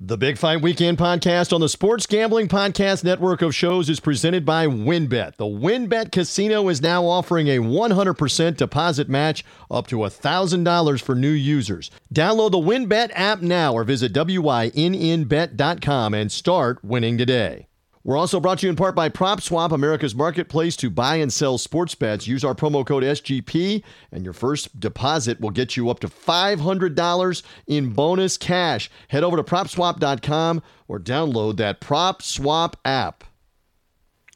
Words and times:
The 0.00 0.16
Big 0.16 0.38
Fight 0.38 0.62
Weekend 0.62 0.96
podcast 0.96 1.52
on 1.52 1.60
the 1.60 1.68
Sports 1.68 2.06
Gambling 2.06 2.46
Podcast 2.46 3.02
Network 3.02 3.42
of 3.42 3.52
shows 3.52 3.90
is 3.90 3.98
presented 3.98 4.44
by 4.44 4.64
WynnBET. 4.64 5.38
The 5.38 5.44
WynnBET 5.44 6.12
Casino 6.12 6.68
is 6.68 6.80
now 6.80 7.04
offering 7.04 7.48
a 7.48 7.58
100% 7.58 8.56
deposit 8.56 9.08
match 9.08 9.44
up 9.68 9.88
to 9.88 9.96
$1,000 9.96 11.02
for 11.02 11.16
new 11.16 11.32
users. 11.32 11.90
Download 12.14 12.52
the 12.52 12.58
WynnBET 12.58 13.10
app 13.12 13.42
now 13.42 13.72
or 13.72 13.82
visit 13.82 14.12
WYNNBet.com 14.12 16.14
and 16.14 16.30
start 16.30 16.84
winning 16.84 17.18
today. 17.18 17.67
We're 18.08 18.16
also 18.16 18.40
brought 18.40 18.60
to 18.60 18.66
you 18.66 18.70
in 18.70 18.76
part 18.76 18.94
by 18.94 19.10
PropSwap, 19.10 19.70
America's 19.70 20.14
marketplace 20.14 20.76
to 20.76 20.88
buy 20.88 21.16
and 21.16 21.30
sell 21.30 21.58
sports 21.58 21.94
bets. 21.94 22.26
Use 22.26 22.42
our 22.42 22.54
promo 22.54 22.86
code 22.86 23.02
SGP, 23.02 23.82
and 24.10 24.24
your 24.24 24.32
first 24.32 24.80
deposit 24.80 25.42
will 25.42 25.50
get 25.50 25.76
you 25.76 25.90
up 25.90 26.00
to 26.00 26.08
$500 26.08 27.42
in 27.66 27.90
bonus 27.90 28.38
cash. 28.38 28.90
Head 29.08 29.24
over 29.24 29.36
to 29.36 29.42
PropSwap.com 29.42 30.62
or 30.88 30.98
download 30.98 31.58
that 31.58 31.82
PropSwap 31.82 32.76
app. 32.82 33.24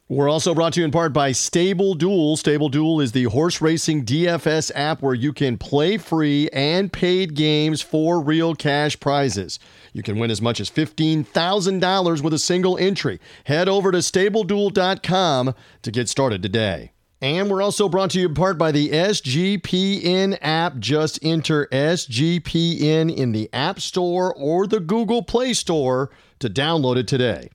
We're 0.07 0.29
also 0.29 0.53
brought 0.53 0.73
to 0.73 0.81
you 0.81 0.85
in 0.85 0.91
part 0.91 1.11
by 1.11 1.31
Stable 1.31 1.95
Duel. 1.95 2.37
Stable 2.37 2.69
Duel 2.69 3.01
is 3.01 3.13
the 3.13 3.23
horse 3.23 3.59
racing 3.59 4.05
DFS 4.05 4.69
app 4.75 5.01
where 5.01 5.15
you 5.15 5.33
can 5.33 5.57
play 5.57 5.97
free 5.97 6.47
and 6.53 6.93
paid 6.93 7.33
games 7.33 7.81
for 7.81 8.21
real 8.21 8.53
cash 8.53 8.99
prizes. 8.99 9.57
You 9.93 10.03
can 10.03 10.17
win 10.17 10.31
as 10.31 10.41
much 10.41 10.59
as 10.59 10.69
$15,000 10.69 12.21
with 12.21 12.33
a 12.33 12.39
single 12.39 12.77
entry. 12.77 13.19
Head 13.45 13.69
over 13.69 13.91
to 13.91 13.99
stableduel.com 13.99 15.55
to 15.83 15.91
get 15.91 16.09
started 16.09 16.41
today. 16.41 16.91
And 17.21 17.49
we're 17.49 17.61
also 17.61 17.87
brought 17.87 18.09
to 18.11 18.19
you 18.19 18.27
in 18.27 18.33
part 18.33 18.57
by 18.57 18.73
the 18.73 18.89
SGPN 18.89 20.37
app. 20.41 20.77
Just 20.79 21.19
enter 21.23 21.67
SGPN 21.71 23.15
in 23.15 23.31
the 23.31 23.49
App 23.53 23.79
Store 23.79 24.35
or 24.35 24.67
the 24.67 24.81
Google 24.81 25.23
Play 25.23 25.53
Store 25.53 26.09
to 26.39 26.49
download 26.49 26.97
it 26.97 27.07
today. 27.07 27.49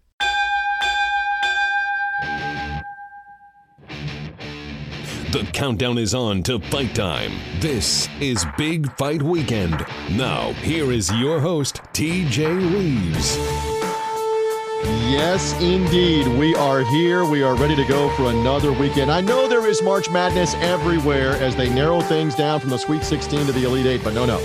The 5.39 5.45
countdown 5.53 5.99
is 5.99 6.15
on 6.15 6.43
to 6.45 6.59
fight 6.59 6.97
time. 6.97 7.31
This 7.61 8.09
is 8.21 8.45
Big 8.57 8.91
Fight 8.97 9.23
Weekend. 9.23 9.87
Now, 10.11 10.53
here 10.55 10.91
is 10.91 11.13
your 11.13 11.39
host, 11.39 11.77
TJ 11.93 12.75
Reeves. 12.75 13.37
Yes, 15.09 15.53
indeed. 15.63 16.27
We 16.27 16.57
are 16.57 16.81
here. 16.81 17.25
We 17.25 17.45
are 17.45 17.55
ready 17.55 17.77
to 17.77 17.85
go 17.85 18.11
for 18.17 18.31
another 18.31 18.73
weekend. 18.73 19.13
I 19.13 19.21
know 19.21 19.47
there 19.47 19.69
is 19.69 19.81
March 19.81 20.11
Madness 20.11 20.55
everywhere 20.57 21.35
as 21.35 21.55
they 21.55 21.73
narrow 21.73 22.01
things 22.01 22.35
down 22.35 22.59
from 22.59 22.71
the 22.71 22.79
Sweet 22.79 23.05
16 23.05 23.47
to 23.47 23.53
the 23.53 23.63
Elite 23.63 23.87
Eight, 23.87 24.03
but 24.03 24.15
no, 24.15 24.27
no. 24.27 24.39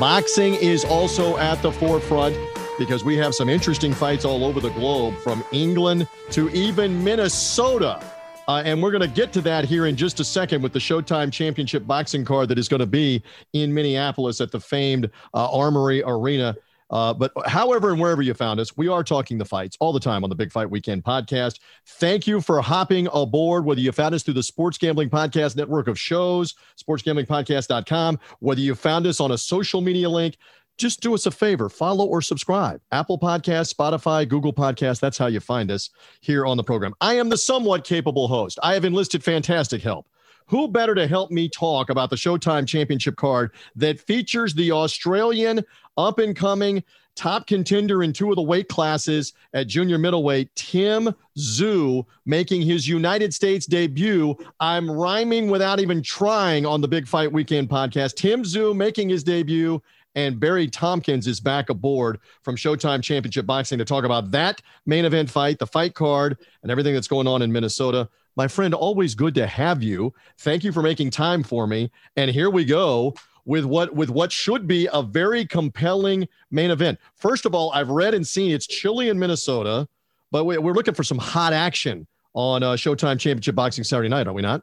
Boxing 0.00 0.54
is 0.54 0.82
also 0.82 1.36
at 1.36 1.60
the 1.60 1.72
forefront 1.72 2.34
because 2.78 3.04
we 3.04 3.18
have 3.18 3.34
some 3.34 3.50
interesting 3.50 3.92
fights 3.92 4.24
all 4.24 4.46
over 4.46 4.60
the 4.60 4.70
globe 4.70 5.14
from 5.18 5.44
England 5.52 6.08
to 6.30 6.48
even 6.50 7.04
Minnesota. 7.04 8.02
Uh, 8.48 8.62
and 8.64 8.82
we're 8.82 8.90
going 8.90 9.02
to 9.02 9.14
get 9.14 9.32
to 9.34 9.42
that 9.42 9.66
here 9.66 9.86
in 9.86 9.94
just 9.94 10.18
a 10.20 10.24
second 10.24 10.62
with 10.62 10.72
the 10.72 10.78
Showtime 10.78 11.30
Championship 11.30 11.86
boxing 11.86 12.24
card 12.24 12.48
that 12.48 12.58
is 12.58 12.66
going 12.66 12.80
to 12.80 12.86
be 12.86 13.22
in 13.52 13.72
Minneapolis 13.72 14.40
at 14.40 14.50
the 14.50 14.58
famed 14.58 15.10
uh, 15.34 15.52
Armory 15.52 16.02
Arena. 16.04 16.56
Uh, 16.90 17.12
but 17.12 17.30
however 17.46 17.90
and 17.90 18.00
wherever 18.00 18.22
you 18.22 18.32
found 18.32 18.58
us, 18.58 18.74
we 18.76 18.88
are 18.88 19.04
talking 19.04 19.36
the 19.36 19.44
fights 19.44 19.76
all 19.80 19.92
the 19.92 20.00
time 20.00 20.24
on 20.24 20.30
the 20.30 20.36
Big 20.36 20.50
Fight 20.50 20.70
Weekend 20.70 21.04
podcast. 21.04 21.58
Thank 21.86 22.26
you 22.26 22.40
for 22.40 22.62
hopping 22.62 23.08
aboard, 23.12 23.66
whether 23.66 23.80
you 23.80 23.92
found 23.92 24.14
us 24.14 24.22
through 24.22 24.34
the 24.34 24.42
Sports 24.42 24.78
Gambling 24.78 25.10
Podcast 25.10 25.54
network 25.54 25.86
of 25.86 25.98
shows, 25.98 26.54
sportsgamblingpodcast.com, 26.82 28.18
whether 28.40 28.60
you 28.60 28.74
found 28.74 29.06
us 29.06 29.20
on 29.20 29.32
a 29.32 29.38
social 29.38 29.82
media 29.82 30.08
link 30.08 30.38
just 30.78 31.00
do 31.00 31.14
us 31.14 31.26
a 31.26 31.30
favor 31.30 31.68
follow 31.68 32.06
or 32.06 32.22
subscribe. 32.22 32.80
Apple 32.92 33.18
podcast 33.18 33.74
spotify 33.74 34.26
google 34.26 34.52
podcast 34.52 35.00
that's 35.00 35.18
how 35.18 35.26
you 35.26 35.40
find 35.40 35.70
us 35.70 35.90
here 36.20 36.46
on 36.46 36.56
the 36.56 36.64
program. 36.64 36.94
I 37.00 37.14
am 37.14 37.28
the 37.28 37.36
somewhat 37.36 37.84
capable 37.84 38.28
host. 38.28 38.58
I 38.62 38.74
have 38.74 38.84
enlisted 38.84 39.22
fantastic 39.22 39.82
help. 39.82 40.06
Who 40.46 40.68
better 40.68 40.94
to 40.94 41.06
help 41.06 41.30
me 41.30 41.48
talk 41.48 41.90
about 41.90 42.08
the 42.08 42.16
showtime 42.16 42.66
championship 42.66 43.16
card 43.16 43.52
that 43.76 44.00
features 44.00 44.54
the 44.54 44.72
australian 44.72 45.62
up 45.98 46.18
and 46.18 46.34
coming 46.34 46.82
top 47.18 47.48
contender 47.48 48.04
in 48.04 48.12
two 48.12 48.30
of 48.30 48.36
the 48.36 48.42
weight 48.42 48.68
classes 48.68 49.32
at 49.52 49.66
junior 49.66 49.98
middleweight 49.98 50.54
tim 50.54 51.12
Tszyu 51.36 52.06
making 52.24 52.62
his 52.62 52.86
united 52.86 53.34
states 53.34 53.66
debut. 53.66 54.36
I'm 54.60 54.88
rhyming 54.88 55.50
without 55.50 55.80
even 55.80 56.00
trying 56.00 56.64
on 56.64 56.80
the 56.80 56.88
big 56.88 57.08
fight 57.08 57.32
weekend 57.32 57.68
podcast. 57.68 58.14
Tim 58.14 58.44
Tszyu 58.44 58.74
making 58.74 59.08
his 59.08 59.24
debut 59.24 59.82
and 60.18 60.40
Barry 60.40 60.66
Tompkins 60.66 61.28
is 61.28 61.38
back 61.38 61.70
aboard 61.70 62.18
from 62.42 62.56
Showtime 62.56 63.04
Championship 63.04 63.46
Boxing 63.46 63.78
to 63.78 63.84
talk 63.84 64.02
about 64.02 64.32
that 64.32 64.60
main 64.84 65.04
event 65.04 65.30
fight, 65.30 65.60
the 65.60 65.66
fight 65.66 65.94
card, 65.94 66.36
and 66.64 66.72
everything 66.72 66.92
that's 66.92 67.06
going 67.06 67.28
on 67.28 67.40
in 67.40 67.52
Minnesota. 67.52 68.08
My 68.34 68.48
friend, 68.48 68.74
always 68.74 69.14
good 69.14 69.32
to 69.36 69.46
have 69.46 69.80
you. 69.80 70.12
Thank 70.38 70.64
you 70.64 70.72
for 70.72 70.82
making 70.82 71.10
time 71.10 71.44
for 71.44 71.68
me. 71.68 71.92
And 72.16 72.32
here 72.32 72.50
we 72.50 72.64
go 72.64 73.14
with 73.44 73.64
what 73.64 73.94
with 73.94 74.10
what 74.10 74.32
should 74.32 74.66
be 74.66 74.88
a 74.92 75.02
very 75.02 75.46
compelling 75.46 76.26
main 76.50 76.72
event. 76.72 76.98
First 77.14 77.46
of 77.46 77.54
all, 77.54 77.70
I've 77.70 77.90
read 77.90 78.12
and 78.12 78.26
seen 78.26 78.50
it's 78.50 78.66
chilly 78.66 79.10
in 79.10 79.20
Minnesota, 79.20 79.86
but 80.32 80.46
we're 80.46 80.72
looking 80.72 80.94
for 80.94 81.04
some 81.04 81.18
hot 81.18 81.52
action 81.52 82.08
on 82.34 82.64
uh, 82.64 82.72
Showtime 82.72 83.20
Championship 83.20 83.54
Boxing 83.54 83.84
Saturday 83.84 84.08
night, 84.08 84.26
are 84.26 84.32
we 84.32 84.42
not? 84.42 84.62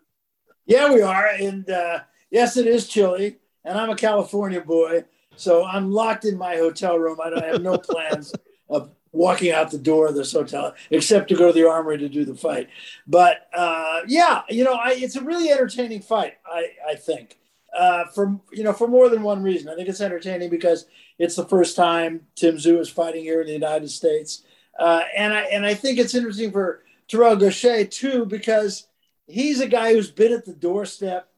Yeah, 0.66 0.94
we 0.94 1.02
are. 1.02 1.28
And 1.28 1.70
uh, 1.70 2.02
yes, 2.30 2.58
it 2.58 2.68
is 2.68 2.90
chilly. 2.90 3.38
And 3.64 3.78
I'm 3.78 3.90
a 3.90 3.96
California 3.96 4.60
boy. 4.60 5.06
So 5.38 5.66
I'm 5.66 5.92
locked 5.92 6.26
in 6.26 6.38
my 6.38 6.56
hotel 6.58 6.98
room. 6.98 7.20
I 7.24 7.30
don't 7.30 7.44
I 7.44 7.48
have 7.48 7.62
no 7.62 7.78
plans 7.78 8.34
of 8.70 8.92
walking 9.12 9.52
out 9.52 9.72
the 9.72 9.78
door 9.78 10.08
of 10.08 10.16
this 10.16 10.34
hotel 10.34 10.76
except 10.92 11.30
to 11.30 11.36
go 11.36 11.48
to 11.48 11.54
the 11.54 11.68
armory 11.68 11.98
to 11.98 12.10
do 12.10 12.26
the 12.26 12.36
fight. 12.36 12.70
But 13.08 13.48
uh, 13.54 14.02
yeah, 14.08 14.42
you 14.50 14.64
know, 14.64 14.74
I, 14.74 14.92
it's 14.98 15.16
a 15.16 15.24
really 15.24 15.50
entertaining 15.50 16.02
fight. 16.02 16.34
I, 16.46 16.70
I 16.88 16.96
think 16.96 17.38
uh, 17.76 18.06
for 18.06 18.40
you 18.52 18.64
know 18.64 18.74
for 18.74 18.88
more 18.88 19.10
than 19.10 19.22
one 19.24 19.44
reason. 19.44 19.70
I 19.70 19.76
think 19.76 19.90
it's 19.90 20.02
entertaining 20.02 20.50
because 20.50 20.86
it's 21.18 21.36
the 21.36 21.46
first 21.46 21.76
time 21.76 22.22
Tim 22.36 22.56
Tszyu 22.56 22.80
is 22.80 22.90
fighting 22.90 23.24
here 23.24 23.42
in 23.42 23.48
the 23.48 23.54
United 23.54 23.90
States, 23.90 24.44
uh, 24.80 25.04
and 25.16 25.34
I 25.34 25.42
and 25.42 25.66
I 25.66 25.74
think 25.74 26.00
it's 26.00 26.16
interesting 26.16 26.52
for 26.52 26.84
Terrell 27.08 27.36
Gausha 27.36 27.90
too 27.90 28.26
because 28.26 28.88
he's 29.28 29.60
a 29.60 29.68
guy 29.68 29.94
who's 29.94 30.12
been 30.12 30.34
at 30.34 30.46
the 30.46 30.54
doorstep 30.54 31.30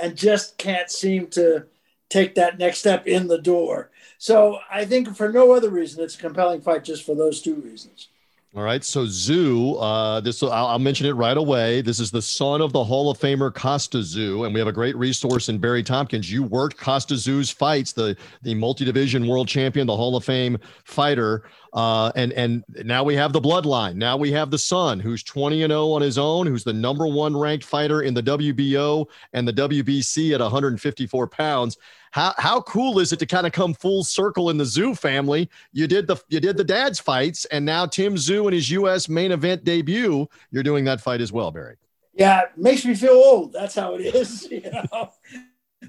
and 0.00 0.16
just 0.16 0.56
can't 0.58 0.90
seem 0.90 1.26
to 1.28 1.66
take 2.12 2.34
that 2.34 2.58
next 2.58 2.78
step 2.78 3.06
in 3.06 3.26
the 3.26 3.38
door. 3.38 3.90
So 4.18 4.58
I 4.70 4.84
think 4.84 5.16
for 5.16 5.32
no 5.32 5.52
other 5.52 5.70
reason, 5.70 6.04
it's 6.04 6.14
a 6.14 6.18
compelling 6.18 6.60
fight 6.60 6.84
just 6.84 7.04
for 7.04 7.14
those 7.14 7.40
two 7.40 7.56
reasons. 7.56 8.08
All 8.54 8.62
right, 8.62 8.84
so 8.84 9.06
Tszyu, 9.06 9.78
uh, 9.80 10.20
this 10.20 10.42
I'll, 10.42 10.52
I'll, 10.52 10.78
mention 10.78 11.06
it 11.06 11.12
right 11.12 11.38
away. 11.38 11.80
This 11.80 11.98
is 11.98 12.10
the 12.10 12.20
son 12.20 12.60
of 12.60 12.70
the 12.74 12.84
Hall 12.84 13.10
of 13.10 13.18
Famer 13.18 13.50
Kostya 13.50 14.02
Tszyu, 14.02 14.44
and 14.44 14.52
we 14.52 14.60
have 14.60 14.68
a 14.68 14.72
great 14.72 14.94
resource 14.94 15.48
in 15.48 15.56
Barry 15.56 15.82
Tompkins. 15.82 16.30
You 16.30 16.42
worked 16.42 16.76
Kostya 16.76 17.16
Tszyu's 17.16 17.48
fights, 17.48 17.94
the 17.94 18.14
the 18.42 18.54
multi 18.54 18.84
division 18.84 19.26
world 19.26 19.48
champion, 19.48 19.86
the 19.86 19.96
Hall 19.96 20.16
of 20.16 20.24
Fame 20.26 20.58
fighter, 20.84 21.44
uh, 21.72 22.12
and 22.14 22.30
and 22.34 22.62
now 22.84 23.02
we 23.02 23.14
have 23.14 23.32
the 23.32 23.40
bloodline. 23.40 23.94
Now 23.94 24.18
we 24.18 24.30
have 24.32 24.50
the 24.50 24.58
son, 24.58 25.00
who's 25.00 25.22
twenty 25.22 25.62
and 25.62 25.70
zero 25.70 25.84
oh 25.84 25.92
on 25.94 26.02
his 26.02 26.18
own, 26.18 26.46
who's 26.46 26.62
the 26.62 26.74
number 26.74 27.06
one 27.06 27.34
ranked 27.34 27.64
fighter 27.64 28.02
in 28.02 28.12
the 28.12 28.22
WBO 28.22 29.06
and 29.32 29.48
the 29.48 29.54
WBC 29.54 30.34
at 30.34 30.40
154 30.40 31.26
pounds 31.26 31.78
how 32.12 32.34
how 32.36 32.60
cool 32.60 32.98
is 32.98 33.12
it 33.12 33.18
to 33.18 33.26
kind 33.26 33.46
of 33.46 33.52
come 33.52 33.74
full 33.74 34.04
circle 34.04 34.50
in 34.50 34.58
the 34.58 34.64
Tszyu 34.64 34.96
family? 34.96 35.50
You 35.72 35.86
did 35.86 36.06
the 36.06 36.16
you 36.28 36.40
did 36.40 36.56
the 36.56 36.64
dad's 36.64 37.00
fights, 37.00 37.46
and 37.46 37.64
now 37.64 37.86
Tim 37.86 38.14
Tszyu 38.14 38.46
in 38.46 38.52
his 38.52 38.70
U.S. 38.70 39.08
main 39.08 39.32
event 39.32 39.64
debut, 39.64 40.28
you're 40.50 40.62
doing 40.62 40.84
that 40.84 41.00
fight 41.00 41.20
as 41.20 41.32
well, 41.32 41.50
Barry. 41.50 41.76
Yeah, 42.14 42.42
it 42.42 42.50
makes 42.56 42.84
me 42.84 42.94
feel 42.94 43.14
old. 43.14 43.52
That's 43.52 43.74
how 43.74 43.94
it 43.94 44.00
is, 44.14 44.46
you 44.50 44.62
know. 44.70 45.10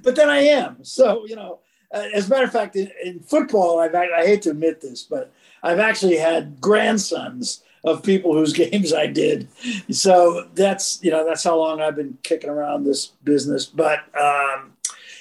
but 0.02 0.16
then 0.16 0.30
I 0.30 0.40
am. 0.40 0.84
So 0.84 1.26
you 1.28 1.36
know, 1.36 1.60
uh, 1.94 2.08
as 2.14 2.28
a 2.28 2.30
matter 2.30 2.46
of 2.46 2.52
fact, 2.54 2.78
in, 2.78 2.90
in 3.04 3.20
football, 3.20 3.80
I've 3.80 3.94
I 3.94 4.26
hate 4.26 4.44
to 4.44 4.52
admit 4.52 4.80
this, 4.80 5.04
but 5.04 5.34
I've 5.62 5.80
actually 5.80 6.18
had 6.18 6.62
grandsons 6.62 7.64
of 7.84 8.02
people 8.02 8.34
whose 8.34 8.54
games 8.72 8.94
I 8.94 9.08
did. 9.08 9.50
So 9.92 10.48
that's 10.56 11.04
you 11.04 11.12
know 11.12 11.26
that's 11.26 11.44
how 11.44 11.58
long 11.58 11.81
I've 11.81 11.98
been 11.98 12.18
kicking 12.24 12.50
around 12.50 12.86
this 12.86 13.08
business. 13.26 13.66
But 13.66 14.00
um, 14.18 14.74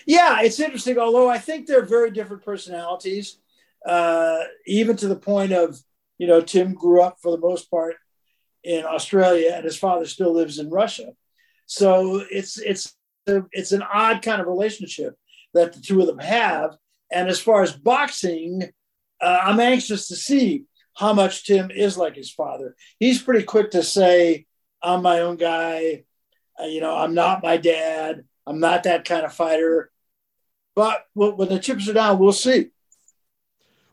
yeah, 0.06 0.43
it's 0.43 0.60
interesting. 0.60 0.99
Although 0.99 1.28
I 1.28 1.38
think 1.38 1.66
they're 1.66 1.84
very 1.84 2.10
different 2.10 2.44
personalities, 2.44 3.38
uh, 3.87 4.38
even 4.66 4.96
to 4.96 5.08
the 5.08 5.16
point 5.16 5.52
of 5.52 5.78
you 6.19 6.26
know 6.26 6.40
Tim 6.40 6.75
grew 6.75 7.02
up 7.02 7.19
for 7.20 7.31
the 7.31 7.38
most 7.38 7.70
part 7.70 7.96
in 8.62 8.84
Australia, 8.84 9.52
and 9.54 9.64
his 9.64 9.76
father 9.76 10.06
still 10.06 10.32
lives 10.32 10.58
in 10.58 10.70
Russia. 10.70 11.12
So 11.66 12.22
it's 12.31 12.58
it's 12.58 12.96
it's 13.26 13.72
an 13.72 13.82
odd 13.82 14.22
kind 14.22 14.40
of 14.40 14.46
relationship 14.46 15.14
that 15.54 15.72
the 15.72 15.81
two 15.81 16.00
of 16.00 16.06
them 16.06 16.19
have. 16.19 16.76
And 17.10 17.28
as 17.28 17.40
far 17.40 17.62
as 17.62 17.72
boxing, 17.72 18.62
uh, 19.20 19.38
I'm 19.43 19.60
anxious 19.60 20.08
to 20.08 20.16
see 20.16 20.64
how 20.94 21.12
much 21.12 21.46
Tim 21.46 21.70
is 21.70 21.96
like 21.96 22.16
his 22.16 22.31
father. 22.31 22.75
He's 22.98 23.22
pretty 23.22 23.44
quick 23.44 23.70
to 23.72 23.82
say, 23.82 24.46
"I'm 24.82 25.02
my 25.02 25.20
own 25.20 25.37
guy." 25.37 26.05
Uh, 26.60 26.66
you 26.66 26.81
know, 26.81 26.96
I'm 26.96 27.14
not 27.14 27.43
my 27.43 27.56
dad. 27.56 28.25
I'm 28.46 28.60
not 28.60 28.82
that 28.84 29.05
kind 29.05 29.25
of 29.25 29.32
fighter. 29.32 29.91
But 30.74 31.06
when 31.14 31.48
the 31.48 31.58
chips 31.58 31.88
are 31.88 31.92
down, 31.92 32.19
we'll 32.19 32.32
see. 32.32 32.70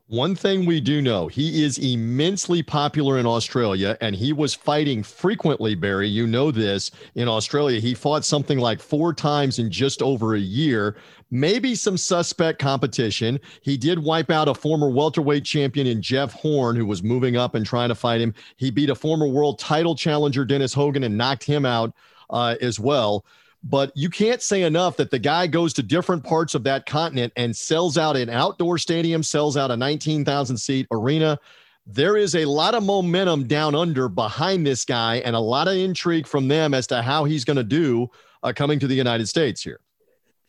One 0.10 0.34
thing 0.34 0.66
we 0.66 0.81
do 0.81 1.04
know, 1.04 1.28
he 1.28 1.64
is 1.64 1.78
immensely 1.78 2.64
popular 2.64 3.20
in 3.20 3.28
Australia 3.28 3.96
and 4.02 4.16
he 4.16 4.34
was 4.34 4.56
fighting 4.56 5.04
frequently, 5.04 5.76
Barry. 5.76 6.08
You 6.08 6.26
know 6.26 6.50
this 6.50 6.90
in 7.14 7.28
Australia. 7.28 7.80
He 7.80 7.94
fought 7.94 8.26
something 8.26 8.58
like 8.58 8.81
four 8.81 9.14
times 9.14 9.60
in 9.60 9.70
just 9.70 10.02
over 10.02 10.34
a 10.34 10.40
year. 10.40 10.96
Maybe 11.30 11.76
some 11.76 11.96
suspect 11.96 12.58
competition. 12.58 13.40
He 13.62 13.78
did 13.78 14.00
wipe 14.00 14.31
out 14.31 14.48
a 14.48 14.56
former 14.56 14.90
welterweight 14.90 15.46
champion 15.46 15.86
in 15.86 16.02
Jeff 16.02 16.34
Horn, 16.34 16.76
who 16.76 16.88
was 16.88 17.04
moving 17.04 17.38
up 17.38 17.54
and 17.54 17.64
trying 17.64 17.90
to 17.90 17.96
fight 17.96 18.20
him. 18.20 18.34
He 18.58 18.72
beat 18.72 18.90
a 18.90 18.96
former 18.96 19.28
world 19.28 19.60
title 19.60 19.94
challenger, 19.94 20.44
Dennis 20.44 20.74
Hogan, 20.74 21.04
and 21.04 21.20
knocked 21.20 21.44
him 21.44 21.68
out 21.68 21.94
uh, 22.31 22.56
as 22.62 22.80
well. 22.80 23.26
But 23.64 23.92
you 23.96 24.10
can't 24.10 24.42
say 24.42 24.64
enough 24.64 24.96
that 24.98 25.12
the 25.12 25.20
guy 25.20 25.48
goes 25.48 25.74
to 25.74 25.84
different 25.84 26.24
parts 26.24 26.56
of 26.56 26.64
that 26.64 26.86
continent 26.86 27.34
and 27.36 27.56
sells 27.56 27.98
out 27.98 28.16
an 28.16 28.30
outdoor 28.30 28.78
stadium, 28.78 29.22
sells 29.22 29.58
out 29.58 29.70
a 29.70 29.76
19,000 29.76 30.58
seat 30.58 30.88
arena. 30.92 31.38
There 31.86 32.16
is 32.16 32.36
a 32.36 32.46
lot 32.46 32.74
of 32.74 32.84
momentum 32.84 33.48
down 33.48 33.76
under 33.76 34.08
behind 34.08 34.66
this 34.66 34.86
guy 34.86 35.18
and 35.18 35.36
a 35.36 35.40
lot 35.40 35.68
of 35.68 35.76
intrigue 35.76 36.26
from 36.26 36.48
them 36.48 36.74
as 36.74 36.88
to 36.88 37.02
how 37.02 37.26
he's 37.26 37.44
going 37.44 37.58
to 37.58 37.64
do 37.64 38.10
uh, 38.44 38.54
coming 38.56 38.80
to 38.80 38.88
the 38.88 38.96
United 38.96 39.28
States 39.28 39.62
here. 39.62 39.82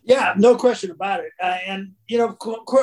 Yeah, 0.03 0.35
no 0.37 0.57
question 0.57 0.91
about 0.91 1.21
it. 1.21 1.33
Uh, 1.43 1.59
and 1.67 1.93
you 2.09 2.17
know, 2.17 2.37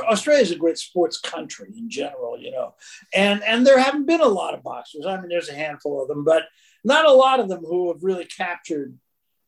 Australia 0.08 0.44
is 0.44 0.52
a 0.52 0.56
great 0.56 0.78
sports 0.78 1.20
country 1.20 1.74
in 1.76 1.90
general. 1.90 2.38
You 2.40 2.52
know, 2.52 2.76
and 3.14 3.42
and 3.44 3.66
there 3.66 3.80
haven't 3.80 4.06
been 4.06 4.22
a 4.22 4.28
lot 4.28 4.54
of 4.54 4.62
boxers. 4.62 5.06
I 5.06 5.20
mean, 5.20 5.30
there's 5.30 5.50
a 5.50 5.56
handful 5.56 6.02
of 6.02 6.08
them, 6.08 6.24
but 6.24 6.44
not 6.84 7.06
a 7.06 7.12
lot 7.12 7.40
of 7.40 7.50
them 7.50 7.64
who 7.66 7.92
have 7.92 8.04
really 8.04 8.26
captured 8.26 8.98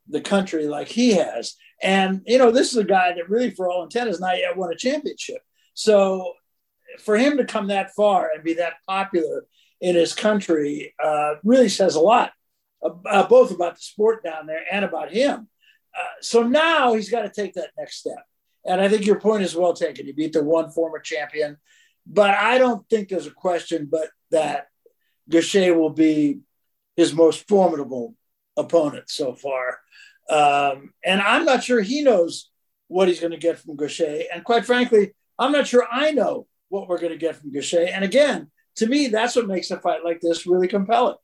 the 0.10 0.22
country 0.22 0.68
like 0.68 0.88
he 0.88 1.14
has. 1.14 1.56
And, 1.82 2.22
you 2.26 2.38
know, 2.38 2.52
this 2.52 2.72
is 2.72 2.78
a 2.78 2.84
guy 2.84 3.14
that 3.14 3.30
really, 3.30 3.52
for 3.52 3.70
all 3.70 3.84
intent, 3.84 4.08
has 4.08 4.20
not 4.20 4.38
yet 4.38 4.58
won 4.58 4.72
a 4.72 4.76
championship. 4.76 5.42
So 5.74 6.34
for 7.00 7.18
him 7.18 7.38
to 7.38 7.46
come 7.46 7.68
that 7.68 7.94
far 7.96 8.32
and 8.34 8.44
be 8.44 8.56
that 8.56 8.74
popular 8.88 9.46
in 9.80 9.96
his 9.96 10.14
country 10.14 10.94
uh, 11.02 11.36
really 11.44 11.70
says 11.70 11.96
a 11.96 12.02
lot, 12.02 12.34
uh, 12.84 13.28
both 13.28 13.52
about 13.52 13.76
the 13.76 13.82
sport 13.82 14.24
down 14.24 14.46
there 14.46 14.64
and 14.72 14.84
about 14.84 15.12
him. 15.12 15.48
Uh, 15.98 16.04
so 16.22 16.44
now 16.44 16.94
he's 16.94 17.10
got 17.10 17.22
to 17.22 17.30
take 17.30 17.54
that 17.54 17.72
next 17.78 17.98
step. 17.98 18.24
And 18.66 18.82
I 18.82 18.90
think 18.90 19.06
your 19.06 19.20
point 19.20 19.44
is 19.44 19.56
well 19.56 19.74
taken. 19.74 20.06
He 20.06 20.12
beat 20.12 20.34
the 20.34 20.44
one 20.44 20.70
former 20.72 21.00
champion, 21.00 21.58
but 22.06 22.32
I 22.32 22.58
don't 22.58 22.88
think 22.90 23.10
there's 23.10 23.28
a 23.28 23.32
question 23.32 23.88
but 23.90 24.10
that 24.32 24.68
Gausha 25.30 25.76
will 25.76 25.90
be 25.92 26.40
his 26.96 27.14
most 27.14 27.48
formidable 27.48 28.16
opponent 28.58 29.10
so 29.10 29.34
far. 29.34 29.80
Um, 30.30 30.94
and 31.04 31.22
I'm 31.22 31.46
not 31.46 31.64
sure 31.64 31.82
he 31.82 32.04
knows 32.04 32.50
what 32.88 33.08
he's 33.08 33.20
going 33.20 33.32
to 33.32 33.38
get 33.38 33.60
from 33.60 33.78
Gausha. 33.78 34.24
And 34.34 34.44
quite 34.44 34.66
frankly, 34.66 35.14
I'm 35.38 35.52
not 35.52 35.68
sure 35.68 35.88
I 35.92 36.12
know 36.12 36.48
what 36.70 36.88
we're 36.88 37.00
going 37.00 37.14
to 37.14 37.18
get 37.18 37.36
from 37.36 37.52
Gausha. 37.52 37.92
And 37.92 38.04
again, 38.04 38.52
to 38.76 38.88
me, 38.88 39.08
that's 39.08 39.36
what 39.36 39.48
makes 39.48 39.72
a 39.72 39.80
fight 39.80 40.04
like 40.04 40.22
this 40.22 40.46
really 40.46 40.68
compelling. 40.68 41.16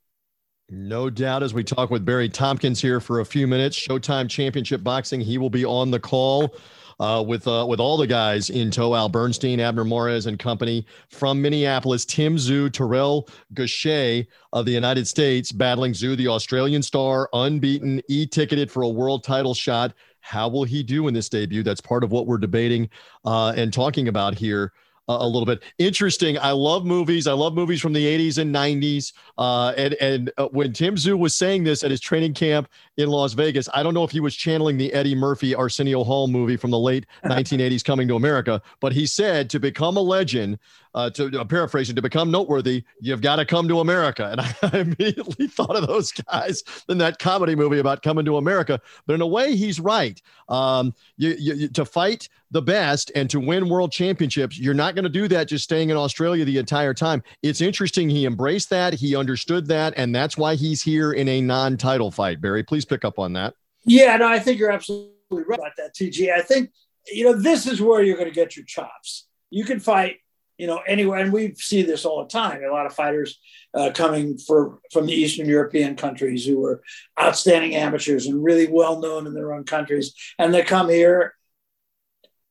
No 0.68 1.10
doubt. 1.10 1.44
As 1.44 1.54
we 1.54 1.62
talk 1.62 1.90
with 1.90 2.04
Barry 2.04 2.28
Tompkins 2.28 2.80
here 2.80 3.00
for 3.00 3.20
a 3.20 3.24
few 3.24 3.46
minutes, 3.46 3.78
Showtime 3.78 4.28
Championship 4.28 4.82
Boxing, 4.82 5.20
he 5.20 5.38
will 5.38 5.50
be 5.50 5.64
on 5.64 5.92
the 5.92 6.00
call 6.00 6.56
uh, 7.00 7.22
with 7.26 7.46
uh, 7.46 7.66
with 7.68 7.80
all 7.80 7.96
the 7.96 8.06
guys 8.06 8.50
in 8.50 8.70
tow, 8.70 8.94
Al 8.94 9.08
Bernstein, 9.08 9.60
Abner 9.60 9.84
Mares, 9.84 10.26
and 10.26 10.38
company 10.38 10.86
from 11.08 11.40
Minneapolis. 11.40 12.04
Tim 12.04 12.36
Tszyu, 12.36 12.72
Terrell 12.72 13.28
Gausha 13.54 14.26
of 14.52 14.66
the 14.66 14.72
United 14.72 15.06
States, 15.06 15.52
battling 15.52 15.92
Tszyu, 15.92 16.16
the 16.16 16.28
Australian 16.28 16.82
star, 16.82 17.28
unbeaten, 17.32 18.00
e-ticketed 18.08 18.70
for 18.70 18.82
a 18.82 18.88
world 18.88 19.24
title 19.24 19.54
shot. 19.54 19.92
How 20.20 20.48
will 20.48 20.64
he 20.64 20.82
do 20.82 21.06
in 21.06 21.14
this 21.14 21.28
debut? 21.28 21.62
That's 21.62 21.80
part 21.80 22.02
of 22.02 22.10
what 22.10 22.26
we're 22.26 22.38
debating 22.38 22.88
uh, 23.24 23.52
and 23.56 23.72
talking 23.72 24.08
about 24.08 24.34
here 24.34 24.72
a 25.08 25.26
little 25.26 25.46
bit. 25.46 25.62
Interesting. 25.78 26.38
I 26.38 26.50
love 26.50 26.84
movies. 26.84 27.26
I 27.26 27.32
love 27.32 27.54
movies 27.54 27.80
from 27.80 27.92
the 27.92 28.04
80s 28.04 28.38
and 28.38 28.54
90s. 28.54 29.12
Uh, 29.38 29.72
and 29.76 29.94
and 29.94 30.32
uh, 30.36 30.48
when 30.48 30.72
Tim 30.72 30.96
Tszyu 30.96 31.18
was 31.18 31.34
saying 31.34 31.64
this 31.64 31.84
at 31.84 31.90
his 31.90 32.00
training 32.00 32.34
camp 32.34 32.68
in 32.96 33.08
Las 33.08 33.32
Vegas, 33.34 33.68
I 33.72 33.82
don't 33.82 33.94
know 33.94 34.04
if 34.04 34.10
he 34.10 34.20
was 34.20 34.34
channeling 34.34 34.76
the 34.76 34.92
Eddie 34.92 35.14
Murphy 35.14 35.54
Arsenio 35.54 36.02
Hall 36.02 36.26
movie 36.26 36.56
from 36.56 36.70
the 36.70 36.78
late 36.78 37.06
1980s 37.24 37.84
Coming 37.84 38.08
to 38.08 38.16
America, 38.16 38.60
but 38.80 38.92
he 38.92 39.06
said 39.06 39.48
to 39.50 39.60
become 39.60 39.96
a 39.96 40.00
legend, 40.00 40.58
uh, 40.96 41.10
to 41.10 41.26
uh, 41.38 41.44
paraphrasing, 41.44 41.94
to 41.94 42.02
become 42.02 42.30
noteworthy, 42.30 42.82
you've 43.00 43.20
got 43.20 43.36
to 43.36 43.44
come 43.44 43.68
to 43.68 43.80
America. 43.80 44.30
And 44.32 44.40
I, 44.40 44.54
I 44.62 44.78
immediately 44.80 45.46
thought 45.46 45.76
of 45.76 45.86
those 45.86 46.10
guys 46.10 46.64
in 46.88 46.98
that 46.98 47.18
comedy 47.18 47.54
movie 47.54 47.78
about 47.78 48.02
coming 48.02 48.24
to 48.24 48.38
America. 48.38 48.80
But 49.06 49.14
in 49.14 49.20
a 49.20 49.26
way, 49.26 49.54
he's 49.54 49.78
right. 49.78 50.20
Um, 50.48 50.94
you, 51.18 51.36
you, 51.38 51.68
to 51.68 51.84
fight 51.84 52.28
the 52.50 52.62
best 52.62 53.12
and 53.14 53.28
to 53.30 53.38
win 53.38 53.68
world 53.68 53.92
championships, 53.92 54.58
you're 54.58 54.74
not 54.74 54.94
going 54.94 55.04
to 55.04 55.10
do 55.10 55.28
that 55.28 55.48
just 55.48 55.64
staying 55.64 55.90
in 55.90 55.96
Australia 55.96 56.44
the 56.46 56.56
entire 56.56 56.94
time. 56.94 57.22
It's 57.42 57.60
interesting. 57.60 58.08
He 58.08 58.24
embraced 58.24 58.70
that, 58.70 58.94
he 58.94 59.14
understood 59.14 59.66
that, 59.68 59.92
and 59.96 60.14
that's 60.14 60.38
why 60.38 60.54
he's 60.54 60.82
here 60.82 61.12
in 61.12 61.28
a 61.28 61.42
non 61.42 61.76
title 61.76 62.10
fight. 62.10 62.40
Barry, 62.40 62.62
please 62.62 62.86
pick 62.86 63.04
up 63.04 63.18
on 63.18 63.34
that. 63.34 63.54
Yeah, 63.84 64.16
no, 64.16 64.28
I 64.28 64.38
think 64.38 64.58
you're 64.58 64.72
absolutely 64.72 65.12
right 65.30 65.58
about 65.58 65.76
that, 65.76 65.94
TJ. 65.94 66.32
I 66.32 66.40
think, 66.40 66.70
you 67.06 67.24
know, 67.24 67.34
this 67.34 67.66
is 67.66 67.82
where 67.82 68.02
you're 68.02 68.16
going 68.16 68.30
to 68.30 68.34
get 68.34 68.56
your 68.56 68.64
chops. 68.64 69.28
You 69.50 69.64
can 69.64 69.78
fight 69.78 70.16
you 70.58 70.66
know, 70.66 70.80
anywhere, 70.86 71.18
and 71.18 71.32
we 71.32 71.54
see 71.54 71.82
this 71.82 72.04
all 72.04 72.22
the 72.22 72.28
time. 72.28 72.62
A 72.62 72.72
lot 72.72 72.86
of 72.86 72.94
fighters 72.94 73.38
uh, 73.74 73.90
coming 73.94 74.38
for 74.38 74.78
from 74.92 75.06
the 75.06 75.12
Eastern 75.12 75.48
European 75.48 75.96
countries 75.96 76.46
who 76.46 76.64
are 76.64 76.82
outstanding 77.20 77.74
amateurs 77.74 78.26
and 78.26 78.42
really 78.42 78.66
well 78.66 79.00
known 79.00 79.26
in 79.26 79.34
their 79.34 79.52
own 79.52 79.64
countries, 79.64 80.14
and 80.38 80.52
they 80.52 80.62
come 80.62 80.88
here 80.88 81.34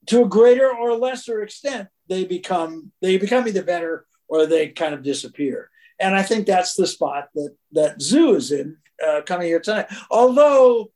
to 0.07 0.23
a 0.23 0.29
greater 0.29 0.69
or 0.69 0.95
lesser 0.97 1.41
extent. 1.41 1.89
They 2.07 2.25
become 2.25 2.91
they 3.01 3.17
become 3.17 3.47
either 3.47 3.63
better 3.63 4.05
or 4.27 4.45
they 4.45 4.69
kind 4.69 4.93
of 4.93 5.03
disappear. 5.03 5.69
And 5.99 6.15
I 6.15 6.23
think 6.23 6.45
that's 6.45 6.75
the 6.75 6.87
spot 6.87 7.29
that 7.35 7.55
that 7.71 7.99
Tszyu 7.99 8.35
is 8.35 8.51
in 8.51 8.77
uh, 9.05 9.21
coming 9.25 9.47
here 9.47 9.59
tonight. 9.59 9.87
Although 10.11 10.91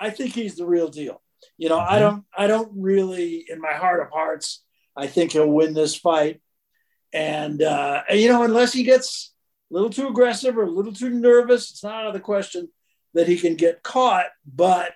I 0.00 0.10
think 0.10 0.34
he's 0.34 0.56
the 0.56 0.66
real 0.66 0.88
deal. 0.88 1.22
You 1.58 1.68
know, 1.68 1.78
mm-hmm. 1.78 1.94
I 1.94 1.98
don't 1.98 2.24
I 2.36 2.46
don't 2.46 2.72
really, 2.74 3.44
in 3.48 3.60
my 3.60 3.72
heart 3.72 4.00
of 4.00 4.10
hearts 4.10 4.61
I 4.96 5.06
think 5.06 5.32
he'll 5.32 5.50
win 5.50 5.74
this 5.74 5.96
fight. 5.96 6.40
And, 7.12 7.62
uh, 7.62 8.02
you 8.10 8.28
know, 8.28 8.42
unless 8.42 8.72
he 8.72 8.84
gets 8.84 9.34
a 9.70 9.74
little 9.74 9.90
too 9.90 10.08
aggressive 10.08 10.56
or 10.56 10.64
a 10.64 10.70
little 10.70 10.92
too 10.92 11.10
nervous, 11.10 11.70
it's 11.70 11.84
not 11.84 11.94
out 11.94 12.06
of 12.08 12.14
the 12.14 12.20
question 12.20 12.68
that 13.14 13.28
he 13.28 13.36
can 13.36 13.54
get 13.54 13.82
caught. 13.82 14.26
But 14.46 14.92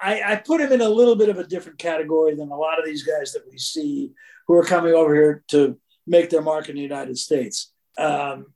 I, 0.00 0.22
I 0.24 0.36
put 0.36 0.60
him 0.60 0.72
in 0.72 0.80
a 0.80 0.88
little 0.88 1.16
bit 1.16 1.28
of 1.28 1.38
a 1.38 1.46
different 1.46 1.78
category 1.78 2.34
than 2.34 2.50
a 2.50 2.56
lot 2.56 2.78
of 2.78 2.84
these 2.84 3.02
guys 3.02 3.32
that 3.32 3.42
we 3.50 3.58
see 3.58 4.12
who 4.46 4.54
are 4.54 4.64
coming 4.64 4.94
over 4.94 5.14
here 5.14 5.44
to 5.48 5.78
make 6.06 6.30
their 6.30 6.42
mark 6.42 6.68
in 6.68 6.76
the 6.76 6.82
United 6.82 7.18
States. 7.18 7.72
Um, 7.98 8.46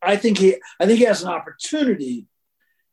I 0.00 0.16
think 0.16 0.38
he, 0.38 0.56
I 0.78 0.86
think 0.86 0.98
he 0.98 1.04
has 1.04 1.22
an 1.22 1.28
opportunity 1.28 2.26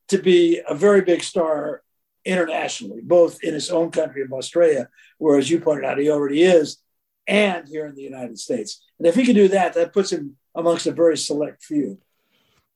to 0.07 0.17
be 0.17 0.61
a 0.67 0.75
very 0.75 1.01
big 1.01 1.23
star 1.23 1.81
internationally, 2.25 3.01
both 3.01 3.43
in 3.43 3.53
his 3.53 3.69
own 3.69 3.91
country 3.91 4.23
of 4.23 4.33
Australia, 4.33 4.89
where, 5.17 5.37
as 5.37 5.49
you 5.49 5.59
pointed 5.59 5.85
out, 5.85 5.99
he 5.99 6.09
already 6.09 6.43
is, 6.43 6.77
and 7.27 7.67
here 7.67 7.85
in 7.85 7.95
the 7.95 8.01
United 8.01 8.37
States. 8.39 8.83
And 8.99 9.07
if 9.07 9.15
he 9.15 9.25
can 9.25 9.35
do 9.35 9.47
that, 9.49 9.73
that 9.73 9.93
puts 9.93 10.11
him 10.11 10.35
amongst 10.55 10.87
a 10.87 10.91
very 10.91 11.17
select 11.17 11.63
few. 11.63 11.99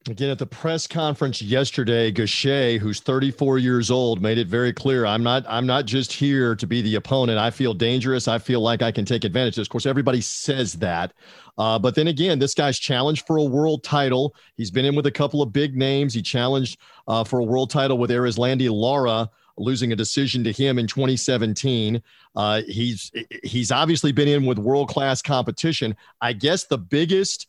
Again, 0.08 0.30
at 0.30 0.40
the 0.40 0.46
press 0.46 0.88
conference 0.88 1.42
yesterday, 1.42 2.10
Gausha, 2.10 2.80
who's 2.80 3.02
34 3.02 3.58
years 3.58 3.92
old, 3.92 4.22
made 4.22 4.38
it 4.38 4.48
very 4.48 4.72
clear: 4.72 5.06
I'm 5.06 5.22
not, 5.22 5.44
I'm 5.48 5.66
not 5.66 5.86
just 5.86 6.14
here 6.14 6.56
to 6.56 6.66
be 6.66 6.82
the 6.82 6.96
opponent. 6.96 7.38
I 7.38 7.52
feel 7.52 7.74
dangerous. 7.74 8.28
I 8.28 8.40
feel 8.40 8.62
like 8.62 8.82
I 8.82 8.94
can 8.94 9.04
take 9.04 9.26
advantage. 9.26 9.58
Of 9.58 9.68
course, 9.68 9.86
everybody 9.86 10.22
says 10.22 10.74
that, 10.76 11.14
uh, 11.58 11.78
but 11.78 11.96
then 11.96 12.08
again, 12.08 12.40
this 12.40 12.54
guy's 12.54 12.80
challenged 12.80 13.28
for 13.28 13.38
a 13.38 13.44
world 13.44 13.84
title. 13.84 14.34
He's 14.56 14.72
been 14.72 14.86
in 14.86 14.96
with 14.96 15.06
a 15.06 15.12
couple 15.12 15.42
of 15.42 15.52
big 15.52 15.76
names. 15.76 16.14
He 16.14 16.22
challenged 16.22 16.80
uh, 17.08 17.26
for 17.26 17.40
a 17.40 17.44
world 17.44 17.70
title 17.70 17.98
with 17.98 18.10
Erislandy 18.10 18.72
Lara 18.72 19.30
losing 19.60 19.92
a 19.92 19.96
decision 19.96 20.44
to 20.46 20.52
him 20.52 20.80
in 20.80 20.88
2017. 20.88 22.02
Uh, 22.36 22.62
he's 22.68 23.12
he's 23.44 23.72
obviously 23.72 24.12
been 24.12 24.28
in 24.28 24.46
with 24.46 24.58
world 24.58 24.90
class 24.90 25.22
competition. 25.22 25.96
I 26.22 26.34
guess 26.34 26.64
the 26.64 26.78
biggest 26.78 27.48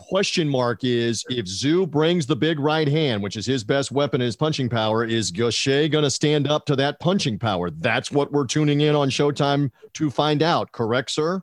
question 0.00 0.48
mark 0.48 0.82
is 0.82 1.24
if 1.28 1.44
Tszyu 1.44 1.88
brings 1.90 2.26
the 2.26 2.36
big 2.36 2.58
right 2.58 2.88
hand, 2.88 3.22
which 3.22 3.36
is 3.36 3.44
his 3.44 3.62
best 3.62 3.92
weapon, 3.92 4.20
his 4.20 4.36
punching 4.36 4.68
power, 4.68 5.04
is 5.04 5.30
Gausha 5.30 5.90
going 5.90 6.04
to 6.04 6.10
stand 6.10 6.48
up 6.48 6.64
to 6.66 6.76
that 6.76 7.00
punching 7.00 7.38
power? 7.38 7.70
That's 7.70 8.10
what 8.10 8.32
we're 8.32 8.46
tuning 8.46 8.80
in 8.80 8.94
on 8.94 9.10
Showtime 9.10 9.70
to 9.94 10.10
find 10.10 10.42
out. 10.42 10.72
Correct, 10.72 11.10
sir? 11.10 11.42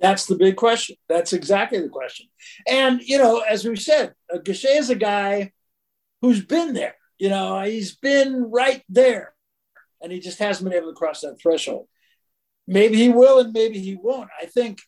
That's 0.00 0.26
the 0.26 0.34
big 0.34 0.56
question. 0.56 0.96
That's 1.08 1.32
exactly 1.32 1.80
the 1.80 1.88
question. 1.88 2.26
And, 2.68 3.00
you 3.02 3.18
know, 3.18 3.40
as 3.40 3.64
we 3.64 3.76
said, 3.76 4.14
uh, 4.34 4.38
Gausha 4.38 4.76
is 4.76 4.90
a 4.90 4.96
guy 4.96 5.52
who's 6.20 6.44
been 6.44 6.74
there. 6.74 6.96
You 7.18 7.28
know, 7.28 7.60
he's 7.62 7.94
been 7.94 8.50
right 8.50 8.82
there 8.88 9.32
and 10.02 10.12
he 10.12 10.20
just 10.20 10.38
hasn't 10.38 10.68
been 10.68 10.76
able 10.76 10.90
to 10.90 10.96
cross 10.96 11.20
that 11.20 11.40
threshold. 11.40 11.88
Maybe 12.66 12.96
he 12.96 13.08
will 13.08 13.40
and 13.40 13.52
maybe 13.52 13.78
he 13.78 13.96
won't. 13.96 14.28
I 14.40 14.46
think 14.46 14.80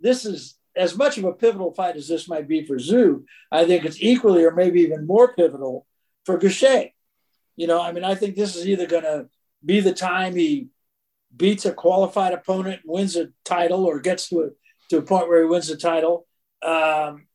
this 0.00 0.24
is 0.24 0.56
as 0.76 0.96
much 0.96 1.18
of 1.18 1.24
a 1.24 1.32
pivotal 1.32 1.72
fight 1.72 1.96
as 1.96 2.08
this 2.08 2.28
might 2.28 2.48
be 2.48 2.64
for 2.64 2.76
Tszyu. 2.76 3.24
I 3.50 3.64
think 3.64 3.84
it's 3.84 4.02
equally 4.02 4.44
or 4.44 4.50
maybe 4.50 4.80
even 4.80 5.06
more 5.06 5.34
pivotal 5.34 5.86
for 6.24 6.38
Gausha. 6.38 6.90
You 7.56 7.66
know, 7.66 7.80
I 7.80 7.92
mean, 7.92 8.04
I 8.04 8.14
think 8.14 8.34
this 8.34 8.56
is 8.56 8.66
either 8.66 8.86
going 8.86 9.04
to 9.04 9.28
be 9.64 9.80
the 9.80 9.94
time 9.94 10.34
he 10.34 10.68
beats 11.34 11.64
a 11.64 11.72
qualified 11.72 12.32
opponent 12.32 12.82
wins 12.84 13.16
a 13.16 13.28
title 13.44 13.84
or 13.84 14.00
gets 14.00 14.28
to 14.28 14.42
a 14.42 14.48
to 14.90 14.98
a 14.98 15.02
point 15.02 15.28
where 15.28 15.42
he 15.42 15.48
wins 15.48 15.68
the 15.68 15.76
title, 15.76 16.26
um, 16.62 17.26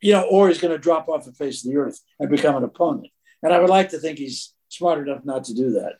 you 0.00 0.12
know, 0.12 0.22
or 0.30 0.48
he's 0.48 0.60
going 0.60 0.72
to 0.72 0.78
drop 0.78 1.08
off 1.08 1.24
the 1.24 1.32
face 1.32 1.64
of 1.64 1.70
the 1.70 1.78
earth 1.78 1.98
and 2.20 2.30
become 2.30 2.56
an 2.56 2.64
opponent. 2.64 3.08
And 3.42 3.52
I 3.52 3.58
would 3.58 3.70
like 3.70 3.90
to 3.90 3.98
think 3.98 4.18
he's 4.18 4.54
smart 4.68 5.06
enough 5.06 5.24
not 5.24 5.44
to 5.44 5.54
do 5.54 5.72
that. 5.72 5.94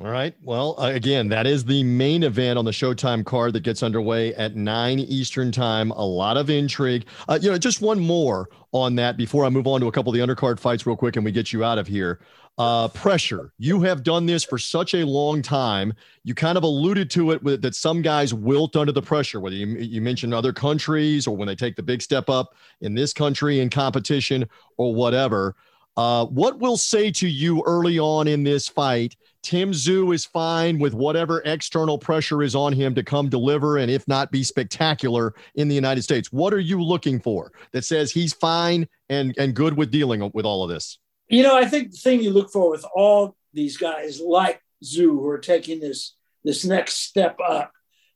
All 0.00 0.10
right. 0.10 0.34
Well, 0.42 0.74
uh, 0.76 0.88
again, 0.88 1.28
that 1.28 1.46
is 1.46 1.64
the 1.64 1.84
main 1.84 2.24
event 2.24 2.58
on 2.58 2.64
the 2.64 2.72
Showtime 2.72 3.24
card 3.24 3.52
that 3.52 3.62
gets 3.62 3.80
underway 3.80 4.34
at 4.34 4.56
9 4.56 4.98
Eastern 4.98 5.52
Time. 5.52 5.92
A 5.92 6.04
lot 6.04 6.36
of 6.36 6.50
intrigue. 6.50 7.06
Uh, 7.28 7.38
you 7.40 7.48
know, 7.48 7.56
just 7.58 7.80
one 7.80 8.00
more 8.00 8.48
on 8.72 8.96
that 8.96 9.16
before 9.16 9.44
I 9.44 9.50
move 9.50 9.68
on 9.68 9.80
to 9.82 9.86
a 9.86 9.92
couple 9.92 10.12
of 10.12 10.18
the 10.18 10.34
undercard 10.34 10.58
fights, 10.58 10.84
real 10.84 10.96
quick, 10.96 11.14
and 11.14 11.24
we 11.24 11.30
get 11.30 11.52
you 11.52 11.62
out 11.62 11.78
of 11.78 11.86
here. 11.86 12.18
Uh, 12.58 12.88
pressure. 12.88 13.52
You 13.58 13.82
have 13.82 14.02
done 14.02 14.26
this 14.26 14.42
for 14.42 14.58
such 14.58 14.94
a 14.94 15.06
long 15.06 15.42
time. 15.42 15.92
You 16.24 16.34
kind 16.34 16.58
of 16.58 16.64
alluded 16.64 17.08
to 17.10 17.30
it 17.30 17.42
with, 17.44 17.62
that 17.62 17.76
some 17.76 18.02
guys 18.02 18.34
wilt 18.34 18.74
under 18.74 18.92
the 18.92 19.02
pressure, 19.02 19.38
whether 19.38 19.54
you, 19.54 19.66
you 19.76 20.00
mentioned 20.00 20.34
other 20.34 20.52
countries 20.52 21.28
or 21.28 21.36
when 21.36 21.46
they 21.46 21.56
take 21.56 21.76
the 21.76 21.82
big 21.84 22.02
step 22.02 22.28
up 22.28 22.56
in 22.80 22.94
this 22.94 23.12
country 23.12 23.60
in 23.60 23.70
competition 23.70 24.48
or 24.76 24.92
whatever. 24.92 25.54
Uh, 25.96 26.26
what 26.26 26.58
will 26.58 26.76
say 26.76 27.10
to 27.10 27.28
you 27.28 27.62
early 27.66 27.98
on 27.98 28.26
in 28.26 28.42
this 28.42 28.68
fight? 28.68 29.16
Tim 29.42 29.72
Tszyu 29.72 30.14
is 30.14 30.24
fine 30.24 30.78
with 30.78 30.94
whatever 30.94 31.42
external 31.44 31.98
pressure 31.98 32.42
is 32.42 32.54
on 32.54 32.72
him 32.72 32.94
to 32.94 33.02
come 33.02 33.28
deliver 33.28 33.76
and, 33.76 33.90
if 33.90 34.08
not, 34.08 34.32
be 34.32 34.42
spectacular 34.42 35.34
in 35.54 35.68
the 35.68 35.74
United 35.74 36.02
States. 36.02 36.32
What 36.32 36.52
are 36.54 36.60
you 36.60 36.82
looking 36.82 37.20
for 37.20 37.52
that 37.72 37.84
says 37.84 38.10
he's 38.10 38.32
fine 38.32 38.88
and, 39.08 39.34
and 39.38 39.54
good 39.54 39.76
with 39.76 39.90
dealing 39.90 40.28
with 40.32 40.46
all 40.46 40.64
of 40.64 40.70
this? 40.70 40.98
You 41.28 41.42
know, 41.42 41.56
I 41.56 41.66
think 41.66 41.92
the 41.92 41.96
thing 41.98 42.22
you 42.22 42.30
look 42.30 42.50
for 42.50 42.70
with 42.70 42.84
all 42.94 43.36
these 43.52 43.76
guys 43.76 44.20
like 44.20 44.60
Tszyu 44.82 45.10
who 45.10 45.28
are 45.28 45.38
taking 45.38 45.78
this 45.78 46.14
this 46.42 46.64
next 46.64 46.96
step 46.96 47.38
up, 47.46 47.72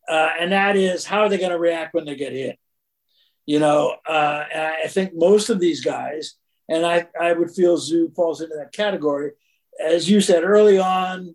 uh, 0.06 0.30
and 0.38 0.52
that 0.52 0.76
is 0.76 1.06
how 1.06 1.20
are 1.20 1.28
they 1.30 1.38
going 1.38 1.50
to 1.50 1.58
react 1.58 1.94
when 1.94 2.04
they 2.04 2.14
get 2.14 2.32
hit? 2.32 2.58
You 3.46 3.58
know, 3.58 3.96
uh, 4.06 4.44
I 4.52 4.88
think 4.88 5.12
most 5.14 5.48
of 5.48 5.60
these 5.60 5.82
guys 5.82 6.34
and 6.68 6.84
I, 6.84 7.06
I 7.18 7.32
would 7.32 7.50
feel 7.50 7.78
Tszyu 7.78 8.14
falls 8.14 8.40
into 8.40 8.56
that 8.56 8.72
category. 8.72 9.32
As 9.80 10.08
you 10.08 10.20
said 10.20 10.44
early 10.44 10.78
on, 10.78 11.34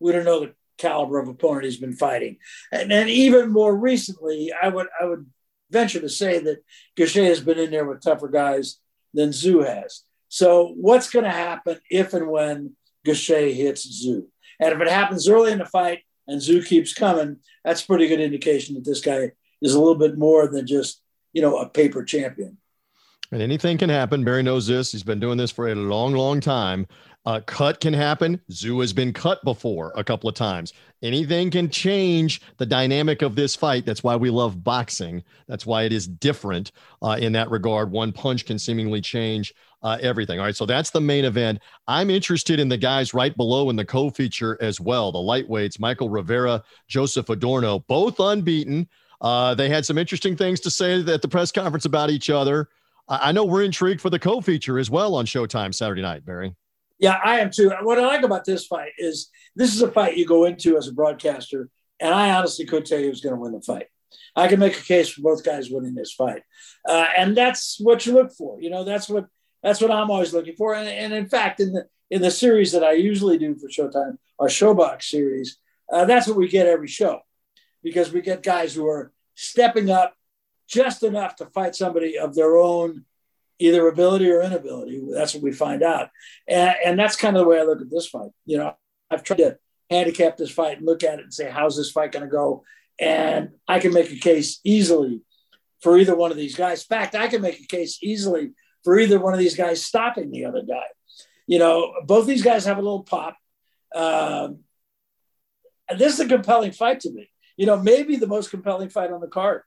we 0.00 0.12
don't 0.12 0.24
know 0.24 0.40
the 0.40 0.54
caliber 0.78 1.18
of 1.18 1.28
opponent 1.28 1.64
he's 1.64 1.76
been 1.76 1.92
fighting. 1.92 2.38
And 2.72 2.90
even 3.08 3.52
more 3.52 3.74
recently, 3.74 4.52
I 4.52 4.68
would 4.68 4.88
I 5.00 5.04
would 5.04 5.26
venture 5.70 6.00
to 6.00 6.08
say 6.08 6.38
that 6.40 6.62
Gausha 6.96 7.24
has 7.24 7.40
been 7.40 7.58
in 7.58 7.70
there 7.70 7.84
with 7.84 8.02
tougher 8.02 8.28
guys 8.28 8.78
than 9.14 9.30
Tszyu 9.30 9.66
has. 9.66 10.02
So 10.28 10.74
what's 10.76 11.10
going 11.10 11.24
to 11.24 11.30
happen 11.30 11.78
if 11.90 12.14
and 12.14 12.28
when 12.28 12.76
Gausha 13.06 13.54
hits 13.54 13.86
Tszyu? 13.86 14.26
And 14.60 14.72
if 14.72 14.80
it 14.80 14.88
happens 14.88 15.28
early 15.28 15.52
in 15.52 15.58
the 15.58 15.66
fight 15.66 16.00
and 16.26 16.40
Tszyu 16.40 16.66
keeps 16.66 16.94
coming, 16.94 17.36
that's 17.64 17.82
pretty 17.82 18.08
good 18.08 18.20
indication 18.20 18.74
that 18.74 18.84
this 18.84 19.00
guy 19.00 19.32
is 19.60 19.74
a 19.74 19.78
little 19.78 19.94
bit 19.94 20.18
more 20.18 20.48
than 20.48 20.66
just, 20.66 21.00
you 21.32 21.42
know, 21.42 21.58
a 21.58 21.68
paper 21.68 22.04
champion 22.04 22.58
and 23.32 23.42
anything 23.42 23.78
can 23.78 23.90
happen. 23.90 24.22
Barry 24.22 24.42
knows 24.42 24.66
this. 24.66 24.92
He's 24.92 25.02
been 25.02 25.18
doing 25.20 25.38
this 25.38 25.50
for 25.50 25.70
a 25.70 25.74
long, 25.74 26.12
long 26.12 26.40
time. 26.40 26.86
Uh, 27.24 27.40
cut 27.46 27.80
can 27.80 27.94
happen. 27.94 28.40
Tszyu 28.50 28.80
has 28.80 28.92
been 28.92 29.12
cut 29.12 29.42
before 29.44 29.92
a 29.96 30.02
couple 30.02 30.28
of 30.28 30.34
times. 30.34 30.72
Anything 31.02 31.50
can 31.50 31.70
change 31.70 32.42
the 32.58 32.66
dynamic 32.66 33.22
of 33.22 33.34
this 33.34 33.54
fight. 33.56 33.86
That's 33.86 34.02
why 34.02 34.16
we 34.16 34.28
love 34.28 34.62
boxing. 34.62 35.22
That's 35.48 35.64
why 35.64 35.84
it 35.84 35.92
is 35.92 36.06
different 36.06 36.72
uh, 37.00 37.16
in 37.20 37.32
that 37.32 37.50
regard. 37.50 37.90
One 37.90 38.12
punch 38.12 38.44
can 38.44 38.58
seemingly 38.58 39.00
change 39.00 39.54
uh, 39.82 39.98
everything. 40.00 40.40
All 40.40 40.46
right, 40.46 40.56
so 40.56 40.66
that's 40.66 40.90
the 40.90 41.00
main 41.00 41.24
event. 41.24 41.60
I'm 41.86 42.10
interested 42.10 42.60
in 42.60 42.68
the 42.68 42.76
guys 42.76 43.14
right 43.14 43.36
below 43.36 43.70
in 43.70 43.76
the 43.76 43.84
co-feature 43.84 44.58
as 44.60 44.80
well. 44.80 45.10
The 45.10 45.18
lightweights, 45.18 45.80
Michael 45.80 46.10
Rivera, 46.10 46.62
Joseph 46.88 47.28
Adorno, 47.30 47.80
both 47.80 48.18
unbeaten. 48.20 48.88
Uh, 49.20 49.54
they 49.54 49.68
had 49.68 49.86
some 49.86 49.98
interesting 49.98 50.36
things 50.36 50.60
to 50.60 50.70
say 50.70 51.00
at 51.00 51.22
the 51.22 51.28
press 51.28 51.52
conference 51.52 51.84
about 51.84 52.10
each 52.10 52.30
other. 52.30 52.68
I 53.08 53.32
know 53.32 53.44
we're 53.44 53.64
intrigued 53.64 54.00
for 54.00 54.10
the 54.10 54.18
co-feature 54.18 54.78
as 54.78 54.88
well 54.88 55.14
on 55.14 55.26
Showtime 55.26 55.74
Saturday 55.74 56.02
night, 56.02 56.24
Barry. 56.24 56.54
Yeah, 56.98 57.18
I 57.22 57.40
am 57.40 57.50
too. 57.50 57.72
What 57.82 57.98
I 57.98 58.06
like 58.06 58.22
about 58.22 58.44
this 58.44 58.66
fight 58.66 58.92
is 58.96 59.28
this 59.56 59.74
is 59.74 59.82
a 59.82 59.90
fight 59.90 60.16
you 60.16 60.24
go 60.24 60.44
into 60.44 60.76
as 60.76 60.86
a 60.86 60.92
broadcaster, 60.92 61.68
and 61.98 62.14
I 62.14 62.30
honestly 62.30 62.64
could 62.64 62.86
tell 62.86 63.00
you 63.00 63.08
who's 63.08 63.20
going 63.20 63.34
to 63.34 63.40
win 63.40 63.52
the 63.52 63.60
fight. 63.60 63.86
I 64.36 64.46
can 64.46 64.60
make 64.60 64.78
a 64.78 64.82
case 64.82 65.08
for 65.08 65.20
both 65.22 65.44
guys 65.44 65.68
winning 65.68 65.94
this 65.94 66.12
fight, 66.12 66.42
uh, 66.88 67.06
and 67.16 67.36
that's 67.36 67.78
what 67.80 68.06
you 68.06 68.12
look 68.12 68.32
for. 68.32 68.60
You 68.60 68.70
know, 68.70 68.84
that's 68.84 69.08
what 69.08 69.26
that's 69.62 69.80
what 69.80 69.90
I'm 69.90 70.10
always 70.10 70.32
looking 70.32 70.54
for. 70.54 70.74
And, 70.74 70.88
and 70.88 71.12
in 71.12 71.28
fact, 71.28 71.60
in 71.60 71.72
the 71.72 71.86
in 72.10 72.22
the 72.22 72.30
series 72.30 72.72
that 72.72 72.84
I 72.84 72.92
usually 72.92 73.36
do 73.36 73.56
for 73.56 73.68
Showtime, 73.68 74.18
our 74.38 74.48
ShoBox 74.48 75.02
series, 75.02 75.58
uh, 75.92 76.04
that's 76.04 76.28
what 76.28 76.36
we 76.36 76.46
get 76.46 76.66
every 76.66 76.88
show, 76.88 77.20
because 77.82 78.12
we 78.12 78.20
get 78.20 78.42
guys 78.42 78.74
who 78.74 78.86
are 78.86 79.12
stepping 79.34 79.90
up 79.90 80.14
just 80.72 81.02
enough 81.02 81.36
to 81.36 81.46
fight 81.46 81.76
somebody 81.76 82.18
of 82.18 82.34
their 82.34 82.56
own 82.56 83.04
either 83.58 83.86
ability 83.86 84.30
or 84.30 84.42
inability. 84.42 85.00
That's 85.12 85.34
what 85.34 85.42
we 85.42 85.52
find 85.52 85.82
out. 85.82 86.08
And, 86.48 86.74
and 86.84 86.98
that's 86.98 87.16
kind 87.16 87.36
of 87.36 87.42
the 87.42 87.48
way 87.48 87.60
I 87.60 87.64
look 87.64 87.80
at 87.80 87.90
this 87.90 88.08
fight. 88.08 88.30
You 88.46 88.58
know, 88.58 88.76
I've 89.10 89.22
tried 89.22 89.36
to 89.38 89.58
handicap 89.90 90.36
this 90.36 90.50
fight 90.50 90.78
and 90.78 90.86
look 90.86 91.04
at 91.04 91.18
it 91.18 91.24
and 91.24 91.34
say, 91.34 91.50
how's 91.50 91.76
this 91.76 91.90
fight 91.90 92.12
going 92.12 92.24
to 92.24 92.30
go? 92.30 92.64
And 92.98 93.50
I 93.68 93.78
can 93.78 93.92
make 93.92 94.10
a 94.10 94.16
case 94.16 94.60
easily 94.64 95.20
for 95.80 95.98
either 95.98 96.16
one 96.16 96.30
of 96.30 96.36
these 96.36 96.56
guys. 96.56 96.82
In 96.82 96.96
fact, 96.96 97.14
I 97.14 97.28
can 97.28 97.42
make 97.42 97.60
a 97.60 97.66
case 97.66 97.98
easily 98.02 98.52
for 98.82 98.98
either 98.98 99.20
one 99.20 99.32
of 99.32 99.38
these 99.38 99.56
guys 99.56 99.84
stopping 99.84 100.30
the 100.30 100.46
other 100.46 100.62
guy. 100.62 100.86
You 101.46 101.58
know, 101.58 101.92
both 102.06 102.26
these 102.26 102.42
guys 102.42 102.64
have 102.64 102.78
a 102.78 102.82
little 102.82 103.04
pop. 103.04 103.36
Um, 103.94 104.60
this 105.96 106.14
is 106.14 106.20
a 106.20 106.28
compelling 106.28 106.72
fight 106.72 107.00
to 107.00 107.12
me. 107.12 107.28
You 107.56 107.66
know, 107.66 107.76
maybe 107.76 108.16
the 108.16 108.26
most 108.26 108.50
compelling 108.50 108.88
fight 108.88 109.12
on 109.12 109.20
the 109.20 109.28
card. 109.28 109.62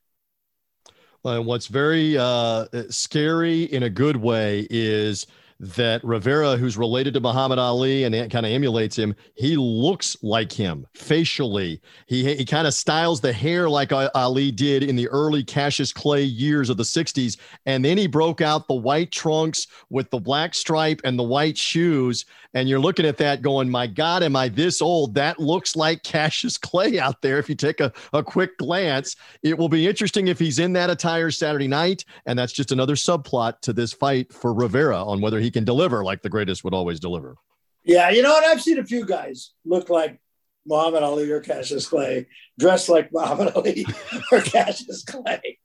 And 1.25 1.45
what's 1.45 1.67
very 1.67 2.17
uh, 2.17 2.65
scary 2.89 3.63
in 3.63 3.83
a 3.83 3.89
good 3.89 4.17
way 4.17 4.67
is 4.69 5.25
that 5.59 6.03
Rivera, 6.03 6.57
who's 6.57 6.77
related 6.77 7.13
to 7.13 7.21
Muhammad 7.21 7.59
Ali 7.59 8.03
and 8.03 8.13
kind 8.31 8.45
of 8.45 8.51
emulates 8.51 8.97
him, 8.97 9.15
he 9.35 9.55
looks 9.55 10.17
like 10.21 10.51
him 10.51 10.85
facially. 10.93 11.81
He, 12.07 12.35
he 12.35 12.45
kind 12.45 12.67
of 12.67 12.73
styles 12.73 13.21
the 13.21 13.31
hair 13.31 13.69
like 13.69 13.91
Ali 13.93 14.51
did 14.51 14.83
in 14.83 14.95
the 14.95 15.07
early 15.07 15.43
Cassius 15.43 15.93
Clay 15.93 16.23
years 16.23 16.69
of 16.69 16.77
the 16.77 16.83
60s. 16.83 17.37
And 17.65 17.85
then 17.85 17.97
he 17.97 18.07
broke 18.07 18.41
out 18.41 18.67
the 18.67 18.73
white 18.73 19.11
trunks 19.11 19.67
with 19.89 20.09
the 20.09 20.19
black 20.19 20.55
stripe 20.55 21.01
and 21.03 21.17
the 21.17 21.23
white 21.23 21.57
shoes. 21.57 22.25
And 22.53 22.69
you're 22.69 22.79
looking 22.79 23.05
at 23.05 23.17
that 23.17 23.41
going, 23.41 23.69
my 23.69 23.87
God, 23.87 24.23
am 24.23 24.35
I 24.35 24.49
this 24.49 24.81
old? 24.81 25.13
That 25.15 25.39
looks 25.39 25.75
like 25.75 26.03
Cassius 26.03 26.57
Clay 26.57 26.99
out 26.99 27.21
there. 27.21 27.37
If 27.37 27.49
you 27.49 27.55
take 27.55 27.79
a, 27.79 27.91
a 28.13 28.23
quick 28.23 28.57
glance, 28.57 29.15
it 29.43 29.57
will 29.57 29.69
be 29.69 29.87
interesting 29.87 30.27
if 30.27 30.39
he's 30.39 30.59
in 30.59 30.73
that 30.73 30.89
attire 30.89 31.31
Saturday 31.31 31.67
night. 31.67 32.05
And 32.25 32.37
that's 32.37 32.53
just 32.53 32.71
another 32.71 32.95
subplot 32.95 33.59
to 33.61 33.73
this 33.73 33.93
fight 33.93 34.31
for 34.33 34.53
Rivera 34.53 35.03
on 35.03 35.21
whether 35.21 35.39
he 35.39 35.44
can 35.51 35.65
deliver 35.65 36.03
like 36.03 36.21
the 36.21 36.29
greatest 36.29 36.63
would 36.63 36.73
always 36.73 36.99
deliver. 36.99 37.35
Yeah, 37.83 38.09
you 38.09 38.21
know 38.23 38.31
what? 38.31 38.43
I've 38.43 38.61
seen 38.61 38.79
a 38.79 38.85
few 38.85 39.05
guys 39.05 39.51
look 39.63 39.89
like 39.89 40.19
Muhammad 40.65 41.03
Ali 41.03 41.29
or 41.29 41.41
Cassius 41.41 41.87
Clay, 41.87 42.27
dressed 42.57 42.89
like 42.89 43.11
Muhammad 43.11 43.53
Ali 43.55 43.85
or 44.31 44.41
Cassius 44.41 45.03
Clay. 45.03 45.59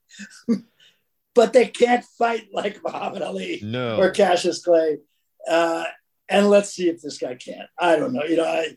but 1.35 1.53
they 1.53 1.67
can't 1.67 2.05
fight 2.19 2.49
like 2.53 2.81
Muhammad 2.85 3.23
Ali 3.23 3.61
no. 3.63 3.97
or 3.99 4.11
Cassius 4.11 4.63
Clay. 4.63 4.99
Uh, 5.49 5.85
and 6.29 6.49
let's 6.49 6.75
see 6.75 6.89
if 6.89 7.01
this 7.01 7.19
guy 7.19 7.35
can. 7.35 7.67
I 7.79 7.97
don't 7.97 8.13
know. 8.13 8.25
You 8.25 8.37
know, 8.37 8.45
I, 8.45 8.77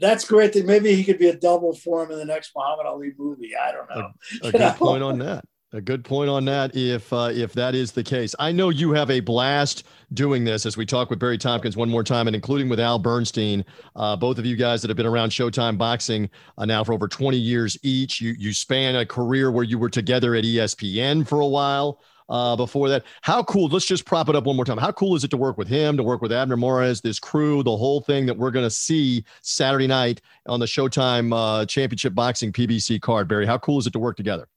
that's 0.00 0.24
great 0.24 0.52
that 0.54 0.64
maybe 0.64 0.94
he 0.94 1.04
could 1.04 1.18
be 1.18 1.28
a 1.28 1.36
double 1.36 1.74
for 1.74 2.02
him 2.02 2.10
in 2.10 2.18
the 2.18 2.24
next 2.24 2.52
Muhammad 2.56 2.86
Ali 2.86 3.12
movie. 3.18 3.52
I 3.56 3.72
don't 3.72 3.90
know. 3.90 4.10
A, 4.42 4.48
a 4.48 4.52
good 4.52 4.60
know? 4.60 4.72
point 4.72 5.02
on 5.02 5.18
that. 5.18 5.44
A 5.72 5.80
good 5.80 6.04
point 6.04 6.28
on 6.28 6.44
that. 6.46 6.74
If 6.74 7.12
uh, 7.12 7.30
if 7.32 7.52
that 7.52 7.76
is 7.76 7.92
the 7.92 8.02
case, 8.02 8.34
I 8.40 8.50
know 8.50 8.70
you 8.70 8.90
have 8.90 9.08
a 9.08 9.20
blast 9.20 9.84
doing 10.12 10.42
this 10.42 10.66
as 10.66 10.76
we 10.76 10.84
talk 10.84 11.10
with 11.10 11.20
Barry 11.20 11.38
Tompkins 11.38 11.76
one 11.76 11.88
more 11.88 12.02
time, 12.02 12.26
and 12.26 12.34
including 12.34 12.68
with 12.68 12.80
Al 12.80 12.98
Bernstein, 12.98 13.64
uh, 13.94 14.16
both 14.16 14.38
of 14.38 14.44
you 14.44 14.56
guys 14.56 14.82
that 14.82 14.88
have 14.88 14.96
been 14.96 15.06
around 15.06 15.30
Showtime 15.30 15.78
boxing 15.78 16.28
uh, 16.58 16.64
now 16.64 16.82
for 16.82 16.92
over 16.92 17.06
20 17.06 17.36
years 17.36 17.78
each. 17.84 18.20
You 18.20 18.34
you 18.36 18.52
span 18.52 18.96
a 18.96 19.06
career 19.06 19.52
where 19.52 19.62
you 19.62 19.78
were 19.78 19.88
together 19.88 20.34
at 20.34 20.42
ESPN 20.42 21.24
for 21.24 21.38
a 21.38 21.46
while. 21.46 22.00
Uh, 22.28 22.56
before 22.56 22.88
that, 22.88 23.04
how 23.22 23.40
cool? 23.44 23.68
Let's 23.68 23.86
just 23.86 24.04
prop 24.04 24.28
it 24.28 24.34
up 24.34 24.44
one 24.44 24.56
more 24.56 24.64
time. 24.64 24.78
How 24.78 24.90
cool 24.90 25.14
is 25.14 25.22
it 25.22 25.30
to 25.30 25.36
work 25.36 25.56
with 25.56 25.68
him, 25.68 25.96
to 25.96 26.02
work 26.02 26.20
with 26.20 26.32
Abner 26.32 26.56
Mares, 26.56 27.00
this 27.00 27.20
crew, 27.20 27.62
the 27.62 27.76
whole 27.76 28.00
thing 28.00 28.26
that 28.26 28.36
we're 28.36 28.52
going 28.52 28.66
to 28.66 28.70
see 28.70 29.24
Saturday 29.42 29.86
night 29.86 30.20
on 30.46 30.58
the 30.58 30.66
Showtime 30.66 31.32
uh, 31.32 31.64
Championship 31.66 32.14
Boxing 32.14 32.52
PBC 32.52 33.00
card? 33.00 33.28
Barry, 33.28 33.46
how 33.46 33.58
cool 33.58 33.78
is 33.78 33.86
it 33.86 33.92
to 33.92 34.00
work 34.00 34.16
together? 34.16 34.48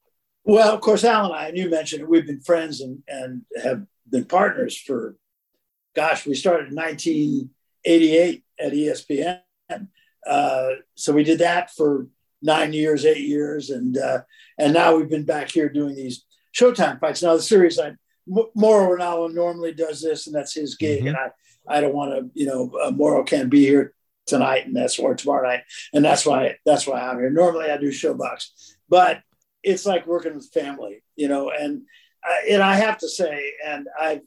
Well, 0.45 0.73
of 0.73 0.81
course, 0.81 1.03
Al 1.03 1.25
and 1.25 1.35
I, 1.35 1.47
and 1.47 1.57
you 1.57 1.69
mentioned 1.69 2.01
it, 2.01 2.09
we've 2.09 2.27
been 2.27 2.41
friends 2.41 2.81
and, 2.81 3.01
and 3.07 3.43
have 3.61 3.85
been 4.09 4.25
partners 4.25 4.77
for, 4.77 5.15
gosh, 5.95 6.25
we 6.25 6.35
started 6.35 6.69
in 6.69 6.75
1988 6.75 8.43
at 8.59 8.73
ESPN. 8.73 9.39
Uh, 10.25 10.69
so 10.95 11.13
we 11.13 11.23
did 11.23 11.39
that 11.39 11.71
for 11.71 12.07
nine 12.41 12.73
years, 12.73 13.05
eight 13.05 13.25
years, 13.25 13.69
and 13.69 13.97
uh, 13.97 14.21
and 14.57 14.73
now 14.73 14.95
we've 14.95 15.09
been 15.09 15.25
back 15.25 15.49
here 15.49 15.69
doing 15.69 15.95
these 15.95 16.25
Showtime 16.55 16.99
fights. 16.99 17.23
Now 17.23 17.35
the 17.35 17.41
series, 17.41 17.79
I 17.79 17.93
Mauro 18.27 18.97
Ranallo 18.97 19.33
normally 19.33 19.73
does 19.73 20.01
this, 20.01 20.27
and 20.27 20.35
that's 20.35 20.53
his 20.53 20.75
gig, 20.75 20.99
mm-hmm. 20.99 21.07
and 21.09 21.17
I 21.17 21.31
I 21.67 21.81
don't 21.81 21.93
want 21.93 22.11
to, 22.11 22.29
you 22.33 22.45
know, 22.45 22.71
uh, 22.81 22.91
Mauro 22.91 23.23
can't 23.23 23.49
be 23.49 23.65
here 23.65 23.93
tonight, 24.25 24.65
and 24.65 24.75
that's 24.75 24.99
or 24.99 25.15
tomorrow 25.15 25.47
night, 25.47 25.63
and 25.93 26.05
that's 26.05 26.25
why 26.25 26.57
that's 26.65 26.85
why 26.85 27.01
I'm 27.01 27.17
here. 27.17 27.29
Normally 27.29 27.69
I 27.69 27.77
do 27.77 27.89
ShoBox, 27.89 28.75
but 28.89 29.21
it's 29.63 29.85
like 29.85 30.05
working 30.05 30.35
with 30.35 30.51
family, 30.53 31.03
you 31.15 31.27
know. 31.27 31.49
And 31.49 31.83
and 32.49 32.61
I 32.61 32.75
have 32.75 32.97
to 32.99 33.09
say, 33.09 33.53
and 33.65 33.87
I 33.99 34.21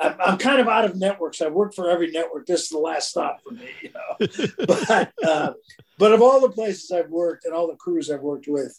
I'm 0.00 0.38
kind 0.38 0.60
of 0.60 0.68
out 0.68 0.84
of 0.84 0.96
networks. 0.96 1.40
I've 1.40 1.52
worked 1.52 1.74
for 1.74 1.90
every 1.90 2.10
network. 2.10 2.46
This 2.46 2.64
is 2.64 2.68
the 2.68 2.78
last 2.78 3.10
stop 3.10 3.40
for 3.42 3.52
me, 3.52 3.68
you 3.82 3.90
know. 3.92 4.46
but 4.66 5.12
uh, 5.24 5.52
but 5.98 6.12
of 6.12 6.22
all 6.22 6.40
the 6.40 6.50
places 6.50 6.90
I've 6.90 7.10
worked 7.10 7.44
and 7.44 7.54
all 7.54 7.66
the 7.66 7.76
crews 7.76 8.10
I've 8.10 8.20
worked 8.20 8.46
with, 8.48 8.78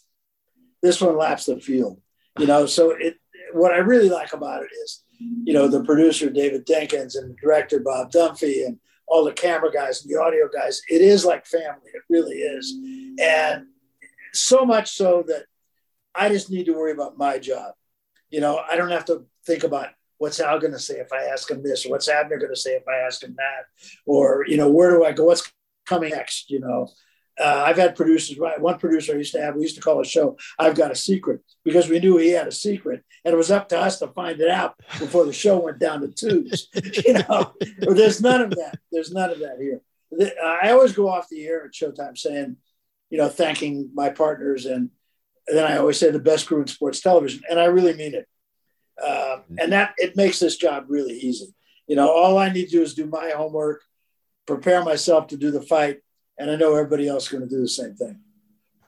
this 0.82 1.00
one 1.00 1.16
laps 1.16 1.46
the 1.46 1.60
field, 1.60 2.00
you 2.38 2.46
know. 2.46 2.66
So 2.66 2.90
it 2.90 3.16
what 3.52 3.72
I 3.72 3.78
really 3.78 4.08
like 4.08 4.32
about 4.32 4.62
it 4.62 4.70
is, 4.84 5.04
you 5.44 5.52
know, 5.52 5.68
the 5.68 5.84
producer 5.84 6.30
David 6.30 6.66
Dinkins 6.66 7.16
and 7.16 7.30
the 7.30 7.36
director 7.40 7.80
Bob 7.80 8.10
Dunphy 8.10 8.66
and 8.66 8.78
all 9.06 9.24
the 9.24 9.32
camera 9.32 9.72
guys 9.72 10.02
and 10.02 10.12
the 10.12 10.20
audio 10.20 10.48
guys. 10.48 10.82
It 10.88 11.00
is 11.00 11.24
like 11.24 11.46
family. 11.46 11.90
It 11.94 12.02
really 12.08 12.36
is, 12.36 12.74
and 13.20 13.66
so 14.32 14.64
much 14.64 14.90
so 14.90 15.24
that 15.26 15.44
I 16.18 16.28
just 16.28 16.50
need 16.50 16.66
to 16.66 16.74
worry 16.74 16.92
about 16.92 17.16
my 17.16 17.38
job. 17.38 17.74
You 18.30 18.40
know, 18.40 18.58
I 18.58 18.76
don't 18.76 18.90
have 18.90 19.06
to 19.06 19.24
think 19.46 19.64
about 19.64 19.88
what's 20.18 20.40
Al 20.40 20.58
going 20.58 20.72
to 20.72 20.78
say 20.78 20.94
if 20.94 21.12
I 21.12 21.24
ask 21.24 21.50
him 21.50 21.62
this, 21.62 21.86
or 21.86 21.90
what's 21.90 22.08
Abner 22.08 22.38
going 22.38 22.52
to 22.52 22.60
say 22.60 22.72
if 22.72 22.86
I 22.88 23.06
ask 23.06 23.22
him 23.22 23.36
that, 23.38 23.66
or 24.04 24.44
you 24.46 24.56
know, 24.56 24.68
where 24.68 24.90
do 24.90 25.04
I 25.04 25.12
go? 25.12 25.24
What's 25.24 25.50
coming 25.86 26.10
next? 26.10 26.50
You 26.50 26.60
know, 26.60 26.88
uh, 27.40 27.62
I've 27.66 27.76
had 27.76 27.96
producers. 27.96 28.36
One 28.36 28.78
producer 28.78 29.14
I 29.14 29.18
used 29.18 29.32
to 29.32 29.40
have, 29.40 29.54
we 29.54 29.62
used 29.62 29.76
to 29.76 29.80
call 29.80 30.00
a 30.00 30.04
show 30.04 30.36
"I've 30.58 30.74
Got 30.74 30.90
a 30.90 30.96
Secret" 30.96 31.40
because 31.64 31.88
we 31.88 32.00
knew 32.00 32.16
he 32.18 32.30
had 32.30 32.48
a 32.48 32.52
secret, 32.52 33.04
and 33.24 33.32
it 33.32 33.36
was 33.36 33.50
up 33.50 33.68
to 33.70 33.78
us 33.78 34.00
to 34.00 34.08
find 34.08 34.40
it 34.40 34.50
out 34.50 34.74
before 34.98 35.24
the 35.24 35.32
show 35.32 35.58
went 35.58 35.78
down 35.78 36.00
to 36.00 36.08
twos. 36.08 36.68
you 37.06 37.14
know, 37.14 37.54
there's 37.80 38.20
none 38.20 38.42
of 38.42 38.50
that. 38.50 38.78
There's 38.90 39.12
none 39.12 39.30
of 39.30 39.38
that 39.38 39.58
here. 39.60 39.80
I 40.44 40.70
always 40.70 40.92
go 40.92 41.08
off 41.08 41.28
the 41.28 41.46
air 41.46 41.64
at 41.64 41.72
Showtime 41.72 42.16
saying, 42.16 42.56
you 43.10 43.18
know, 43.18 43.28
thanking 43.28 43.90
my 43.94 44.08
partners, 44.10 44.66
and 44.66 44.90
then 45.56 45.70
I 45.70 45.78
always 45.78 45.98
say 45.98 46.10
the 46.10 46.18
best 46.18 46.46
crew 46.46 46.60
in 46.60 46.66
sports 46.66 47.00
television, 47.00 47.42
and 47.48 47.58
I 47.58 47.66
really 47.66 47.94
mean 47.94 48.14
it. 48.14 48.26
Um, 49.02 49.44
and 49.58 49.72
that 49.72 49.94
it 49.96 50.16
makes 50.16 50.38
this 50.38 50.56
job 50.56 50.86
really 50.88 51.14
easy. 51.14 51.54
You 51.86 51.96
know, 51.96 52.10
all 52.10 52.36
I 52.36 52.50
need 52.50 52.66
to 52.66 52.70
do 52.70 52.82
is 52.82 52.94
do 52.94 53.06
my 53.06 53.30
homework, 53.30 53.82
prepare 54.46 54.84
myself 54.84 55.28
to 55.28 55.36
do 55.36 55.50
the 55.50 55.62
fight, 55.62 55.98
and 56.38 56.50
I 56.50 56.56
know 56.56 56.74
everybody 56.74 57.08
else 57.08 57.24
is 57.24 57.28
going 57.30 57.48
to 57.48 57.48
do 57.48 57.60
the 57.60 57.68
same 57.68 57.94
thing. 57.94 58.20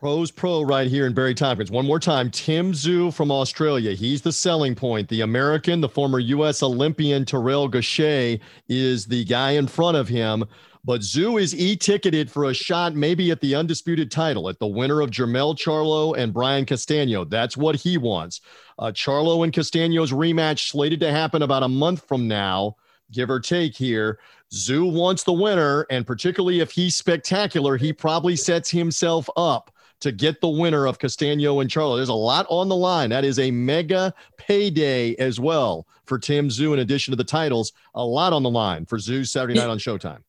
Pros 0.01 0.31
Pro 0.31 0.63
right 0.63 0.89
here 0.89 1.07
in 1.07 1.13
Barry 1.13 1.35
Tompkins. 1.35 1.71
One 1.71 1.87
more 1.87 2.01
time, 2.01 2.31
Tim 2.31 2.73
Tszyu 2.73 3.13
from 3.13 3.31
Australia. 3.31 3.93
He's 3.93 4.23
the 4.23 4.33
selling 4.33 4.75
point. 4.75 5.11
The 5.11 5.21
American, 5.21 5.83
the 5.83 5.91
former 5.91 6.19
U.S. 6.19 6.63
Olympian 6.63 7.27
Terrell 7.27 7.69
Gausha 7.69 8.41
is 8.67 9.05
the 9.05 9.25
guy 9.27 9.53
in 9.53 9.67
front 9.67 9.99
of 9.99 10.09
him. 10.09 10.47
But 10.83 11.03
Tszyu 11.03 11.41
is 11.41 11.55
e-ticketed 11.55 12.31
for 12.31 12.45
a 12.45 12.55
shot 12.55 12.95
maybe 12.95 13.31
at 13.31 13.41
the 13.41 13.55
undisputed 13.55 14.11
title, 14.11 14.49
at 14.49 14.59
the 14.59 14.67
winner 14.67 15.03
of 15.03 15.11
Jermell 15.11 15.55
Charlo 15.55 16.17
and 16.17 16.33
Brian 16.33 16.65
Castano. 16.65 17.25
That's 17.25 17.57
what 17.57 17.77
he 17.77 17.99
wants. 17.99 18.41
Uh, 18.79 18.87
Charlo 18.87 19.45
and 19.45 19.53
Castano's 19.53 20.11
rematch 20.11 20.71
slated 20.71 21.01
to 21.01 21.13
happen 21.13 21.43
about 21.43 21.63
a 21.63 21.69
month 21.69 22.07
from 22.09 22.27
now, 22.27 22.77
give 23.13 23.29
or 23.29 23.41
take 23.41 23.77
here. 23.77 24.21
Tszyu 24.51 24.91
wants 24.91 25.23
the 25.23 25.33
winner, 25.33 25.87
and 25.91 26.07
particularly 26.07 26.61
if 26.61 26.71
he's 26.71 26.97
spectacular, 26.97 27.77
he 27.77 27.93
probably 27.93 28.35
sets 28.35 28.71
himself 28.71 29.29
up 29.37 29.71
to 30.01 30.11
get 30.11 30.41
the 30.41 30.49
winner 30.49 30.87
of 30.87 30.99
Castano 30.99 31.61
and 31.61 31.69
Charlo. 31.69 31.97
There's 31.97 32.09
a 32.09 32.15
lot 32.15 32.47
on 32.49 32.71
the 32.71 32.77
line. 32.77 33.11
That 33.11 33.25
is 33.25 33.39
a 33.39 33.51
mega 33.51 34.15
payday 34.39 35.15
as 35.17 35.39
well 35.39 35.87
for 36.07 36.19
Tim 36.19 36.49
Tszyu, 36.49 36.73
in 36.73 36.79
addition 36.79 37.13
to 37.13 37.17
the 37.17 37.23
titles. 37.23 37.75
A 37.95 38.03
lot 38.03 38.33
on 38.33 38.43
the 38.43 38.51
line 38.51 38.87
for 38.87 38.97
Tszyu 38.97 39.29
Saturday 39.29 39.55
night 39.55 39.69
on 39.69 39.79
Showtime. 39.79 40.23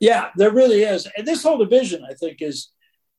Yeah, 0.00 0.30
there 0.36 0.50
really 0.52 0.82
is. 0.82 1.08
And 1.16 1.26
this 1.26 1.42
whole 1.42 1.58
division, 1.58 2.04
I 2.08 2.14
think, 2.14 2.42
is 2.42 2.70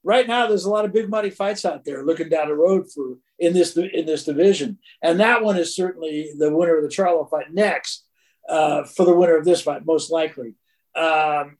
right 0.03 0.27
now 0.27 0.47
there's 0.47 0.65
a 0.65 0.69
lot 0.69 0.85
of 0.85 0.93
big 0.93 1.09
money 1.09 1.29
fights 1.29 1.65
out 1.65 1.83
there 1.83 2.05
looking 2.05 2.29
down 2.29 2.47
the 2.47 2.55
road 2.55 2.85
for 2.93 3.17
in 3.39 3.53
this 3.53 3.75
in 3.75 4.05
this 4.05 4.23
division, 4.23 4.77
and 5.01 5.19
that 5.19 5.43
one 5.43 5.57
is 5.57 5.75
certainly 5.75 6.31
the 6.37 6.55
winner 6.55 6.77
of 6.77 6.83
the 6.83 6.95
Charlo 6.95 7.29
fight 7.29 7.51
next 7.51 8.05
uh, 8.47 8.83
for 8.83 9.05
the 9.05 9.15
winner 9.15 9.37
of 9.37 9.45
this 9.45 9.61
fight, 9.61 9.85
most 9.85 10.11
likely. 10.11 10.55
Um, 10.95 11.57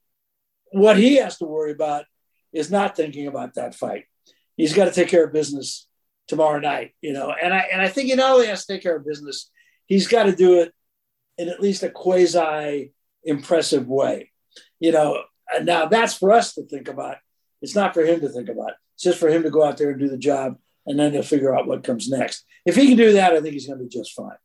what 0.72 0.98
he 0.98 1.16
has 1.18 1.38
to 1.38 1.46
worry 1.46 1.72
about 1.72 2.06
is 2.54 2.72
not 2.72 2.96
thinking 2.96 3.28
about 3.28 3.56
that 3.56 3.76
fight. 3.76 4.06
He's 4.56 4.74
got 4.74 4.86
to 4.86 4.92
take 4.92 5.10
care 5.10 5.26
of 5.26 5.34
business 5.34 5.88
tomorrow 6.28 6.60
night, 6.60 6.92
you 7.02 7.14
know. 7.14 7.34
And 7.42 7.54
I 7.54 7.68
and 7.72 7.82
I 7.82 7.88
think 7.88 8.10
he 8.10 8.16
not 8.16 8.32
only 8.32 8.48
has 8.48 8.66
to 8.66 8.74
take 8.74 8.84
care 8.84 8.96
of 8.96 9.06
business, 9.06 9.50
he's 9.86 10.08
got 10.08 10.24
to 10.24 10.36
do 10.36 10.62
it 10.62 10.74
in 11.38 11.50
at 11.50 11.60
least 11.60 11.84
a 11.84 11.90
quasi 11.90 12.94
impressive 13.24 13.88
way, 13.88 14.32
you 14.80 14.92
know. 14.92 15.22
And 15.54 15.66
now 15.66 15.86
that's 15.86 16.16
for 16.16 16.32
us 16.32 16.56
to 16.56 16.64
think 16.64 16.88
about 16.88 17.18
it's 17.62 17.76
not 17.76 17.94
for 17.94 18.04
him 18.04 18.20
to 18.22 18.30
think 18.30 18.50
about. 18.50 18.74
It's 18.96 19.04
just 19.04 19.20
for 19.20 19.30
him 19.30 19.44
to 19.44 19.50
go 19.50 19.64
out 19.64 19.78
there 19.78 19.92
and 19.92 20.00
do 20.00 20.08
the 20.08 20.18
job, 20.18 20.58
and 20.86 21.00
then 21.00 21.14
he'll 21.14 21.24
figure 21.24 21.56
out 21.56 21.68
what 21.68 21.84
comes 21.84 22.10
next. 22.10 22.46
If 22.66 22.76
he 22.76 22.88
can 22.88 22.98
do 22.98 23.14
that, 23.14 23.34
I 23.34 23.42
think 23.42 23.54
he's 23.54 23.68
going 23.68 23.80
to 23.80 23.86
be 23.86 23.90
just 23.90 24.14
fine. 24.14 24.38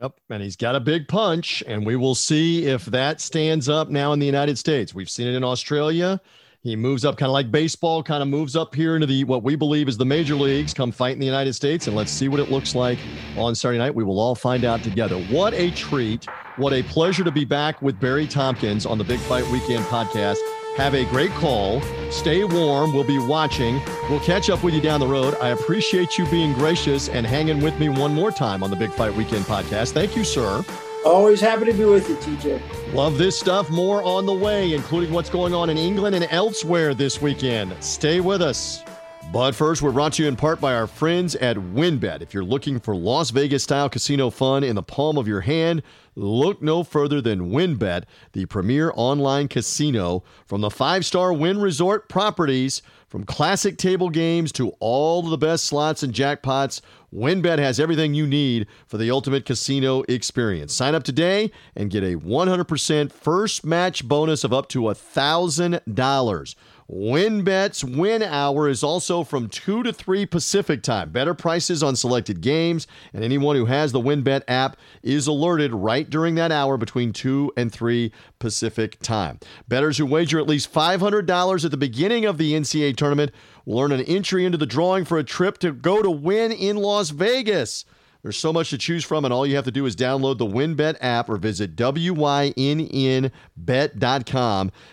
Yep. 0.00 0.20
And 0.30 0.42
he's 0.42 0.56
got 0.56 0.76
a 0.76 0.80
big 0.80 1.08
punch, 1.08 1.62
and 1.66 1.84
we 1.84 1.96
will 1.96 2.14
see 2.14 2.66
if 2.66 2.84
that 2.86 3.20
stands 3.20 3.68
up 3.68 3.88
now 3.88 4.12
in 4.12 4.18
the 4.18 4.26
United 4.26 4.58
States. 4.58 4.94
We've 4.94 5.10
seen 5.10 5.26
it 5.26 5.34
in 5.34 5.42
Australia. 5.42 6.20
He 6.60 6.74
moves 6.74 7.04
up 7.04 7.16
kind 7.16 7.28
of 7.28 7.34
like 7.34 7.52
baseball, 7.52 8.02
kind 8.02 8.20
of 8.20 8.28
moves 8.28 8.56
up 8.56 8.74
here 8.74 8.96
into 8.96 9.06
the 9.06 9.22
what 9.24 9.44
we 9.44 9.54
believe 9.54 9.88
is 9.88 9.96
the 9.96 10.04
major 10.04 10.34
leagues, 10.34 10.74
come 10.74 10.90
fight 10.90 11.12
in 11.12 11.20
the 11.20 11.26
United 11.26 11.52
States, 11.52 11.86
and 11.86 11.94
let's 11.94 12.10
see 12.10 12.28
what 12.28 12.40
it 12.40 12.50
looks 12.50 12.74
like 12.74 12.98
on 13.36 13.54
Saturday 13.54 13.78
night. 13.78 13.94
We 13.94 14.02
will 14.02 14.18
all 14.18 14.34
find 14.34 14.64
out 14.64 14.82
together. 14.82 15.18
What 15.26 15.54
a 15.54 15.70
treat. 15.70 16.26
What 16.56 16.72
a 16.72 16.82
pleasure 16.82 17.22
to 17.22 17.30
be 17.30 17.44
back 17.44 17.80
with 17.80 18.00
Barry 18.00 18.26
Tompkins 18.26 18.86
on 18.86 18.98
the 18.98 19.04
Big 19.04 19.20
Fight 19.20 19.46
Weekend 19.52 19.84
podcast. 19.84 20.38
Have 20.76 20.94
a 20.94 21.04
great 21.06 21.30
call. 21.32 21.80
Stay 22.10 22.44
warm. 22.44 22.92
We'll 22.92 23.04
be 23.04 23.18
watching. 23.18 23.80
We'll 24.10 24.20
catch 24.20 24.50
up 24.50 24.62
with 24.64 24.74
you 24.74 24.80
down 24.80 24.98
the 24.98 25.06
road. 25.06 25.36
I 25.40 25.50
appreciate 25.50 26.18
you 26.18 26.26
being 26.26 26.52
gracious 26.54 27.08
and 27.08 27.26
hanging 27.26 27.62
with 27.62 27.78
me 27.78 27.88
one 27.88 28.14
more 28.14 28.32
time 28.32 28.64
on 28.64 28.70
the 28.70 28.76
Big 28.76 28.92
Fight 28.92 29.14
Weekend 29.14 29.44
podcast. 29.44 29.92
Thank 29.92 30.16
you, 30.16 30.24
sir. 30.24 30.64
Always 31.08 31.40
happy 31.40 31.64
to 31.64 31.72
be 31.72 31.86
with 31.86 32.06
you, 32.06 32.16
TJ. 32.16 32.92
Love 32.92 33.16
this 33.16 33.40
stuff. 33.40 33.70
More 33.70 34.02
on 34.02 34.26
the 34.26 34.32
way, 34.34 34.74
including 34.74 35.10
what's 35.10 35.30
going 35.30 35.54
on 35.54 35.70
in 35.70 35.78
England 35.78 36.14
and 36.14 36.26
elsewhere 36.30 36.92
this 36.92 37.22
weekend. 37.22 37.74
Stay 37.80 38.20
with 38.20 38.42
us. 38.42 38.84
But 39.30 39.54
first, 39.54 39.82
we're 39.82 39.92
brought 39.92 40.14
to 40.14 40.22
you 40.22 40.28
in 40.28 40.36
part 40.36 40.58
by 40.58 40.74
our 40.74 40.86
friends 40.86 41.34
at 41.36 41.58
WynnBET. 41.58 42.22
If 42.22 42.32
you're 42.32 42.42
looking 42.42 42.80
for 42.80 42.96
Las 42.96 43.28
Vegas 43.28 43.62
style 43.62 43.90
casino 43.90 44.30
fun 44.30 44.64
in 44.64 44.74
the 44.74 44.82
palm 44.82 45.18
of 45.18 45.28
your 45.28 45.42
hand, 45.42 45.82
look 46.14 46.62
no 46.62 46.82
further 46.82 47.20
than 47.20 47.50
WynnBET, 47.50 48.04
the 48.32 48.46
premier 48.46 48.90
online 48.96 49.46
casino. 49.46 50.24
From 50.46 50.62
the 50.62 50.70
five 50.70 51.04
star 51.04 51.34
Wynn 51.34 51.60
Resort 51.60 52.08
properties, 52.08 52.80
from 53.06 53.24
classic 53.24 53.76
table 53.76 54.08
games 54.08 54.50
to 54.52 54.70
all 54.80 55.20
the 55.20 55.36
best 55.36 55.66
slots 55.66 56.02
and 56.02 56.14
jackpots, 56.14 56.80
WynnBET 57.14 57.58
has 57.58 57.78
everything 57.78 58.14
you 58.14 58.26
need 58.26 58.66
for 58.86 58.96
the 58.96 59.10
ultimate 59.10 59.44
casino 59.44 60.04
experience. 60.08 60.74
Sign 60.74 60.94
up 60.94 61.04
today 61.04 61.50
and 61.76 61.90
get 61.90 62.02
a 62.02 62.16
100% 62.16 63.12
first 63.12 63.64
match 63.64 64.08
bonus 64.08 64.42
of 64.42 64.54
up 64.54 64.68
to 64.70 64.80
$1,000. 64.80 66.54
WynnBET's 66.90 67.84
Win 67.84 68.22
Hour 68.22 68.66
is 68.66 68.82
also 68.82 69.22
from 69.22 69.50
2 69.50 69.82
to 69.82 69.92
3 69.92 70.24
Pacific 70.24 70.82
time. 70.82 71.10
Better 71.10 71.34
prices 71.34 71.82
on 71.82 71.96
selected 71.96 72.40
games, 72.40 72.86
and 73.12 73.22
anyone 73.22 73.56
who 73.56 73.66
has 73.66 73.92
the 73.92 74.00
WynnBET 74.00 74.40
app 74.48 74.78
is 75.02 75.26
alerted 75.26 75.74
right 75.74 76.08
during 76.08 76.34
that 76.36 76.50
hour 76.50 76.78
between 76.78 77.12
2 77.12 77.52
and 77.58 77.70
3 77.70 78.10
Pacific 78.38 78.98
time. 79.00 79.38
Bettors 79.68 79.98
who 79.98 80.06
wager 80.06 80.38
at 80.38 80.48
least 80.48 80.72
$500 80.72 81.64
at 81.64 81.70
the 81.70 81.76
beginning 81.76 82.24
of 82.24 82.38
the 82.38 82.54
NCAA 82.54 82.96
tournament 82.96 83.32
will 83.66 83.80
earn 83.80 83.92
an 83.92 84.00
entry 84.00 84.46
into 84.46 84.56
the 84.56 84.64
drawing 84.64 85.04
for 85.04 85.18
a 85.18 85.24
trip 85.24 85.58
to 85.58 85.72
go 85.72 86.00
to 86.00 86.10
Wynn 86.10 86.52
in 86.52 86.76
Las 86.76 87.10
Vegas. 87.10 87.84
There's 88.22 88.36
so 88.36 88.52
much 88.52 88.70
to 88.70 88.78
choose 88.78 89.04
from, 89.04 89.24
and 89.24 89.32
all 89.32 89.46
you 89.46 89.54
have 89.54 89.64
to 89.66 89.70
do 89.70 89.86
is 89.86 89.94
download 89.94 90.38
the 90.38 90.46
WynnBET 90.46 90.96
app 91.00 91.28
or 91.28 91.36
visit 91.36 91.76
WYNNBet.com 91.76 93.30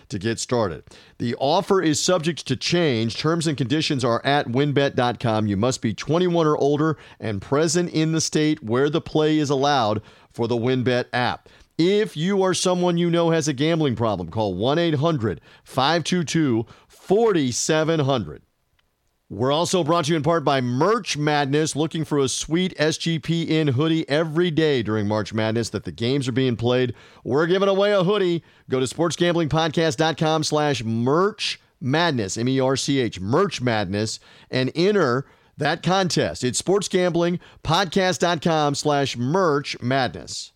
to 0.08 0.18
get 0.18 0.38
started. 0.38 0.84
The 1.18 1.34
offer 1.36 1.82
is 1.82 1.98
subject 1.98 2.46
to 2.46 2.54
change. 2.54 3.16
Terms 3.18 3.48
and 3.48 3.58
conditions 3.58 4.04
are 4.04 4.24
at 4.24 4.46
wynnbet.com. 4.46 5.48
You 5.48 5.56
must 5.56 5.82
be 5.82 5.92
21 5.92 6.46
or 6.46 6.56
older 6.56 6.98
and 7.18 7.42
present 7.42 7.90
in 7.90 8.12
the 8.12 8.20
state 8.20 8.62
where 8.62 8.88
the 8.88 9.00
play 9.00 9.38
is 9.38 9.50
allowed 9.50 10.02
for 10.30 10.46
the 10.46 10.56
WynnBET 10.56 11.06
app. 11.12 11.48
If 11.78 12.16
you 12.16 12.38
or 12.38 12.54
someone 12.54 12.96
you 12.96 13.10
know 13.10 13.30
has 13.30 13.48
a 13.48 13.52
gambling 13.52 13.96
problem, 13.96 14.30
call 14.30 14.54
1 14.54 14.78
800 14.78 15.40
522 15.64 16.64
4700. 16.88 18.45
We're 19.28 19.50
also 19.50 19.82
brought 19.82 20.04
to 20.04 20.12
you 20.12 20.16
in 20.16 20.22
part 20.22 20.44
by 20.44 20.60
Merch 20.60 21.16
Madness, 21.16 21.74
looking 21.74 22.04
for 22.04 22.18
a 22.18 22.28
sweet 22.28 22.76
SGPN 22.78 23.70
hoodie 23.70 24.08
every 24.08 24.52
day 24.52 24.84
during 24.84 25.08
March 25.08 25.34
Madness 25.34 25.68
that 25.70 25.82
the 25.82 25.90
games 25.90 26.28
are 26.28 26.32
being 26.32 26.54
played. 26.54 26.94
We're 27.24 27.48
giving 27.48 27.68
away 27.68 27.90
a 27.90 28.04
hoodie. 28.04 28.44
Go 28.70 28.78
to 28.78 28.86
sportsgamblingpodcast.com 28.86 30.44
slash 30.44 30.84
merch 30.84 31.60
madness, 31.80 32.36
M-E-R-C-H, 32.36 33.18
merch 33.18 33.60
madness, 33.60 34.20
and 34.48 34.70
enter 34.76 35.26
that 35.56 35.82
contest. 35.82 36.44
It's 36.44 36.62
sportsgamblingpodcast.com 36.62 38.76
slash 38.76 39.16
merch 39.16 39.82
madness. 39.82 40.52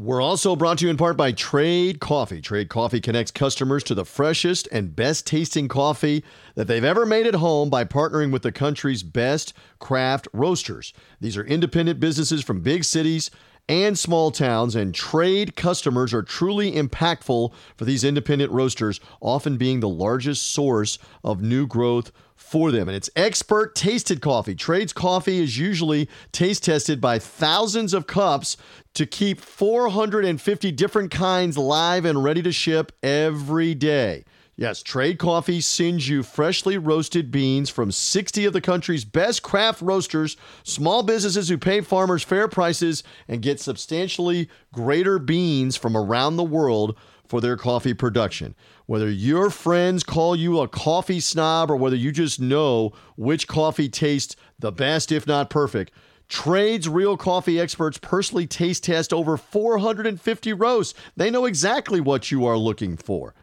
We're 0.00 0.22
also 0.22 0.54
brought 0.54 0.78
to 0.78 0.84
you 0.84 0.90
in 0.90 0.96
part 0.96 1.16
by 1.16 1.32
Trade 1.32 1.98
Coffee. 1.98 2.40
Trade 2.40 2.68
Coffee 2.68 3.00
connects 3.00 3.32
customers 3.32 3.82
to 3.82 3.96
the 3.96 4.04
freshest 4.04 4.68
and 4.70 4.94
best 4.94 5.26
tasting 5.26 5.66
coffee 5.66 6.22
that 6.54 6.68
they've 6.68 6.84
ever 6.84 7.04
made 7.04 7.26
at 7.26 7.34
home 7.34 7.68
by 7.68 7.84
partnering 7.84 8.30
with 8.30 8.42
the 8.42 8.52
country's 8.52 9.02
best 9.02 9.54
craft 9.80 10.28
roasters. 10.32 10.92
These 11.20 11.36
are 11.36 11.42
independent 11.42 11.98
businesses 11.98 12.44
from 12.44 12.60
big 12.60 12.84
cities 12.84 13.32
and 13.68 13.98
small 13.98 14.30
towns, 14.30 14.76
and 14.76 14.94
trade 14.94 15.56
customers 15.56 16.14
are 16.14 16.22
truly 16.22 16.70
impactful 16.70 17.52
for 17.76 17.84
these 17.84 18.04
independent 18.04 18.52
roasters, 18.52 19.00
often 19.20 19.56
being 19.56 19.80
the 19.80 19.88
largest 19.88 20.52
source 20.52 21.00
of 21.24 21.42
new 21.42 21.66
growth 21.66 22.12
for 22.38 22.70
them. 22.72 22.88
And 22.88 22.96
it's 22.96 23.10
expert 23.14 23.74
tasted 23.74 24.22
coffee. 24.22 24.54
Trades 24.54 24.92
coffee 24.92 25.42
is 25.42 25.58
usually 25.58 26.08
taste 26.32 26.64
tested 26.64 27.00
by 27.00 27.18
thousands 27.18 27.92
of 27.92 28.06
cups 28.06 28.56
to 28.94 29.04
keep 29.04 29.40
450 29.40 30.72
different 30.72 31.10
kinds 31.10 31.58
live 31.58 32.04
and 32.04 32.24
ready 32.24 32.40
to 32.42 32.52
ship 32.52 32.92
every 33.02 33.74
day. 33.74 34.24
Yes, 34.56 34.82
Trade 34.82 35.20
Coffee 35.20 35.60
sends 35.60 36.08
you 36.08 36.24
freshly 36.24 36.78
roasted 36.78 37.30
beans 37.30 37.70
from 37.70 37.92
60 37.92 38.44
of 38.44 38.52
the 38.52 38.60
country's 38.60 39.04
best 39.04 39.44
craft 39.44 39.80
roasters, 39.80 40.36
small 40.64 41.04
businesses 41.04 41.48
who 41.48 41.58
pay 41.58 41.80
farmers 41.80 42.24
fair 42.24 42.48
prices 42.48 43.04
and 43.28 43.40
get 43.40 43.60
substantially 43.60 44.48
greater 44.72 45.20
beans 45.20 45.76
from 45.76 45.96
around 45.96 46.36
the 46.36 46.42
world 46.42 46.98
for 47.28 47.40
their 47.40 47.56
coffee 47.56 47.94
production. 47.94 48.54
Whether 48.86 49.10
your 49.10 49.50
friends 49.50 50.02
call 50.02 50.34
you 50.34 50.60
a 50.60 50.68
coffee 50.68 51.20
snob 51.20 51.70
or 51.70 51.76
whether 51.76 51.96
you 51.96 52.10
just 52.10 52.40
know 52.40 52.92
which 53.16 53.46
coffee 53.46 53.88
tastes 53.88 54.34
the 54.58 54.72
best, 54.72 55.12
if 55.12 55.26
not 55.26 55.50
perfect, 55.50 55.92
Trade's 56.28 56.88
real 56.88 57.16
coffee 57.16 57.58
experts 57.58 57.98
personally 57.98 58.46
taste 58.46 58.84
test 58.84 59.12
over 59.12 59.36
450 59.36 60.52
roasts. 60.52 60.98
They 61.16 61.30
know 61.30 61.46
exactly 61.46 62.00
what 62.00 62.30
you 62.30 62.44
are 62.44 62.58
looking 62.58 62.96
for. 62.96 63.34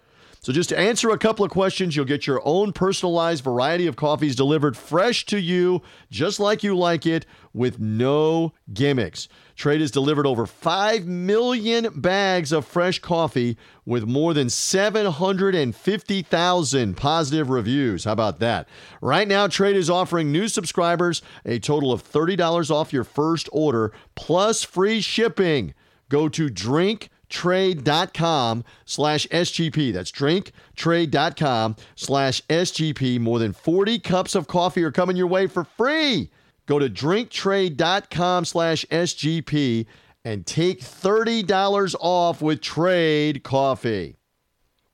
So, 0.45 0.53
just 0.53 0.69
to 0.69 0.77
answer 0.77 1.09
a 1.09 1.17
couple 1.17 1.43
of 1.43 1.49
questions, 1.49 1.95
you'll 1.95 2.05
get 2.05 2.27
your 2.27 2.39
own 2.45 2.71
personalized 2.71 3.43
variety 3.43 3.87
of 3.87 3.95
coffees 3.95 4.35
delivered 4.35 4.77
fresh 4.77 5.25
to 5.25 5.39
you, 5.39 5.81
just 6.11 6.39
like 6.39 6.61
you 6.61 6.77
like 6.77 7.07
it, 7.07 7.25
with 7.51 7.79
no 7.79 8.53
gimmicks. 8.71 9.27
Trade 9.55 9.81
has 9.81 9.89
delivered 9.89 10.27
over 10.27 10.45
5 10.45 11.07
million 11.07 11.99
bags 11.99 12.51
of 12.51 12.63
fresh 12.63 12.99
coffee 12.99 13.57
with 13.87 14.03
more 14.03 14.35
than 14.35 14.51
750,000 14.51 16.95
positive 16.95 17.49
reviews. 17.49 18.03
How 18.03 18.11
about 18.11 18.37
that? 18.37 18.69
Right 19.01 19.27
now, 19.27 19.47
Trade 19.47 19.75
is 19.75 19.89
offering 19.89 20.31
new 20.31 20.47
subscribers 20.47 21.23
a 21.43 21.57
total 21.57 21.91
of 21.91 22.07
$30 22.07 22.69
off 22.69 22.93
your 22.93 23.03
first 23.03 23.49
order 23.51 23.91
plus 24.13 24.63
free 24.63 25.01
shipping. 25.01 25.73
Go 26.07 26.29
to 26.29 26.51
drink 26.51 27.09
drinktrade.com 27.29 28.63
slash 28.85 29.27
SGP. 29.27 29.93
That's 29.93 30.11
drinktrade.com 30.11 31.75
slash 31.95 32.41
SGP. 32.49 33.19
More 33.19 33.39
than 33.39 33.53
40 33.53 33.99
cups 33.99 34.35
of 34.35 34.47
coffee 34.47 34.83
are 34.83 34.91
coming 34.91 35.15
your 35.15 35.27
way 35.27 35.47
for 35.47 35.63
free. 35.63 36.31
Go 36.65 36.79
to 36.79 36.89
drinktrade.com 36.89 38.45
slash 38.45 38.85
SGP 38.85 39.85
and 40.23 40.45
take 40.45 40.81
$30 40.81 41.95
off 41.99 42.41
with 42.41 42.61
Trade 42.61 43.43
Coffee. 43.43 44.17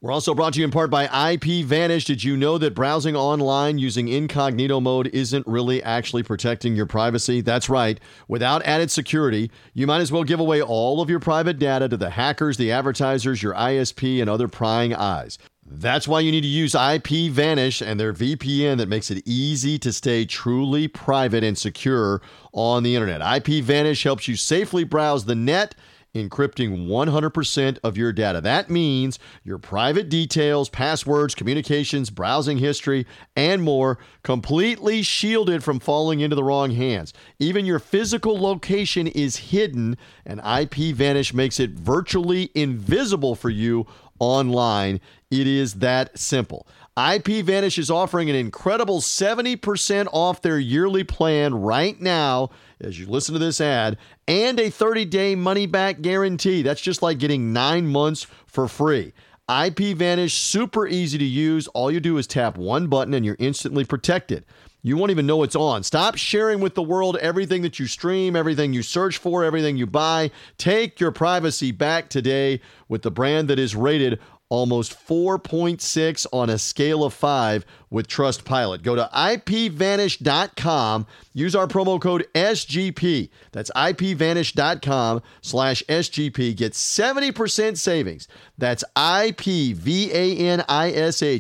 We're 0.04 0.12
also 0.12 0.34
brought 0.34 0.54
to 0.54 0.60
you 0.60 0.66
in 0.66 0.72
part 0.72 0.90
by 0.90 1.32
IP 1.32 1.64
Vanish. 1.64 2.06
Did 2.06 2.24
you 2.24 2.36
know 2.36 2.58
that 2.58 2.74
browsing 2.74 3.16
online 3.16 3.78
using 3.78 4.08
incognito 4.08 4.80
mode 4.80 5.06
isn't 5.14 5.46
really 5.46 5.84
actually 5.84 6.24
protecting 6.24 6.76
your 6.76 6.88
privacy? 6.88 7.42
That's 7.42 7.70
right. 7.70 8.00
Without 8.28 8.64
added 8.64 8.90
security, 8.90 9.52
you 9.76 9.86
might 9.86 10.02
as 10.02 10.12
well 10.12 10.24
give 10.24 10.40
away 10.40 10.60
all 10.60 11.02
of 11.02 11.10
your 11.12 11.20
private 11.20 11.60
data 11.60 11.88
to 11.88 11.98
the 11.98 12.10
hackers, 12.10 12.58
the 12.58 12.72
advertisers, 12.72 13.44
your 13.44 13.54
ISP, 13.54 14.20
and 14.20 14.28
other 14.28 14.48
prying 14.48 14.96
eyes. 14.96 15.38
That's 15.68 16.08
why 16.08 16.22
you 16.22 16.32
need 16.32 16.42
to 16.42 16.48
use 16.48 16.74
IP 16.74 17.32
Vanish 17.32 17.80
and 17.80 18.00
their 18.00 18.12
VPN 18.12 18.78
that 18.78 18.90
makes 18.90 19.12
it 19.12 19.22
easy 19.28 19.78
to 19.78 19.94
stay 19.94 20.26
truly 20.26 20.88
private 20.88 21.44
and 21.44 21.56
secure 21.56 22.24
on 22.54 22.82
the 22.82 22.96
internet. 22.96 23.22
IP 23.22 23.64
Vanish 23.64 24.02
helps 24.02 24.28
you 24.28 24.36
safely 24.36 24.84
browse 24.84 25.26
the 25.26 25.36
net 25.36 25.76
encrypting 26.13 26.88
100% 26.88 27.78
of 27.84 27.97
your 27.97 28.12
data. 28.12 28.41
That 28.41 28.69
means 28.69 29.17
your 29.43 29.58
private 29.58 30.10
details, 30.10 30.69
passwords, 30.69 31.36
communications, 31.36 32.10
browsing 32.10 32.58
history, 32.58 33.06
and 33.36 33.63
more 33.63 33.97
completely 34.24 35.04
shielded 35.04 35.63
from 35.63 35.80
falling 35.80 36.19
into 36.19 36.36
the 36.36 36.43
wrong 36.43 36.71
hands. 36.71 37.13
Even 37.39 37.65
your 37.65 37.80
physical 37.80 38.39
location 38.39 39.08
is 39.08 39.38
hidden, 39.38 39.97
and 40.26 40.41
IP 40.41 40.93
Vanish 40.95 41.34
makes 41.34 41.60
it 41.60 41.71
virtually 41.71 42.52
invisible 42.56 43.36
for 43.36 43.50
you 43.50 43.88
online. 44.19 45.00
It 45.30 45.47
is 45.47 45.76
that 45.76 46.19
simple. 46.19 46.67
IP 46.98 47.46
Vanish 47.46 47.78
is 47.78 47.90
offering 47.90 48.30
an 48.30 48.36
incredible 48.36 49.00
70% 49.00 50.08
off 50.12 50.42
their 50.42 50.60
yearly 50.60 51.06
plan 51.06 51.56
right 51.56 52.00
now 52.02 52.50
as 52.82 53.00
you 53.00 53.08
listen 53.08 53.32
to 53.32 53.40
this 53.40 53.62
ad 53.62 53.98
and 54.28 54.60
a 54.60 54.70
30 54.70 55.06
day 55.06 55.34
money 55.34 55.66
back 55.66 56.02
guarantee. 56.02 56.62
That's 56.62 56.82
just 56.82 57.02
like 57.02 57.18
getting 57.18 57.54
nine 57.54 57.88
months 57.88 58.28
for 58.46 58.68
free. 58.68 59.14
IP 59.50 59.96
Vanish, 59.96 60.34
super 60.34 60.86
easy 60.86 61.18
to 61.18 61.24
use. 61.24 61.68
All 61.70 61.92
you 61.92 62.02
do 62.02 62.18
is 62.18 62.28
tap 62.28 62.58
one 62.58 62.88
button 62.88 63.14
and 63.14 63.26
you're 63.26 63.38
instantly 63.40 63.86
protected. 63.86 64.44
You 64.84 64.98
won't 64.98 65.12
even 65.12 65.28
know 65.28 65.44
it's 65.44 65.56
on. 65.56 65.84
Stop 65.84 66.16
sharing 66.16 66.60
with 66.60 66.76
the 66.76 66.82
world 66.82 67.16
everything 67.18 67.62
that 67.62 67.80
you 67.80 67.86
stream, 67.86 68.36
everything 68.36 68.74
you 68.74 68.82
search 68.82 69.18
for, 69.18 69.46
everything 69.46 69.78
you 69.78 69.86
buy. 69.86 70.32
Take 70.58 71.00
your 71.00 71.12
privacy 71.12 71.72
back 71.72 72.10
today 72.10 72.60
with 72.90 73.04
the 73.04 73.12
brand 73.12 73.48
that 73.50 73.60
is 73.60 73.76
rated 73.76 74.20
almost 74.52 74.94
4.6 75.08 76.28
on 76.34 76.50
a 76.50 76.58
scale 76.60 77.06
of 77.06 77.14
5 77.14 77.66
with 77.90 78.10
Trustpilot. 78.10 78.84
Go 78.84 78.96
to 78.96 79.10
ipvanish.com. 79.14 81.08
Use 81.34 81.56
our 81.56 81.68
promo 81.68 82.00
code 82.02 82.28
SGP. 82.36 83.30
That's 83.54 83.72
ipvanish.com 83.72 85.22
slash 85.42 85.84
SGP. 85.88 86.58
Get 86.58 86.74
70% 86.74 87.78
savings. 87.78 88.28
That's 88.58 88.84
I-P-V-A-N-I-S-H, 88.96 89.78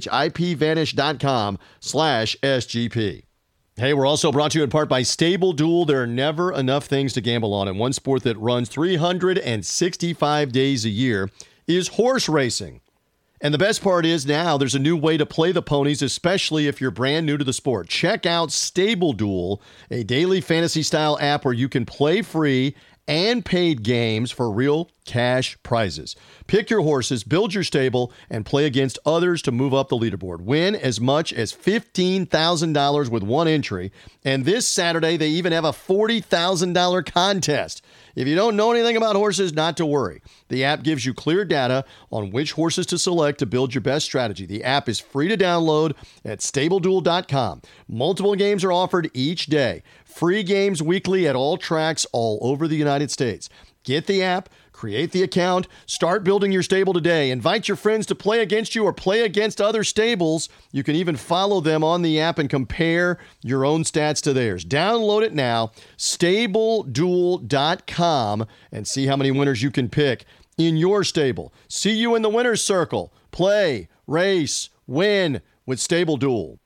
ipvanish.com 0.07 1.59
slash 1.81 2.37
SGP. 2.41 3.23
Hey, 3.75 3.93
we're 3.93 4.05
also 4.05 4.31
brought 4.31 4.51
to 4.51 4.59
you 4.59 4.63
in 4.63 4.69
part 4.69 4.87
by 4.87 5.01
Stable 5.01 5.51
Duel. 5.51 5.83
There 5.85 6.01
are 6.01 6.07
never 6.07 6.53
enough 6.53 6.85
things 6.85 7.11
to 7.13 7.21
gamble 7.21 7.53
on 7.53 7.67
in 7.67 7.77
one 7.77 7.91
sport 7.93 8.23
that 8.23 8.37
runs 8.37 8.69
365 8.69 10.51
days 10.53 10.85
a 10.85 10.89
year 10.89 11.29
is 11.67 11.89
horse 11.89 12.29
racing. 12.29 12.79
And 13.43 13.53
the 13.53 13.57
best 13.57 13.81
part 13.81 14.05
is 14.05 14.25
now 14.25 14.57
there's 14.57 14.75
a 14.75 14.79
new 14.79 14.95
way 14.95 15.17
to 15.17 15.25
play 15.25 15.51
the 15.51 15.63
ponies, 15.63 16.03
especially 16.03 16.67
if 16.67 16.79
you're 16.79 16.91
brand 16.91 17.25
new 17.25 17.37
to 17.37 17.43
the 17.43 17.53
sport. 17.53 17.89
Check 17.89 18.27
out 18.27 18.51
Stable 18.51 19.13
Duel, 19.13 19.61
a 19.89 20.03
daily 20.03 20.41
fantasy 20.41 20.83
style 20.83 21.17
app 21.19 21.43
where 21.43 21.53
you 21.53 21.67
can 21.67 21.85
play 21.85 22.21
free 22.21 22.75
and 23.07 23.43
paid 23.43 23.81
games 23.81 24.29
for 24.29 24.51
real 24.51 24.89
cash 25.05 25.57
prizes. 25.63 26.15
Pick 26.45 26.69
your 26.69 26.81
horses, 26.81 27.23
build 27.23 27.53
your 27.53 27.63
stable, 27.63 28.13
and 28.29 28.45
play 28.45 28.65
against 28.65 28.99
others 29.05 29.41
to 29.41 29.51
move 29.51 29.73
up 29.73 29.89
the 29.89 29.97
leaderboard. 29.97 30.41
Win 30.41 30.75
as 30.75 31.01
much 31.01 31.33
as 31.33 31.51
$15,000 31.51 33.09
with 33.09 33.23
one 33.23 33.47
entry. 33.47 33.91
And 34.23 34.45
this 34.45 34.67
Saturday, 34.67 35.17
they 35.17 35.29
even 35.29 35.51
have 35.51 35.65
a 35.65 35.71
$40,000 35.71 37.05
contest. 37.11 37.83
If 38.15 38.27
you 38.27 38.35
don't 38.35 38.55
know 38.55 38.71
anything 38.71 38.97
about 38.97 39.15
horses, 39.15 39.53
not 39.53 39.77
to 39.77 39.85
worry. 39.85 40.21
The 40.49 40.63
app 40.63 40.83
gives 40.83 41.05
you 41.05 41.13
clear 41.13 41.45
data 41.45 41.85
on 42.11 42.31
which 42.31 42.53
horses 42.53 42.85
to 42.87 42.97
select 42.97 43.39
to 43.39 43.45
build 43.45 43.73
your 43.73 43.81
best 43.81 44.05
strategy. 44.05 44.45
The 44.45 44.63
app 44.63 44.89
is 44.89 44.99
free 44.99 45.27
to 45.27 45.37
download 45.37 45.95
at 46.25 46.39
stableduel.com. 46.39 47.61
Multiple 47.87 48.35
games 48.35 48.63
are 48.63 48.71
offered 48.71 49.09
each 49.13 49.47
day. 49.47 49.83
Free 50.05 50.43
games 50.43 50.81
weekly 50.81 51.27
at 51.27 51.35
all 51.35 51.57
tracks 51.57 52.05
all 52.11 52.39
over 52.41 52.67
the 52.67 52.75
United 52.75 53.11
States. 53.11 53.49
Get 53.83 54.05
the 54.05 54.21
app 54.21 54.49
Create 54.71 55.11
the 55.11 55.23
account, 55.23 55.67
start 55.85 56.23
building 56.23 56.51
your 56.51 56.63
stable 56.63 56.93
today. 56.93 57.29
Invite 57.29 57.67
your 57.67 57.77
friends 57.77 58.05
to 58.07 58.15
play 58.15 58.41
against 58.41 58.73
you 58.73 58.85
or 58.85 58.93
play 58.93 59.21
against 59.21 59.59
other 59.59 59.83
stables. 59.83 60.47
You 60.71 60.83
can 60.83 60.95
even 60.95 61.17
follow 61.17 61.59
them 61.59 61.83
on 61.83 62.01
the 62.01 62.19
app 62.19 62.39
and 62.39 62.49
compare 62.49 63.19
your 63.41 63.65
own 63.65 63.83
stats 63.83 64.21
to 64.23 64.33
theirs. 64.33 64.63
Download 64.63 65.23
it 65.23 65.33
now, 65.33 65.71
stableduel.com, 65.97 68.47
and 68.71 68.87
see 68.87 69.07
how 69.07 69.17
many 69.17 69.31
winners 69.31 69.61
you 69.61 69.71
can 69.71 69.89
pick 69.89 70.25
in 70.57 70.77
your 70.77 71.03
stable. 71.03 71.53
See 71.67 71.93
you 71.93 72.15
in 72.15 72.21
the 72.21 72.29
winner's 72.29 72.63
circle. 72.63 73.13
Play, 73.31 73.89
race, 74.07 74.69
win 74.87 75.41
with 75.65 75.79
Stable 75.79 76.17
Duel. 76.17 76.60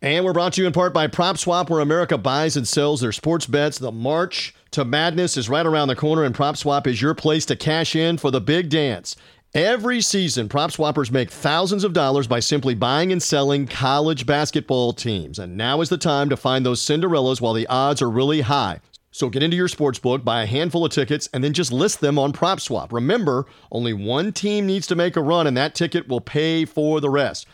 And 0.00 0.24
we're 0.24 0.32
brought 0.32 0.52
to 0.52 0.60
you 0.60 0.66
in 0.68 0.72
part 0.72 0.94
by 0.94 1.08
PropSwap, 1.08 1.68
where 1.68 1.80
America 1.80 2.16
buys 2.16 2.56
and 2.56 2.68
sells 2.68 3.00
their 3.00 3.10
sports 3.10 3.46
bets. 3.46 3.78
The 3.78 3.90
March 3.90 4.54
to 4.70 4.84
Madness 4.84 5.36
is 5.36 5.48
right 5.48 5.66
around 5.66 5.88
the 5.88 5.96
corner, 5.96 6.22
and 6.22 6.32
PropSwap 6.32 6.86
is 6.86 7.02
your 7.02 7.14
place 7.14 7.44
to 7.46 7.56
cash 7.56 7.96
in 7.96 8.16
for 8.16 8.30
the 8.30 8.40
big 8.40 8.68
dance. 8.68 9.16
Every 9.54 10.00
season, 10.00 10.48
prop 10.48 10.70
swappers 10.70 11.10
make 11.10 11.32
thousands 11.32 11.82
of 11.82 11.94
dollars 11.94 12.28
by 12.28 12.38
simply 12.38 12.76
buying 12.76 13.10
and 13.10 13.20
selling 13.20 13.66
college 13.66 14.24
basketball 14.24 14.92
teams. 14.92 15.36
And 15.36 15.56
now 15.56 15.80
is 15.80 15.88
the 15.88 15.98
time 15.98 16.28
to 16.28 16.36
find 16.36 16.64
those 16.64 16.80
Cinderellas 16.80 17.40
while 17.40 17.54
the 17.54 17.66
odds 17.66 18.00
are 18.00 18.10
really 18.10 18.42
high. 18.42 18.78
So 19.10 19.30
get 19.30 19.42
into 19.42 19.56
your 19.56 19.66
sports 19.66 19.98
book, 19.98 20.22
buy 20.22 20.42
a 20.42 20.46
handful 20.46 20.84
of 20.84 20.92
tickets, 20.92 21.28
and 21.32 21.42
then 21.42 21.54
just 21.54 21.72
list 21.72 22.00
them 22.00 22.20
on 22.20 22.32
PropSwap. 22.32 22.92
Remember, 22.92 23.46
only 23.72 23.94
one 23.94 24.32
team 24.32 24.64
needs 24.64 24.86
to 24.86 24.94
make 24.94 25.16
a 25.16 25.22
run, 25.22 25.48
and 25.48 25.56
that 25.56 25.74
ticket 25.74 26.06
will 26.06 26.20
pay 26.20 26.64
for 26.64 27.00
the 27.00 27.10
rest. 27.10 27.48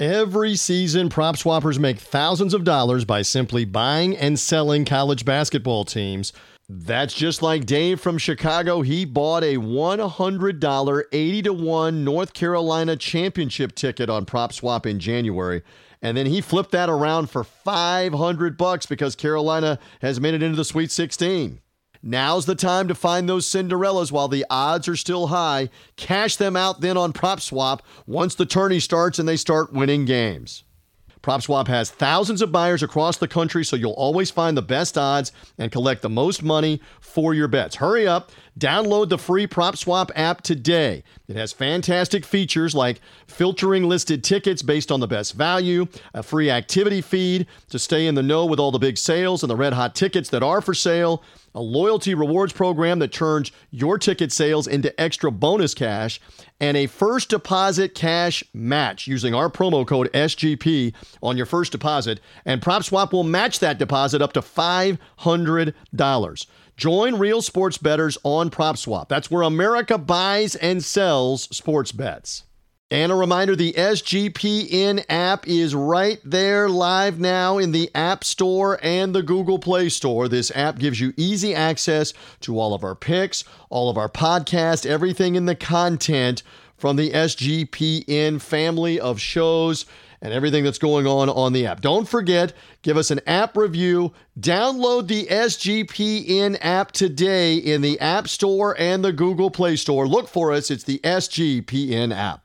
Every 0.00 0.56
season, 0.56 1.08
prop 1.08 1.36
swappers 1.36 1.78
make 1.78 2.00
thousands 2.00 2.52
of 2.52 2.64
dollars 2.64 3.04
by 3.04 3.22
simply 3.22 3.64
buying 3.64 4.16
and 4.16 4.36
selling 4.36 4.84
college 4.84 5.24
basketball 5.24 5.84
teams. 5.84 6.32
That's 6.68 7.14
just 7.14 7.42
like 7.42 7.64
Dave 7.64 8.00
from 8.00 8.18
Chicago. 8.18 8.82
He 8.82 9.04
bought 9.04 9.44
a 9.44 9.54
$100 9.54 11.02
80 11.12 11.42
to 11.42 11.52
1 11.52 12.04
North 12.04 12.32
Carolina 12.34 12.96
championship 12.96 13.76
ticket 13.76 14.10
on 14.10 14.24
Prop 14.24 14.52
Swap 14.52 14.84
in 14.84 14.98
January. 14.98 15.62
And 16.02 16.16
then 16.16 16.26
he 16.26 16.40
flipped 16.40 16.72
that 16.72 16.90
around 16.90 17.30
for 17.30 17.44
500 17.44 18.58
bucks 18.58 18.86
because 18.86 19.14
Carolina 19.14 19.78
has 20.02 20.20
made 20.20 20.34
it 20.34 20.42
into 20.42 20.56
the 20.56 20.64
Sweet 20.64 20.90
16. 20.90 21.60
Now's 22.06 22.44
the 22.44 22.54
time 22.54 22.86
to 22.88 22.94
find 22.94 23.26
those 23.26 23.48
Cinderellas 23.48 24.12
while 24.12 24.28
the 24.28 24.44
odds 24.50 24.88
are 24.88 24.96
still 24.96 25.28
high. 25.28 25.70
Cash 25.96 26.36
them 26.36 26.54
out 26.54 26.82
then 26.82 26.98
on 26.98 27.14
PropSwap 27.14 27.80
once 28.06 28.34
the 28.34 28.44
tourney 28.44 28.78
starts 28.78 29.18
and 29.18 29.26
they 29.26 29.38
start 29.38 29.72
winning 29.72 30.04
games. 30.04 30.64
PropSwap 31.22 31.66
has 31.68 31.90
thousands 31.90 32.42
of 32.42 32.52
buyers 32.52 32.82
across 32.82 33.16
the 33.16 33.26
country, 33.26 33.64
so 33.64 33.76
you'll 33.76 33.92
always 33.92 34.30
find 34.30 34.54
the 34.54 34.60
best 34.60 34.98
odds 34.98 35.32
and 35.56 35.72
collect 35.72 36.02
the 36.02 36.10
most 36.10 36.42
money 36.42 36.82
for 37.00 37.32
your 37.32 37.48
bets. 37.48 37.76
Hurry 37.76 38.06
up, 38.06 38.30
download 38.58 39.08
the 39.08 39.16
free 39.16 39.46
PropSwap 39.46 40.10
app 40.14 40.42
today. 40.42 41.02
It 41.26 41.36
has 41.36 41.54
fantastic 41.54 42.26
features 42.26 42.74
like 42.74 43.00
filtering 43.26 43.84
listed 43.84 44.22
tickets 44.22 44.60
based 44.60 44.92
on 44.92 45.00
the 45.00 45.08
best 45.08 45.32
value, 45.32 45.86
a 46.12 46.22
free 46.22 46.50
activity 46.50 47.00
feed 47.00 47.46
to 47.70 47.78
stay 47.78 48.06
in 48.06 48.14
the 48.14 48.22
know 48.22 48.44
with 48.44 48.60
all 48.60 48.70
the 48.70 48.78
big 48.78 48.98
sales 48.98 49.42
and 49.42 49.48
the 49.48 49.56
red 49.56 49.72
hot 49.72 49.94
tickets 49.94 50.28
that 50.28 50.42
are 50.42 50.60
for 50.60 50.74
sale 50.74 51.24
a 51.54 51.60
loyalty 51.60 52.14
rewards 52.14 52.52
program 52.52 52.98
that 52.98 53.12
turns 53.12 53.52
your 53.70 53.98
ticket 53.98 54.32
sales 54.32 54.66
into 54.66 54.98
extra 55.00 55.30
bonus 55.30 55.74
cash, 55.74 56.20
and 56.60 56.76
a 56.76 56.86
first 56.86 57.28
deposit 57.28 57.94
cash 57.94 58.42
match 58.52 59.06
using 59.06 59.34
our 59.34 59.48
promo 59.48 59.86
code 59.86 60.10
SGP 60.12 60.92
on 61.22 61.36
your 61.36 61.46
first 61.46 61.72
deposit. 61.72 62.20
And 62.44 62.60
PropSwap 62.60 63.12
will 63.12 63.24
match 63.24 63.60
that 63.60 63.78
deposit 63.78 64.22
up 64.22 64.32
to 64.34 64.40
$500. 64.40 66.46
Join 66.76 67.18
real 67.18 67.40
sports 67.40 67.78
bettors 67.78 68.18
on 68.24 68.50
PropSwap. 68.50 69.08
That's 69.08 69.30
where 69.30 69.42
America 69.42 69.96
buys 69.96 70.56
and 70.56 70.82
sells 70.82 71.44
sports 71.56 71.92
bets. 71.92 72.44
And 72.90 73.10
a 73.10 73.14
reminder 73.14 73.56
the 73.56 73.72
SGPN 73.72 75.04
app 75.08 75.48
is 75.48 75.74
right 75.74 76.20
there 76.22 76.68
live 76.68 77.18
now 77.18 77.58
in 77.58 77.72
the 77.72 77.90
App 77.94 78.22
Store 78.22 78.78
and 78.82 79.14
the 79.14 79.22
Google 79.22 79.58
Play 79.58 79.88
Store. 79.88 80.28
This 80.28 80.52
app 80.54 80.78
gives 80.78 81.00
you 81.00 81.14
easy 81.16 81.54
access 81.54 82.12
to 82.40 82.60
all 82.60 82.74
of 82.74 82.84
our 82.84 82.94
picks, 82.94 83.42
all 83.70 83.88
of 83.88 83.96
our 83.96 84.08
podcasts, 84.08 84.84
everything 84.86 85.34
in 85.34 85.46
the 85.46 85.56
content 85.56 86.42
from 86.76 86.96
the 86.96 87.10
SGPN 87.10 88.40
family 88.40 89.00
of 89.00 89.18
shows 89.18 89.86
and 90.20 90.32
everything 90.32 90.62
that's 90.62 90.78
going 90.78 91.06
on 91.06 91.30
on 91.30 91.54
the 91.54 91.66
app. 91.66 91.80
Don't 91.80 92.06
forget, 92.06 92.52
give 92.82 92.98
us 92.98 93.10
an 93.10 93.20
app 93.26 93.56
review. 93.56 94.12
Download 94.38 95.08
the 95.08 95.24
SGPN 95.26 96.58
app 96.60 96.92
today 96.92 97.56
in 97.56 97.80
the 97.80 97.98
App 97.98 98.28
Store 98.28 98.78
and 98.78 99.02
the 99.02 99.12
Google 99.12 99.50
Play 99.50 99.76
Store. 99.76 100.06
Look 100.06 100.28
for 100.28 100.52
us, 100.52 100.70
it's 100.70 100.84
the 100.84 100.98
SGPN 100.98 102.14
app. 102.14 102.43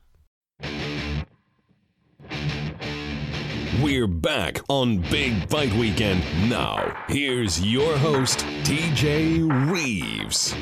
We're 3.82 4.06
back 4.06 4.60
on 4.68 4.98
Big 4.98 5.48
Fight 5.48 5.72
Weekend. 5.72 6.22
Now, 6.50 6.94
here's 7.08 7.64
your 7.64 7.96
host, 7.96 8.40
TJ 8.64 9.70
Reeves. 9.72 10.54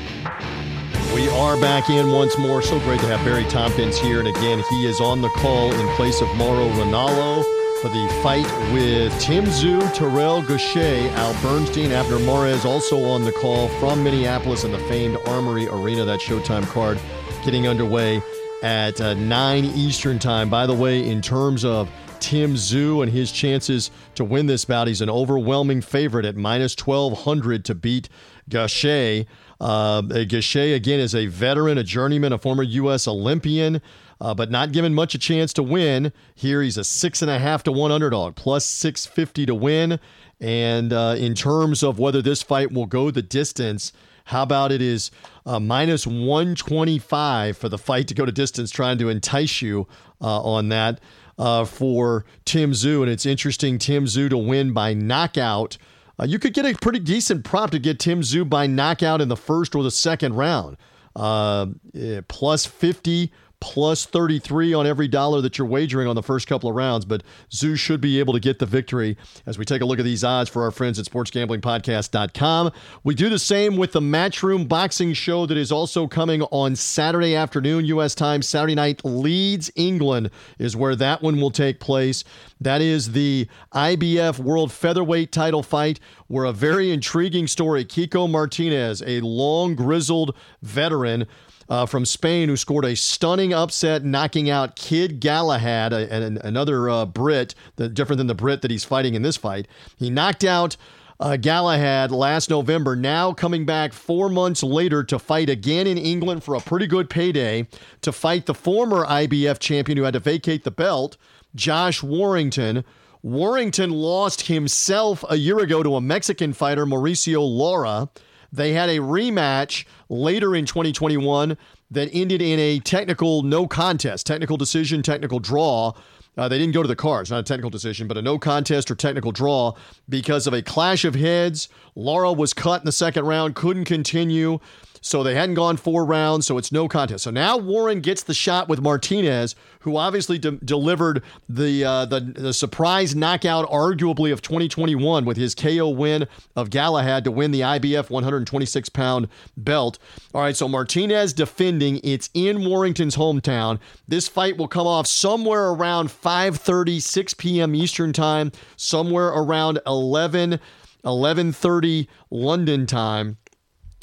We 1.13 1.27
are 1.29 1.59
back 1.59 1.89
in 1.89 2.11
once 2.11 2.37
more. 2.37 2.61
So 2.61 2.79
great 2.79 2.99
to 3.01 3.07
have 3.07 3.25
Barry 3.25 3.43
Tompkins 3.45 3.97
here. 3.97 4.19
And 4.19 4.27
again, 4.27 4.63
he 4.69 4.85
is 4.85 5.01
on 5.01 5.21
the 5.21 5.29
call 5.29 5.73
in 5.73 5.95
place 5.95 6.21
of 6.21 6.27
Mauro 6.35 6.69
Ranallo 6.69 7.43
for 7.81 7.89
the 7.89 8.07
fight 8.21 8.45
with 8.71 9.17
Tim 9.19 9.45
Tszyu, 9.45 9.93
Terrell 9.93 10.41
Gausha, 10.41 11.09
Al 11.13 11.33
Bernstein, 11.41 11.91
Abner 11.91 12.19
Mares 12.19 12.63
also 12.63 13.03
on 13.05 13.23
the 13.23 13.31
call 13.31 13.69
from 13.79 14.03
Minneapolis 14.03 14.63
in 14.63 14.71
the 14.71 14.79
famed 14.79 15.17
Armory 15.25 15.67
Arena. 15.67 16.05
That 16.05 16.19
Showtime 16.19 16.65
card 16.67 16.99
getting 17.43 17.67
underway 17.67 18.21
at 18.63 18.99
uh, 18.99 19.13
9 19.13 19.65
Eastern 19.65 20.19
Time. 20.19 20.49
By 20.49 20.65
the 20.65 20.73
way, 20.73 21.07
in 21.07 21.21
terms 21.21 21.63
of 21.63 21.89
Tim 22.19 22.55
Tszyu 22.55 23.01
and 23.01 23.11
his 23.11 23.31
chances 23.31 23.91
to 24.15 24.23
win 24.23 24.45
this 24.45 24.65
bout. 24.65 24.87
He's 24.87 25.01
an 25.01 25.09
overwhelming 25.09 25.81
favorite 25.81 26.25
at 26.25 26.35
minus 26.35 26.75
1200 26.75 27.65
to 27.65 27.75
beat 27.75 28.09
Gausha. 28.49 29.25
Uh, 29.59 30.01
Gausha, 30.01 30.75
again, 30.75 30.99
is 30.99 31.15
a 31.15 31.27
veteran, 31.27 31.77
a 31.77 31.83
journeyman, 31.83 32.33
a 32.33 32.37
former 32.37 32.63
U.S. 32.63 33.07
Olympian, 33.07 33.81
uh, 34.21 34.33
but 34.33 34.51
not 34.51 34.71
given 34.71 34.93
much 34.93 35.15
a 35.15 35.17
chance 35.17 35.53
to 35.53 35.63
win. 35.63 36.11
Here, 36.35 36.61
he's 36.61 36.77
a 36.77 36.83
six 36.83 37.21
and 37.21 37.31
a 37.31 37.39
half 37.39 37.63
to 37.63 37.71
one 37.71 37.91
underdog, 37.91 38.35
plus 38.35 38.65
650 38.65 39.45
to 39.47 39.55
win. 39.55 39.99
And 40.41 40.93
uh, 40.93 41.15
in 41.17 41.35
terms 41.35 41.83
of 41.83 41.99
whether 41.99 42.21
this 42.21 42.41
fight 42.41 42.71
will 42.71 42.85
go 42.85 43.11
the 43.11 43.21
distance, 43.21 43.91
how 44.29 44.43
about 44.43 44.71
it 44.71 44.79
is 44.79 45.09
uh, 45.47 45.59
minus 45.59 46.05
125 46.05 47.57
for 47.57 47.67
the 47.67 47.79
fight 47.79 48.07
to 48.09 48.13
go 48.13 48.25
to 48.25 48.31
distance, 48.31 48.69
trying 48.69 48.99
to 48.99 49.09
entice 49.09 49.59
you 49.59 49.87
uh, 50.21 50.41
on 50.43 50.69
that 50.69 50.99
uh, 51.39 51.65
for 51.65 52.25
Tim 52.45 52.73
Tszyu. 52.73 53.01
And 53.01 53.09
it's 53.09 53.25
interesting, 53.25 53.79
Tim 53.79 54.05
Tszyu 54.05 54.29
to 54.29 54.37
win 54.37 54.71
by 54.71 54.93
knockout. 54.93 55.79
Uh, 56.19 56.25
you 56.25 56.37
could 56.37 56.53
get 56.53 56.63
a 56.63 56.77
pretty 56.77 56.99
decent 56.99 57.43
prop 57.43 57.71
to 57.71 57.79
get 57.79 57.97
Tim 57.97 58.21
Tszyu 58.21 58.47
by 58.47 58.67
knockout 58.67 59.19
in 59.19 59.29
the 59.29 59.35
first 59.35 59.73
or 59.73 59.81
the 59.81 59.89
second 59.89 60.35
round. 60.35 60.77
Uh, 61.15 61.65
eh, 61.95 62.21
plus 62.27 62.67
50 62.67 63.31
plus 63.61 64.05
33 64.05 64.73
on 64.73 64.87
every 64.87 65.07
dollar 65.07 65.41
that 65.41 65.57
you're 65.57 65.67
wagering 65.67 66.07
on 66.07 66.15
the 66.15 66.23
first 66.23 66.47
couple 66.47 66.69
of 66.69 66.75
rounds. 66.75 67.05
But 67.05 67.23
Tszyu 67.49 67.77
should 67.77 68.01
be 68.01 68.19
able 68.19 68.33
to 68.33 68.39
get 68.39 68.59
the 68.59 68.65
victory 68.65 69.17
as 69.45 69.57
we 69.57 69.65
take 69.65 69.81
a 69.81 69.85
look 69.85 69.99
at 69.99 70.05
these 70.05 70.23
odds 70.23 70.49
for 70.49 70.63
our 70.63 70.71
friends 70.71 70.97
at 70.97 71.05
sportsgamblingpodcast.com. 71.05 72.71
We 73.03 73.15
do 73.15 73.29
the 73.29 73.39
same 73.39 73.75
with 73.75 73.91
the 73.91 73.99
Matchroom 73.99 74.67
Boxing 74.67 75.13
Show 75.13 75.45
that 75.45 75.57
is 75.57 75.71
also 75.71 76.07
coming 76.07 76.41
on 76.43 76.75
Saturday 76.75 77.35
afternoon, 77.35 77.85
U.S. 77.85 78.15
time. 78.15 78.41
Saturday 78.41 78.75
night, 78.75 79.03
Leeds, 79.03 79.71
England 79.75 80.29
is 80.57 80.75
where 80.75 80.95
that 80.95 81.21
one 81.21 81.39
will 81.41 81.51
take 81.51 81.79
place. 81.79 82.23
That 82.61 82.81
is 82.81 83.11
the 83.11 83.47
IBF 83.73 84.39
World 84.39 84.71
Featherweight 84.71 85.31
title 85.31 85.63
fight, 85.63 85.99
where 86.27 86.45
a 86.45 86.53
very 86.53 86.91
intriguing 86.91 87.47
story. 87.47 87.83
Kiko 87.83 88.29
Martinez, 88.29 89.01
a 89.05 89.19
long, 89.21 89.75
grizzled 89.75 90.35
veteran, 90.61 91.25
uh, 91.69 91.85
from 91.85 92.05
Spain 92.05 92.49
who 92.49 92.57
scored 92.57 92.85
a 92.85 92.95
stunning 92.95 93.53
upset, 93.53 94.03
knocking 94.03 94.49
out 94.49 94.75
Kid 94.75 95.19
Galahad, 95.19 95.93
a, 95.93 96.11
a, 96.11 96.47
another 96.47 96.89
uh, 96.89 97.05
Brit, 97.05 97.53
the, 97.75 97.87
different 97.87 98.17
than 98.17 98.27
the 98.27 98.35
Brit 98.35 98.61
that 98.61 98.71
he's 98.71 98.83
fighting 98.83 99.13
in 99.13 99.21
this 99.21 99.37
fight. 99.37 99.67
He 99.97 100.09
knocked 100.09 100.43
out 100.43 100.75
uh, 101.19 101.35
Galahad 101.35 102.11
last 102.11 102.49
November, 102.49 102.95
now 102.95 103.33
coming 103.33 103.65
back 103.65 103.93
four 103.93 104.29
months 104.29 104.63
later 104.63 105.03
to 105.03 105.19
fight 105.19 105.49
again 105.49 105.85
in 105.85 105.97
England 105.97 106.43
for 106.43 106.55
a 106.55 106.61
pretty 106.61 106.87
good 106.87 107.09
payday 107.09 107.67
to 108.01 108.11
fight 108.11 108.45
the 108.45 108.53
former 108.53 109.05
IBF 109.05 109.59
champion 109.59 109.97
who 109.97 110.05
had 110.05 110.13
to 110.13 110.19
vacate 110.19 110.63
the 110.63 110.71
belt, 110.71 111.17
Josh 111.55 112.01
Warrington. 112.01 112.85
Warrington 113.21 113.91
lost 113.91 114.43
himself 114.43 115.25
a 115.29 115.35
year 115.35 115.59
ago 115.59 115.83
to 115.83 115.95
a 115.95 116.01
Mexican 116.01 116.53
fighter, 116.53 116.85
Mauricio 116.85 117.41
Lara. 117.45 118.09
They 118.51 118.73
had 118.73 118.89
a 118.89 118.97
rematch 118.97 119.85
later 120.09 120.55
in 120.55 120.65
2021 120.65 121.57
that 121.91 122.09
ended 122.13 122.41
in 122.41 122.59
a 122.59 122.79
technical 122.79 123.41
no 123.43 123.67
contest, 123.67 124.25
technical 124.25 124.57
decision, 124.57 125.01
technical 125.01 125.39
draw. 125.39 125.93
Uh, 126.37 126.47
they 126.47 126.57
didn't 126.57 126.73
go 126.73 126.81
to 126.81 126.87
the 126.87 126.95
cards, 126.95 127.31
not 127.31 127.39
a 127.39 127.43
technical 127.43 127.69
decision, 127.69 128.07
but 128.07 128.17
a 128.17 128.21
no 128.21 128.39
contest 128.39 128.89
or 128.89 128.95
technical 128.95 129.31
draw 129.31 129.73
because 130.07 130.47
of 130.47 130.53
a 130.53 130.61
clash 130.61 131.03
of 131.03 131.15
heads. 131.15 131.67
Lara 131.95 132.31
was 132.31 132.53
cut 132.53 132.81
in 132.81 132.85
the 132.85 132.91
second 132.91 133.25
round, 133.25 133.55
couldn't 133.55 133.85
continue. 133.85 134.59
So 135.01 135.23
they 135.23 135.35
hadn't 135.35 135.55
gone 135.55 135.77
four 135.77 136.05
rounds, 136.05 136.45
so 136.47 136.57
it's 136.57 136.71
no 136.71 136.87
contest. 136.87 137.23
So 137.23 137.31
now 137.31 137.57
Warren 137.57 138.01
gets 138.01 138.23
the 138.23 138.33
shot 138.33 138.67
with 138.67 138.81
Martinez, 138.81 139.55
who 139.81 139.97
obviously 139.97 140.37
de- 140.37 140.51
delivered 140.51 141.23
the, 141.47 141.85
uh, 141.85 142.05
the 142.05 142.19
the 142.19 142.53
surprise 142.53 143.15
knockout, 143.15 143.69
arguably 143.69 144.31
of 144.31 144.41
2021, 144.41 145.25
with 145.25 145.37
his 145.37 145.55
KO 145.55 145.89
win 145.89 146.27
of 146.55 146.69
Galahad 146.69 147.23
to 147.23 147.31
win 147.31 147.51
the 147.51 147.61
IBF 147.61 148.09
126 148.09 148.89
pound 148.89 149.27
belt. 149.55 149.99
All 150.33 150.41
right, 150.41 150.55
so 150.55 150.67
Martinez 150.67 151.33
defending. 151.33 151.99
It's 152.03 152.29
in 152.33 152.65
Warrington's 152.65 153.15
hometown. 153.15 153.79
This 154.07 154.27
fight 154.27 154.57
will 154.57 154.67
come 154.67 154.87
off 154.87 155.07
somewhere 155.07 155.69
around 155.69 156.09
5:30, 156.09 157.01
6 157.01 157.33
p.m. 157.35 157.75
Eastern 157.75 158.13
time, 158.13 158.51
somewhere 158.75 159.27
around 159.27 159.79
11. 159.87 160.59
11:30 161.05 162.07
London 162.29 162.85
time 162.85 163.37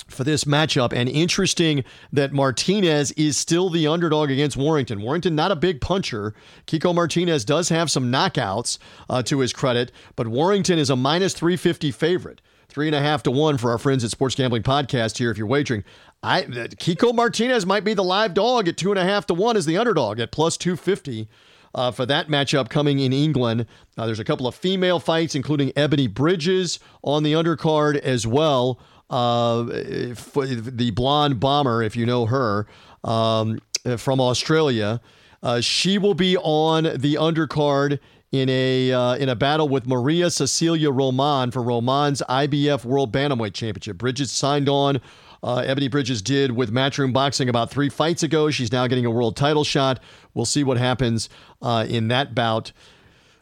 for 0.09 0.25
this 0.25 0.45
matchup. 0.45 0.93
And 0.93 1.09
interesting 1.09 1.85
that 2.13 2.33
Martinez 2.33 3.13
is 3.13 3.37
still 3.37 3.71
the 3.71 3.87
underdog 3.87 4.31
against 4.31 4.57
Warrington. 4.57 5.03
Warrington, 5.03 5.35
not 5.35 5.51
a 5.53 5.57
big 5.57 5.81
puncher. 5.81 6.35
Kiko 6.67 6.95
Martinez 6.95 7.45
does 7.45 7.69
have 7.71 7.91
some 7.91 8.11
knockouts 8.13 8.79
uh, 9.11 9.23
to 9.25 9.41
his 9.41 9.53
credit, 9.53 9.91
but 10.15 10.29
Warrington 10.29 10.79
is 10.79 10.91
a 10.91 10.97
minus 10.97 11.35
350 11.35 11.91
favorite. 11.91 12.41
three 12.69 12.87
and 12.89 12.95
a 12.95 13.01
half 13.01 13.23
to 13.25 13.31
one 13.31 13.57
for 13.59 13.71
our 13.71 13.79
friends 13.79 14.05
at 14.05 14.11
Sports 14.11 14.35
Gambling 14.35 14.63
Podcast 14.63 15.19
here. 15.19 15.31
If 15.31 15.39
you're 15.39 15.47
wagering, 15.47 15.83
I 16.23 16.43
Kiko 16.43 17.15
Martinez 17.15 17.65
might 17.65 17.85
be 17.85 17.95
the 17.95 18.05
live 18.05 18.35
dog 18.35 18.69
at 18.69 18.77
two 18.77 18.91
and 18.91 18.99
a 18.99 19.05
half 19.05 19.27
to 19.27 19.35
one 19.35 19.57
as 19.57 19.67
the 19.67 19.77
underdog 19.79 20.21
at 20.21 20.31
plus 20.33 20.57
two 20.57 20.77
fifty. 20.77 21.29
Uh, 21.75 21.91
for 21.91 22.07
that 22.07 22.29
matchup 22.29 22.71
coming 22.71 23.01
in 23.01 23.13
England. 23.13 23.67
Uh, 23.99 24.07
there's 24.07 24.19
a 24.19 24.25
couple 24.25 24.47
of 24.47 24.55
female 24.55 24.99
fights, 24.99 25.35
including 25.35 25.69
Ebanie 25.73 26.11
Bridges 26.13 26.79
on 27.05 27.23
the 27.23 27.35
undercard 27.35 27.97
as 27.99 28.27
well. 28.27 28.81
Uh, 29.09 29.63
the 29.63 30.93
blonde 30.95 31.39
bomber, 31.39 31.83
if 31.83 31.95
you 31.97 32.05
know 32.05 32.27
her, 32.27 32.67
um, 33.05 33.61
from 33.97 34.21
Australia. 34.21 35.01
Uh, 35.43 35.61
she 35.61 35.99
will 35.99 36.15
be 36.15 36.37
on 36.39 36.85
the 36.85 37.15
undercard 37.15 38.01
in 38.33 38.49
a 38.49 38.93
uh, 38.93 39.15
in 39.15 39.29
a 39.29 39.37
battle 39.37 39.69
with 39.69 39.87
Maria 39.87 40.31
Cecilia 40.31 40.91
Roman 40.91 41.51
for 41.51 41.63
Roman's 41.63 42.23
IBF 42.29 42.85
World 42.85 43.13
Bantamweight 43.13 43.55
Championship. 43.55 43.99
Bridges 43.99 44.33
signed 44.33 44.69
on. 44.69 45.01
Uh, 45.43 45.59
Ebanie 45.59 45.91
Bridges 45.91 46.23
did 46.23 46.53
with 46.53 46.73
Matchroom 46.73 47.13
Boxing 47.13 47.49
about 47.49 47.71
three 47.71 47.89
fights 47.89 48.23
ago. 48.23 48.51
She's 48.51 48.73
now 48.73 48.87
getting 48.87 49.07
a 49.07 49.11
world 49.11 49.37
title 49.37 49.65
shot. 49.65 50.01
We'll 50.35 50.47
see 50.47 50.65
what 50.65 50.77
happens 50.79 51.29
uh, 51.63 51.87
in 51.89 52.09
that 52.09 52.35
bout. 52.35 52.73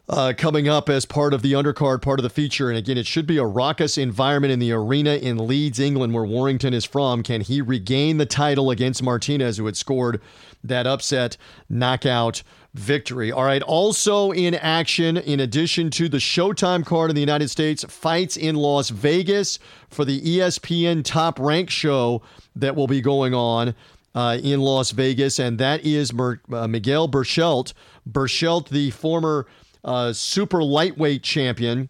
Uh, 0.07 0.33
coming 0.37 0.67
up 0.67 0.87
as 0.87 1.03
part 1.03 1.33
of 1.33 1.41
the 1.41 1.53
undercard, 1.53 1.99
part 1.99 2.19
of 2.19 2.23
the 2.23 2.29
feature. 2.29 2.69
And 2.69 2.77
again, 2.77 2.95
it 2.95 3.07
should 3.07 3.25
be 3.25 3.37
a 3.37 3.43
raucous 3.43 3.97
environment 3.97 4.53
in 4.53 4.59
the 4.59 4.71
arena 4.71 5.15
in 5.15 5.47
Leeds, 5.47 5.79
England, 5.79 6.13
where 6.13 6.23
Warrington 6.23 6.75
is 6.75 6.85
from. 6.85 7.23
Can 7.23 7.41
he 7.41 7.59
regain 7.59 8.17
the 8.17 8.27
title 8.27 8.69
against 8.69 9.01
Martinez, 9.01 9.57
who 9.57 9.65
had 9.65 9.75
scored 9.75 10.21
that 10.63 10.85
upset 10.85 11.37
knockout 11.69 12.43
victory. 12.75 13.31
All 13.31 13.45
right. 13.45 13.61
Also 13.61 14.31
in 14.31 14.53
action, 14.53 15.17
in 15.17 15.39
addition 15.39 15.89
to 15.91 16.09
the 16.09 16.17
Showtime 16.17 16.85
card 16.85 17.09
in 17.09 17.15
the 17.15 17.21
United 17.21 17.49
States, 17.49 17.85
fights 17.85 18.35
in 18.35 18.55
Las 18.55 18.89
Vegas 18.89 19.59
for 19.89 20.03
the 20.03 20.21
ESPN 20.21 21.03
Top 21.03 21.39
Rank 21.39 21.69
show 21.69 22.21
that 22.55 22.75
will 22.75 22.87
be 22.87 22.99
going 22.99 23.33
on 23.33 23.73
uh, 24.13 24.37
in 24.43 24.59
Las 24.59 24.91
Vegas. 24.91 25.39
And 25.39 25.57
that 25.57 25.85
is 25.85 26.13
Mer- 26.13 26.41
uh, 26.51 26.67
Miguel 26.67 27.07
Berchelt. 27.07 27.73
Berchelt, 28.09 28.67
the 28.67 28.91
former 28.91 29.47
uh, 29.85 30.11
super 30.11 30.63
lightweight 30.63 31.23
champion. 31.23 31.89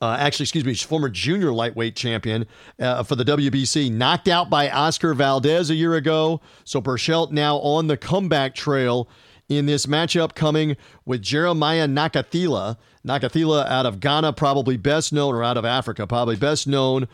Uh, 0.00 0.16
actually, 0.18 0.44
excuse 0.44 0.64
me, 0.64 0.72
former 0.74 1.10
junior 1.10 1.52
lightweight 1.52 1.94
champion 1.94 2.46
uh, 2.78 3.02
for 3.02 3.16
the 3.16 3.24
WBC, 3.24 3.92
knocked 3.92 4.28
out 4.28 4.48
by 4.48 4.70
Oscar 4.70 5.12
Valdez 5.12 5.68
a 5.68 5.74
year 5.74 5.94
ago. 5.94 6.40
So 6.64 6.80
Berchelt 6.80 7.32
now 7.32 7.56
on 7.58 7.88
the 7.88 7.98
comeback 7.98 8.54
trail 8.54 9.10
in 9.50 9.66
this 9.66 9.86
matchup 9.86 10.34
coming 10.34 10.76
with 11.04 11.20
Jeremiah 11.20 11.86
Nakathila. 11.86 12.78
Nakathila 13.06 13.66
out 13.66 13.84
of 13.84 14.00
Ghana, 14.00 14.32
probably 14.34 14.76
best 14.76 15.12
known, 15.12 15.34
or 15.34 15.42
out 15.42 15.58
of 15.58 15.64
Africa, 15.64 16.06
probably 16.06 16.36
best 16.36 16.66
known 16.66 17.08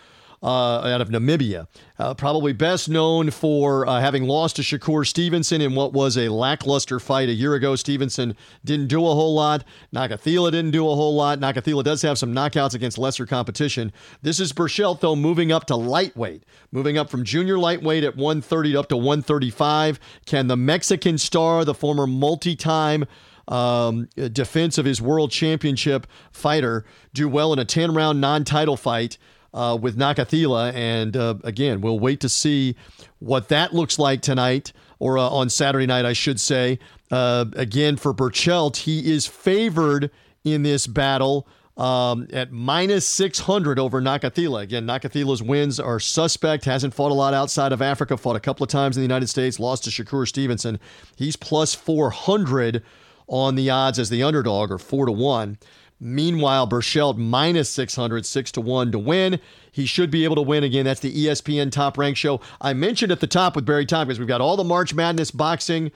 out 0.47 1.01
of 1.01 1.09
Namibia. 1.09 1.67
Uh, 1.99 2.15
probably 2.15 2.53
best 2.53 2.89
known 2.89 3.31
for 3.31 3.87
uh, 3.89 4.01
having 4.01 4.25
lost 4.25 4.57
to 4.57 4.63
Shakur 4.63 5.07
Stevenson 5.07 5.61
in 5.61 5.75
what 5.75 5.93
was 5.93 6.17
a 6.17 6.29
lackluster 6.29 7.01
fight 7.01 7.29
a 7.29 7.33
year 7.33 7.55
ago. 7.55 7.75
Stevenson 7.75 8.37
didn't 8.65 8.89
do 8.89 9.01
a 9.01 9.15
whole 9.15 9.35
lot. 9.35 9.65
Nakathila 9.95 10.51
didn't 10.53 10.71
do 10.71 10.89
a 10.89 10.95
whole 10.95 11.15
lot. 11.15 11.41
Nakathila 11.41 11.83
does 11.83 12.03
have 12.03 12.19
some 12.19 12.35
knockouts 12.35 12.75
against 12.75 12.99
lesser 12.99 13.27
competition. 13.27 13.93
This 14.23 14.39
is 14.39 14.53
Berchelt, 14.53 15.01
though, 15.01 15.17
moving 15.17 15.51
up 15.51 15.67
to 15.67 15.77
lightweight, 15.77 16.45
moving 16.71 16.99
up 16.99 17.11
from 17.11 17.25
junior 17.25 17.59
lightweight 17.59 18.05
at 18.05 18.17
130 18.17 18.77
up 18.77 18.89
to 18.91 18.97
135. 18.97 19.99
Can 20.27 20.47
the 20.47 20.57
Mexican 20.57 21.19
star, 21.19 21.65
the 21.65 21.75
former 21.75 22.07
multi 22.07 22.55
time 22.55 23.07
um, 23.49 24.09
defense 24.33 24.77
of 24.77 24.85
his 24.85 25.01
world 25.01 25.31
championship 25.31 26.07
fighter, 26.31 26.85
do 27.15 27.29
well 27.29 27.53
in 27.53 27.59
a 27.59 27.65
10 27.65 27.95
round 27.95 28.21
non 28.21 28.45
title 28.45 28.77
fight? 28.77 29.19
Uh, 29.55 29.75
with 29.81 29.97
Nakathila. 29.97 30.75
And 30.75 31.17
uh, 31.17 31.37
again, 31.43 31.81
we'll 31.81 31.99
wait 31.99 32.21
to 32.21 32.29
see 32.29 32.77
what 33.21 33.49
that 33.49 33.73
looks 33.73 33.99
like 33.99 34.21
tonight 34.21 34.73
or 34.99 35.19
uh, 35.19 35.29
on 35.29 35.49
Saturday 35.49 35.87
night, 35.87 36.05
I 36.05 36.13
should 36.13 36.41
say. 36.41 36.79
Uh, 37.11 37.47
again, 37.55 37.97
for 37.97 38.13
Berchelt, 38.13 38.77
he 38.79 39.13
is 39.13 39.27
favored 39.27 40.11
in 40.45 40.63
this 40.63 40.87
battle. 40.87 41.47
Um, 41.77 42.27
at 42.33 42.53
minus 42.53 43.07
600 43.07 43.79
over 43.79 44.01
Nakathila. 44.01 44.63
Again, 44.63 44.87
Nakathila's 44.87 45.43
wins 45.43 45.79
are 45.79 46.01
suspect. 46.01 46.65
Hasn't 46.65 46.95
fought 46.95 47.11
a 47.11 47.15
lot 47.15 47.35
outside 47.35 47.71
of 47.71 47.83
Africa. 47.83 48.17
Fought 48.17 48.37
a 48.37 48.41
couple 48.41 48.65
of 48.65 48.71
times 48.71 48.97
in 48.97 49.03
the 49.03 49.05
United 49.05 49.29
States. 49.29 49.61
Lost 49.61 49.85
to 49.85 49.91
Shakur 49.91 50.27
Stevenson. 50.27 50.81
He's 51.17 51.37
plus 51.37 51.75
400 51.75 52.83
on 53.29 53.57
the 53.57 53.69
odds 53.69 53.99
as 53.99 54.09
the 54.09 54.23
underdog, 54.23 54.71
or 54.71 54.79
four 54.79 55.05
to 55.05 55.13
one. 55.13 55.59
Meanwhile, 55.99 56.69
Berchelt 56.69 57.17
minus 57.17 57.71
600, 57.71 58.27
6 58.27 58.53
to 58.53 58.61
1 58.61 58.93
to 58.93 58.99
win. 58.99 59.41
He 59.73 59.87
should 59.87 60.11
be 60.11 60.25
able 60.25 60.37
to 60.37 60.43
win 60.43 60.63
again. 60.65 60.85
That's 60.85 61.01
the 61.01 61.27
ESPN 61.27 61.73
Top 61.73 61.97
Rank 61.97 62.17
Show. 62.17 62.41
I 62.61 62.75
mentioned 62.75 63.13
at 63.13 63.21
the 63.21 63.27
top 63.27 63.57
with 63.57 63.65
Barry 63.65 63.87
Tompkins, 63.87 64.19
we've 64.19 64.29
got 64.29 64.41
all 64.41 64.57
the 64.57 64.65
March 64.65 64.93
Madness 64.95 65.31
boxing 65.31 65.91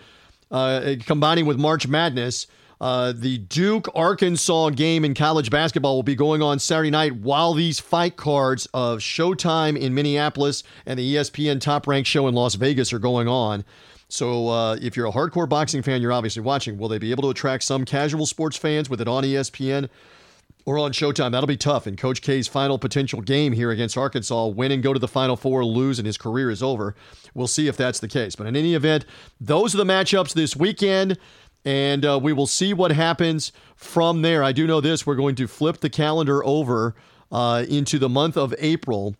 uh, 0.51 0.97
combining 1.07 1.47
with 1.47 1.59
March 1.59 1.87
Madness. 1.87 2.47
Uh, 2.81 3.13
the 3.15 3.37
Duke 3.39 3.89
Arkansas 3.95 4.71
game 4.71 5.05
in 5.05 5.13
college 5.13 5.51
basketball 5.51 5.97
will 5.97 6.03
be 6.03 6.15
going 6.15 6.41
on 6.41 6.59
Saturday 6.59 6.91
night 6.91 7.15
while 7.17 7.53
these 7.53 7.79
fight 7.79 8.17
cards 8.17 8.67
of 8.73 9.01
Showtime 9.01 9.79
in 9.79 9.95
Minneapolis 9.95 10.63
and 10.87 10.99
the 10.99 11.17
ESPN 11.17 11.61
Top 11.61 11.87
Rank 11.87 12.07
Show 12.07 12.27
in 12.27 12.35
Las 12.35 12.55
Vegas 12.55 12.93
are 12.95 12.99
going 12.99 13.29
on. 13.29 13.67
So 14.11 14.49
uh, 14.49 14.77
if 14.83 14.97
you're 14.97 15.07
a 15.07 15.13
hardcore 15.13 15.49
boxing 15.49 15.83
fan, 15.83 16.03
you're 16.03 16.13
obviously 16.13 16.43
watching. 16.43 16.77
Will 16.77 16.89
they 16.89 16.99
be 16.99 17.13
able 17.13 17.23
to 17.23 17.31
attract 17.31 17.63
some 17.63 17.85
casual 17.85 18.27
sports 18.27 18.57
fans 18.57 18.91
with 18.91 19.01
it 19.01 19.07
on 19.07 19.23
ESPN 19.23 19.89
or 20.67 20.79
on 20.79 20.91
Showtime? 20.91 21.31
That'll 21.31 21.47
be 21.47 21.57
tough. 21.57 21.87
In 21.87 21.97
Coach 21.97 22.21
K's 22.21 22.49
final 22.49 22.77
potential 22.77 23.21
game 23.21 23.53
here 23.53 23.71
against 23.71 23.97
Arkansas, 23.97 24.49
win 24.49 24.73
and 24.73 24.83
go 24.83 24.93
to 24.93 24.99
the 24.99 25.07
Final 25.07 25.37
Four, 25.37 25.65
lose, 25.65 26.01
and 26.01 26.07
his 26.07 26.19
career 26.19 26.51
is 26.51 26.61
over. 26.61 26.97
We'll 27.35 27.47
see 27.47 27.69
if 27.69 27.77
that's 27.77 28.01
the 28.01 28.09
case. 28.09 28.35
But 28.35 28.49
in 28.49 28.57
any 28.57 28.75
event, 28.75 29.07
those 29.41 29.75
are 29.75 29.79
the 29.79 29.85
matchups 29.85 30.35
this 30.35 30.57
weekend. 30.57 31.17
And 31.65 32.05
uh, 32.05 32.19
we 32.21 32.33
will 32.33 32.49
see 32.49 32.75
what 32.75 32.91
happens 32.91 33.53
from 33.77 34.23
there. 34.23 34.43
I 34.43 34.51
do 34.51 34.67
know 34.67 34.81
this 34.81 35.07
we're 35.07 35.15
going 35.15 35.37
to 35.37 35.47
flip 35.47 35.79
the 35.79 35.91
calendar 35.91 36.45
over 36.45 36.97
uh, 37.31 37.65
into 37.69 37.99
the 37.99 38.09
month 38.09 38.37
of 38.37 38.55
April 38.59 39.15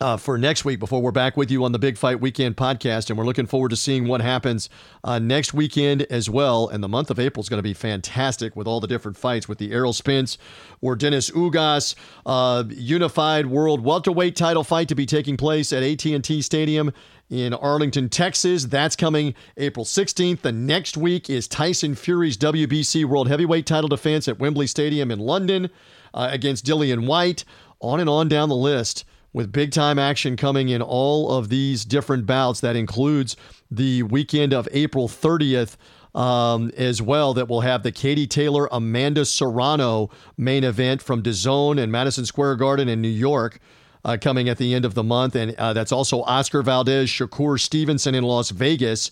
uh, 0.00 0.16
for 0.16 0.36
next 0.36 0.64
week 0.64 0.78
before 0.78 1.00
we're 1.00 1.10
back 1.10 1.36
with 1.36 1.50
you 1.50 1.64
on 1.64 1.72
the 1.72 1.78
Big 1.78 1.96
Fight 1.96 2.20
Weekend 2.20 2.56
podcast. 2.56 3.08
And 3.08 3.18
we're 3.18 3.24
looking 3.24 3.46
forward 3.46 3.70
to 3.70 3.76
seeing 3.76 4.06
what 4.06 4.20
happens 4.20 4.68
uh, 5.02 5.18
next 5.18 5.54
weekend 5.54 6.02
as 6.10 6.28
well. 6.28 6.68
And 6.68 6.84
the 6.84 6.88
month 6.88 7.10
of 7.10 7.18
April 7.18 7.40
is 7.40 7.48
going 7.48 7.58
to 7.58 7.62
be 7.62 7.72
fantastic 7.72 8.54
with 8.54 8.66
all 8.66 8.80
the 8.80 8.86
different 8.86 9.16
fights 9.16 9.48
with 9.48 9.58
the 9.58 9.72
Errol 9.72 9.92
Spence 9.94 10.36
Yordenis 10.82 11.32
Ugas 11.32 11.94
uh, 12.26 12.64
unified 12.68 13.46
world 13.46 13.82
welterweight 13.82 14.36
title 14.36 14.64
fight 14.64 14.88
to 14.88 14.94
be 14.94 15.06
taking 15.06 15.36
place 15.36 15.72
at 15.72 15.82
AT&T 15.82 16.42
Stadium 16.42 16.92
in 17.30 17.54
Arlington, 17.54 18.08
Texas. 18.10 18.66
That's 18.66 18.96
coming 18.96 19.34
April 19.56 19.84
16th. 19.84 20.42
The 20.42 20.52
next 20.52 20.96
week 20.96 21.30
is 21.30 21.48
Tyson 21.48 21.94
Fury's 21.94 22.36
WBC 22.36 23.06
World 23.06 23.28
Heavyweight 23.28 23.66
title 23.66 23.88
defense 23.88 24.28
at 24.28 24.38
Wembley 24.38 24.66
Stadium 24.66 25.10
in 25.10 25.18
London 25.18 25.70
uh, 26.12 26.28
against 26.30 26.66
Dillian 26.66 27.06
Whyte. 27.06 27.44
On 27.80 28.00
and 28.00 28.08
on 28.08 28.26
down 28.28 28.48
the 28.48 28.56
list 28.56 29.04
with 29.36 29.52
big 29.52 29.70
time 29.70 29.98
action 29.98 30.34
coming 30.34 30.70
in 30.70 30.80
all 30.80 31.30
of 31.30 31.50
these 31.50 31.84
different 31.84 32.24
bouts. 32.24 32.60
That 32.60 32.74
includes 32.74 33.36
the 33.70 34.02
weekend 34.04 34.54
of 34.54 34.66
April 34.72 35.08
30th. 35.08 35.76
Um, 36.14 36.72
as 36.78 37.02
well, 37.02 37.34
that 37.34 37.46
will 37.46 37.60
have 37.60 37.82
the 37.82 37.92
Katie 37.92 38.26
Taylor 38.26 38.70
Amanda 38.72 39.26
Serrano 39.26 40.08
main 40.38 40.64
event 40.64 41.02
from 41.02 41.22
DAZN 41.22 41.78
and 41.78 41.92
Madison 41.92 42.24
Square 42.24 42.56
Garden 42.56 42.88
in 42.88 43.02
New 43.02 43.08
York. 43.08 43.60
Uh, 44.02 44.16
coming 44.18 44.48
at 44.48 44.56
the 44.56 44.72
end 44.72 44.84
of 44.84 44.94
the 44.94 45.02
month. 45.02 45.34
And 45.34 45.54
uh, 45.56 45.72
that's 45.72 45.90
also 45.90 46.22
Oscar 46.22 46.62
Valdez, 46.62 47.10
Shakur 47.10 47.58
Stevenson 47.60 48.14
in 48.14 48.22
Las 48.22 48.50
Vegas 48.50 49.10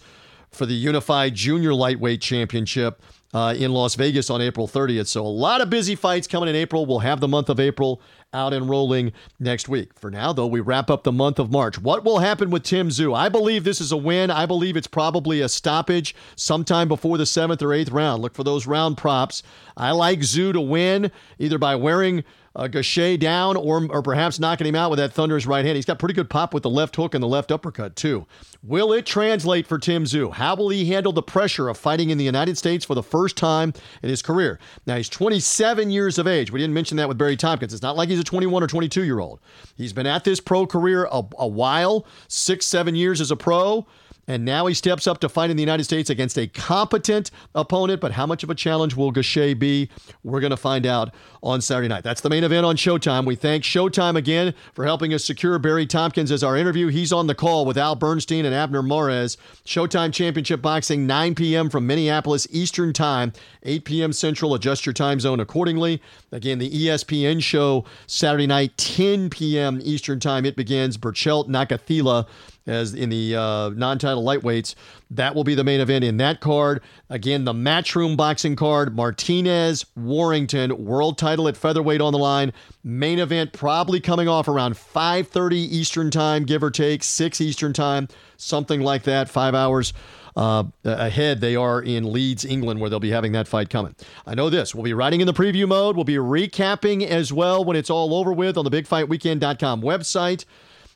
for 0.53 0.67
the 0.67 0.75
Unified 0.75 1.35
Junior 1.35 1.75
Lightweight 1.75 2.21
Championship 2.21 3.03
uh, 3.35 3.55
in 3.59 3.73
Las 3.73 3.97
Vegas 3.97 4.31
on 4.31 4.41
April 4.41 4.69
30th. 4.69 5.09
So 5.09 5.27
a 5.27 5.27
lot 5.27 5.61
of 5.61 5.69
busy 5.69 5.97
fights 5.97 6.29
coming 6.29 6.49
in 6.49 6.55
April. 6.55 6.87
We'll 6.87 7.01
have 7.01 7.19
the 7.19 7.29
month 7.29 7.49
of 7.49 7.59
April 7.59 8.01
out 8.35 8.53
and 8.53 8.69
rolling 8.69 9.13
next 9.39 9.69
week. 9.69 9.99
For 9.99 10.11
now, 10.11 10.33
though, 10.33 10.47
we 10.47 10.61
wrap 10.61 10.91
up 10.91 11.05
the 11.05 11.13
month 11.13 11.39
of 11.39 11.51
March. 11.51 11.81
What 11.81 12.05
will 12.05 12.19
happen 12.19 12.51
with 12.51 12.65
Tim 12.65 12.89
Tszyu? 12.89 13.17
I 13.17 13.29
believe 13.29 13.65
this 13.65 13.81
is 13.81 13.93
a 13.93 13.97
win. 13.97 14.31
I 14.31 14.45
believe 14.45 14.77
it's 14.77 14.87
probably 14.87 15.41
a 15.41 15.49
stoppage 15.49 16.15
sometime 16.37 16.89
before 16.89 17.17
the 17.17 17.27
seventh 17.27 17.63
or 17.63 17.73
eighth 17.73 17.91
round. 17.91 18.23
Look 18.23 18.35
for 18.35 18.45
those 18.45 18.67
round 18.67 18.99
props. 18.99 19.43
I 19.77 19.93
like 19.93 20.21
Tszyu 20.21 20.53
to 20.53 20.61
win 20.61 21.11
either 21.39 21.59
by 21.59 21.77
wearing 21.77 22.25
uh, 22.57 22.69
Gausha 22.69 23.19
down 23.19 23.57
or, 23.57 23.87
or 23.91 24.03
perhaps 24.03 24.39
knocking 24.39 24.67
him 24.67 24.75
out 24.75 24.91
with 24.91 24.99
that 24.99 25.13
thunderous 25.13 25.47
right 25.47 25.65
hand. 25.65 25.77
He's 25.77 25.85
got 25.85 25.99
pretty 25.99 26.15
good 26.15 26.31
pop 26.31 26.55
with 26.55 26.63
the 26.63 26.71
left 26.71 26.95
hook 26.97 27.15
and 27.15 27.23
the 27.23 27.29
left 27.29 27.51
uppercut, 27.51 27.97
too. 27.97 28.27
Will 28.63 28.93
it 28.93 29.07
translate 29.07 29.67
for 29.67 29.79
Tim 29.79 30.05
Tszyu? 30.05 30.33
How 30.33 30.55
will 30.55 30.69
he 30.69 30.87
handle 30.87 31.13
the 31.13 31.23
pressure 31.23 31.69
of 31.69 31.77
fighting 31.77 32.11
in 32.11 32.19
the 32.19 32.25
United 32.25 32.57
States 32.57 32.85
for 32.85 32.95
the 32.95 33.03
first 33.03 33.37
time 33.37 33.73
in 34.03 34.09
his 34.09 34.23
career? 34.23 34.59
Now, 34.87 34.97
he's 34.97 35.09
27 35.09 35.91
years 35.91 36.19
of 36.19 36.27
age. 36.27 36.53
We 36.53 36.61
didn't 36.61 36.75
mention 36.75 36.97
that 36.99 37.09
with 37.09 37.19
Barry 37.19 37.37
Tompkins. 37.37 37.73
It's 37.73 37.83
not 37.83 37.97
like 37.97 38.09
he's 38.09 38.21
a 38.21 38.25
21 38.25 38.63
or 38.63 38.67
22 38.67 39.05
year 39.05 39.19
old. 39.21 39.41
He's 39.77 39.93
been 39.93 40.07
at 40.07 40.25
this 40.25 40.41
pro 40.41 40.67
career 40.67 41.07
a, 41.11 41.23
a 41.39 41.49
while, 41.49 42.07
six, 42.29 42.67
seven 42.67 42.95
years 42.95 43.21
as 43.21 43.31
a 43.31 43.37
pro. 43.37 43.87
And 44.27 44.45
now 44.45 44.67
he 44.67 44.75
steps 44.75 45.07
up 45.07 45.21
to 45.21 45.29
fight 45.29 45.51
in 45.51 45.57
the 45.57 45.63
United 45.63 45.85
States 45.85 46.11
against 46.11 46.39
a 46.39 46.47
competent 46.47 47.31
opponent. 47.55 48.01
But 48.01 48.13
how 48.13 48.27
much 48.27 48.43
of 48.43 48.51
a 48.51 48.55
challenge 48.55 48.97
will 48.97 49.13
Gausha 49.13 49.59
be? 49.59 49.91
We're 50.23 50.41
going 50.41 50.51
to 50.51 50.57
find 50.57 50.87
out 50.87 51.15
on 51.43 51.61
Saturday 51.61 51.89
night. 51.89 52.05
That's 52.05 52.23
the 52.23 52.31
main 52.31 52.43
event 52.43 52.65
on 52.65 52.77
Showtime. 52.77 53.27
We 53.27 53.37
thank 53.37 53.65
Showtime 53.65 54.17
again 54.17 54.55
for 54.73 54.85
helping 54.85 55.13
us 55.13 55.25
secure 55.25 55.59
Barry 55.59 55.87
Tompkins 55.87 56.33
as 56.33 56.43
our 56.43 56.57
interview. 56.57 56.89
He's 56.89 57.13
on 57.13 57.27
the 57.27 57.35
call 57.35 57.67
with 57.67 57.77
Al 57.77 57.97
Bernstein 57.97 58.47
and 58.47 58.55
Abner 58.55 58.83
Mares. 58.83 59.37
Showtime 59.67 60.13
Championship 60.13 60.63
Boxing, 60.63 61.07
9 61.07 61.35
p.m. 61.35 61.69
from 61.69 61.87
Minneapolis 61.87 62.47
Eastern 62.51 62.93
Time, 62.95 63.33
8 63.63 63.85
p.m. 63.85 64.13
Central. 64.13 64.55
Adjust 64.55 64.87
your 64.87 64.95
time 64.95 65.21
zone 65.21 65.41
accordingly. 65.41 66.01
Again, 66.33 66.59
the 66.59 66.71
ESPN 66.71 67.43
show 67.43 67.85
Saturday 68.07 68.47
night, 68.47 68.77
10 68.79 69.29
p.m. 69.29 69.81
Eastern 69.83 70.21
Time. 70.21 70.47
It 70.47 70.57
begins. 70.57 70.97
Berchelt 70.97 71.49
Nakathila 71.49 72.27
as 72.67 72.95
in 72.95 73.11
the 73.11 73.37
uh, 73.37 73.71
non-title 73.71 74.25
lightweights. 74.25 74.75
That 75.11 75.35
will 75.35 75.45
be 75.45 75.55
the 75.55 75.65
main 75.65 75.81
event 75.81 76.05
in 76.05 76.17
that 76.19 76.41
card. 76.41 76.83
Again, 77.11 77.45
the 77.45 77.53
matchroom 77.53 78.17
boxing 78.17 78.57
card: 78.57 78.97
Martinez 78.97 79.87
Warrington, 79.97 80.85
world 80.85 81.19
title 81.19 81.49
at 81.49 81.57
featherweight 81.57 82.01
on 82.01 82.13
the 82.13 82.19
line. 82.19 82.53
Main 82.83 83.19
event 83.19 83.53
probably 83.53 84.01
coming 84.01 84.29
off 84.29 84.49
around 84.49 84.75
5:30 84.75 85.57
Eastern 85.57 86.11
time, 86.11 86.45
give 86.45 86.63
or 86.63 86.71
take, 86.71 87.03
six 87.03 87.41
Eastern 87.41 87.73
time, 87.73 88.09
something 88.37 88.81
like 88.81 89.05
that. 89.05 89.29
Five 89.29 89.55
hours. 89.55 89.93
Uh, 90.37 90.65
ahead. 90.83 91.41
They 91.41 91.55
are 91.55 91.81
in 91.81 92.13
Leeds, 92.13 92.45
England, 92.45 92.81
where 92.81 92.91
they'll 92.91 92.99
be 92.99 93.13
having 93.13 93.31
that 93.33 93.47
fight 93.47 93.71
coming. 93.71 93.95
I 94.27 94.35
know 94.35 94.51
this. 94.51 94.75
We'll 94.75 94.83
be 94.83 94.93
writing 94.93 95.21
in 95.21 95.29
the 95.29 95.33
preview 95.33 95.69
mode. 95.69 95.95
We'll 95.95 96.05
be 96.05 96.17
recapping 96.17 97.07
as 97.07 97.33
well 97.33 97.65
when 97.65 97.77
it's 97.77 97.89
all 97.89 98.13
over 98.17 98.33
with 98.33 98.59
on 98.59 98.65
the 98.65 98.71
BigFightWeekend.com 98.73 99.81
website. 99.81 100.45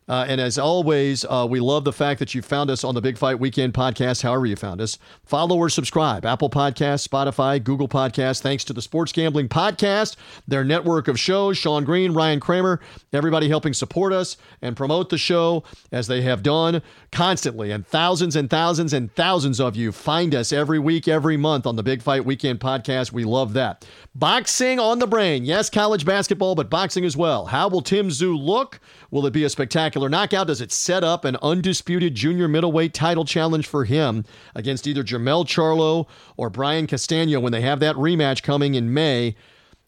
Uh, 0.08 0.24
and 0.26 0.40
as 0.40 0.58
always, 0.58 1.24
uh, 1.26 1.46
we 1.48 1.60
love 1.60 1.84
the 1.84 1.92
fact 1.92 2.18
that 2.18 2.34
you 2.34 2.40
found 2.40 2.70
us 2.70 2.82
on 2.82 2.94
the 2.94 3.00
Big 3.00 3.18
Fight 3.18 3.38
Weekend 3.38 3.74
podcast, 3.74 4.22
however 4.22 4.46
you 4.46 4.56
found 4.56 4.80
us. 4.80 4.98
Follow 5.24 5.56
or 5.56 5.68
subscribe 5.68 6.24
Apple 6.24 6.48
Podcasts, 6.48 7.06
Spotify, 7.06 7.62
Google 7.62 7.88
Podcasts. 7.88 8.40
Thanks 8.40 8.64
to 8.64 8.72
the 8.72 8.80
Sports 8.80 9.12
Gambling 9.12 9.48
Podcast, 9.48 10.16
their 10.46 10.64
network 10.64 11.08
of 11.08 11.20
shows, 11.20 11.58
Sean 11.58 11.84
Green, 11.84 12.12
Ryan 12.12 12.40
Kramer, 12.40 12.80
everybody 13.12 13.48
helping 13.48 13.74
support 13.74 14.12
us 14.12 14.38
and 14.62 14.76
promote 14.76 15.10
the 15.10 15.18
show 15.18 15.62
as 15.92 16.06
they 16.06 16.22
have 16.22 16.42
done 16.42 16.80
constantly. 17.12 17.70
And 17.70 17.86
thousands 17.86 18.34
and 18.34 18.48
thousands 18.48 18.92
and 18.92 19.14
thousands 19.14 19.60
of 19.60 19.76
you 19.76 19.92
find 19.92 20.34
us 20.34 20.52
every 20.52 20.78
week, 20.78 21.06
every 21.06 21.36
month 21.36 21.66
on 21.66 21.76
the 21.76 21.82
Big 21.82 22.00
Fight 22.00 22.24
Weekend 22.24 22.60
podcast. 22.60 23.12
We 23.12 23.24
love 23.24 23.52
that. 23.52 23.86
Boxing 24.14 24.80
on 24.80 25.00
the 25.00 25.06
brain. 25.06 25.44
Yes, 25.44 25.68
college 25.68 26.04
basketball, 26.04 26.54
but 26.54 26.70
boxing 26.70 27.04
as 27.04 27.16
well. 27.16 27.46
How 27.46 27.68
will 27.68 27.82
Tim 27.82 28.08
Tszyu 28.08 28.38
look? 28.38 28.80
Will 29.10 29.26
it 29.26 29.32
be 29.32 29.44
a 29.44 29.48
spectacular 29.48 29.97
knockout? 30.06 30.46
Does 30.46 30.60
it 30.60 30.70
set 30.70 31.02
up 31.02 31.24
an 31.24 31.36
undisputed 31.42 32.14
junior 32.14 32.46
middleweight 32.46 32.94
title 32.94 33.24
challenge 33.24 33.66
for 33.66 33.84
him 33.84 34.24
against 34.54 34.86
either 34.86 35.02
Jermell 35.02 35.46
Charlo 35.46 36.06
or 36.36 36.50
Brian 36.50 36.86
Castano 36.86 37.40
when 37.40 37.52
they 37.52 37.62
have 37.62 37.80
that 37.80 37.96
rematch 37.96 38.42
coming 38.42 38.74
in 38.74 38.92
May? 38.92 39.34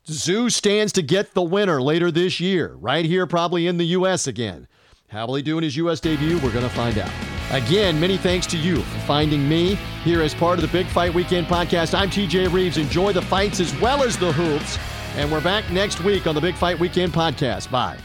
Tszyu 0.08 0.50
stands 0.50 0.92
to 0.94 1.02
get 1.02 1.34
the 1.34 1.42
winner 1.42 1.82
later 1.82 2.10
this 2.10 2.40
year, 2.40 2.74
right 2.80 3.04
here, 3.04 3.26
probably 3.26 3.66
in 3.66 3.76
the 3.76 3.84
U.S. 3.88 4.26
again. 4.26 4.66
How 5.08 5.26
will 5.26 5.34
he 5.34 5.42
do 5.42 5.58
in 5.58 5.64
his 5.64 5.76
U.S. 5.76 6.00
debut? 6.00 6.38
We're 6.38 6.52
going 6.52 6.64
to 6.64 6.70
find 6.70 6.96
out. 6.98 7.10
Again, 7.50 7.98
many 7.98 8.16
thanks 8.16 8.46
to 8.48 8.56
you 8.56 8.76
for 8.76 8.98
finding 9.00 9.48
me 9.48 9.74
here 10.04 10.22
as 10.22 10.34
part 10.34 10.58
of 10.58 10.62
the 10.62 10.68
Big 10.68 10.86
Fight 10.86 11.12
Weekend 11.12 11.48
podcast. 11.48 11.98
I'm 11.98 12.08
TJ 12.08 12.52
Reeves. 12.52 12.76
Enjoy 12.78 13.12
the 13.12 13.22
fights 13.22 13.58
as 13.58 13.78
well 13.80 14.04
as 14.04 14.16
the 14.16 14.32
hoops. 14.32 14.78
And 15.16 15.30
we're 15.32 15.40
back 15.42 15.68
next 15.70 16.00
week 16.02 16.28
on 16.28 16.36
the 16.36 16.40
Big 16.40 16.54
Fight 16.54 16.78
Weekend 16.78 17.12
podcast. 17.12 17.70
Bye. 17.70 17.98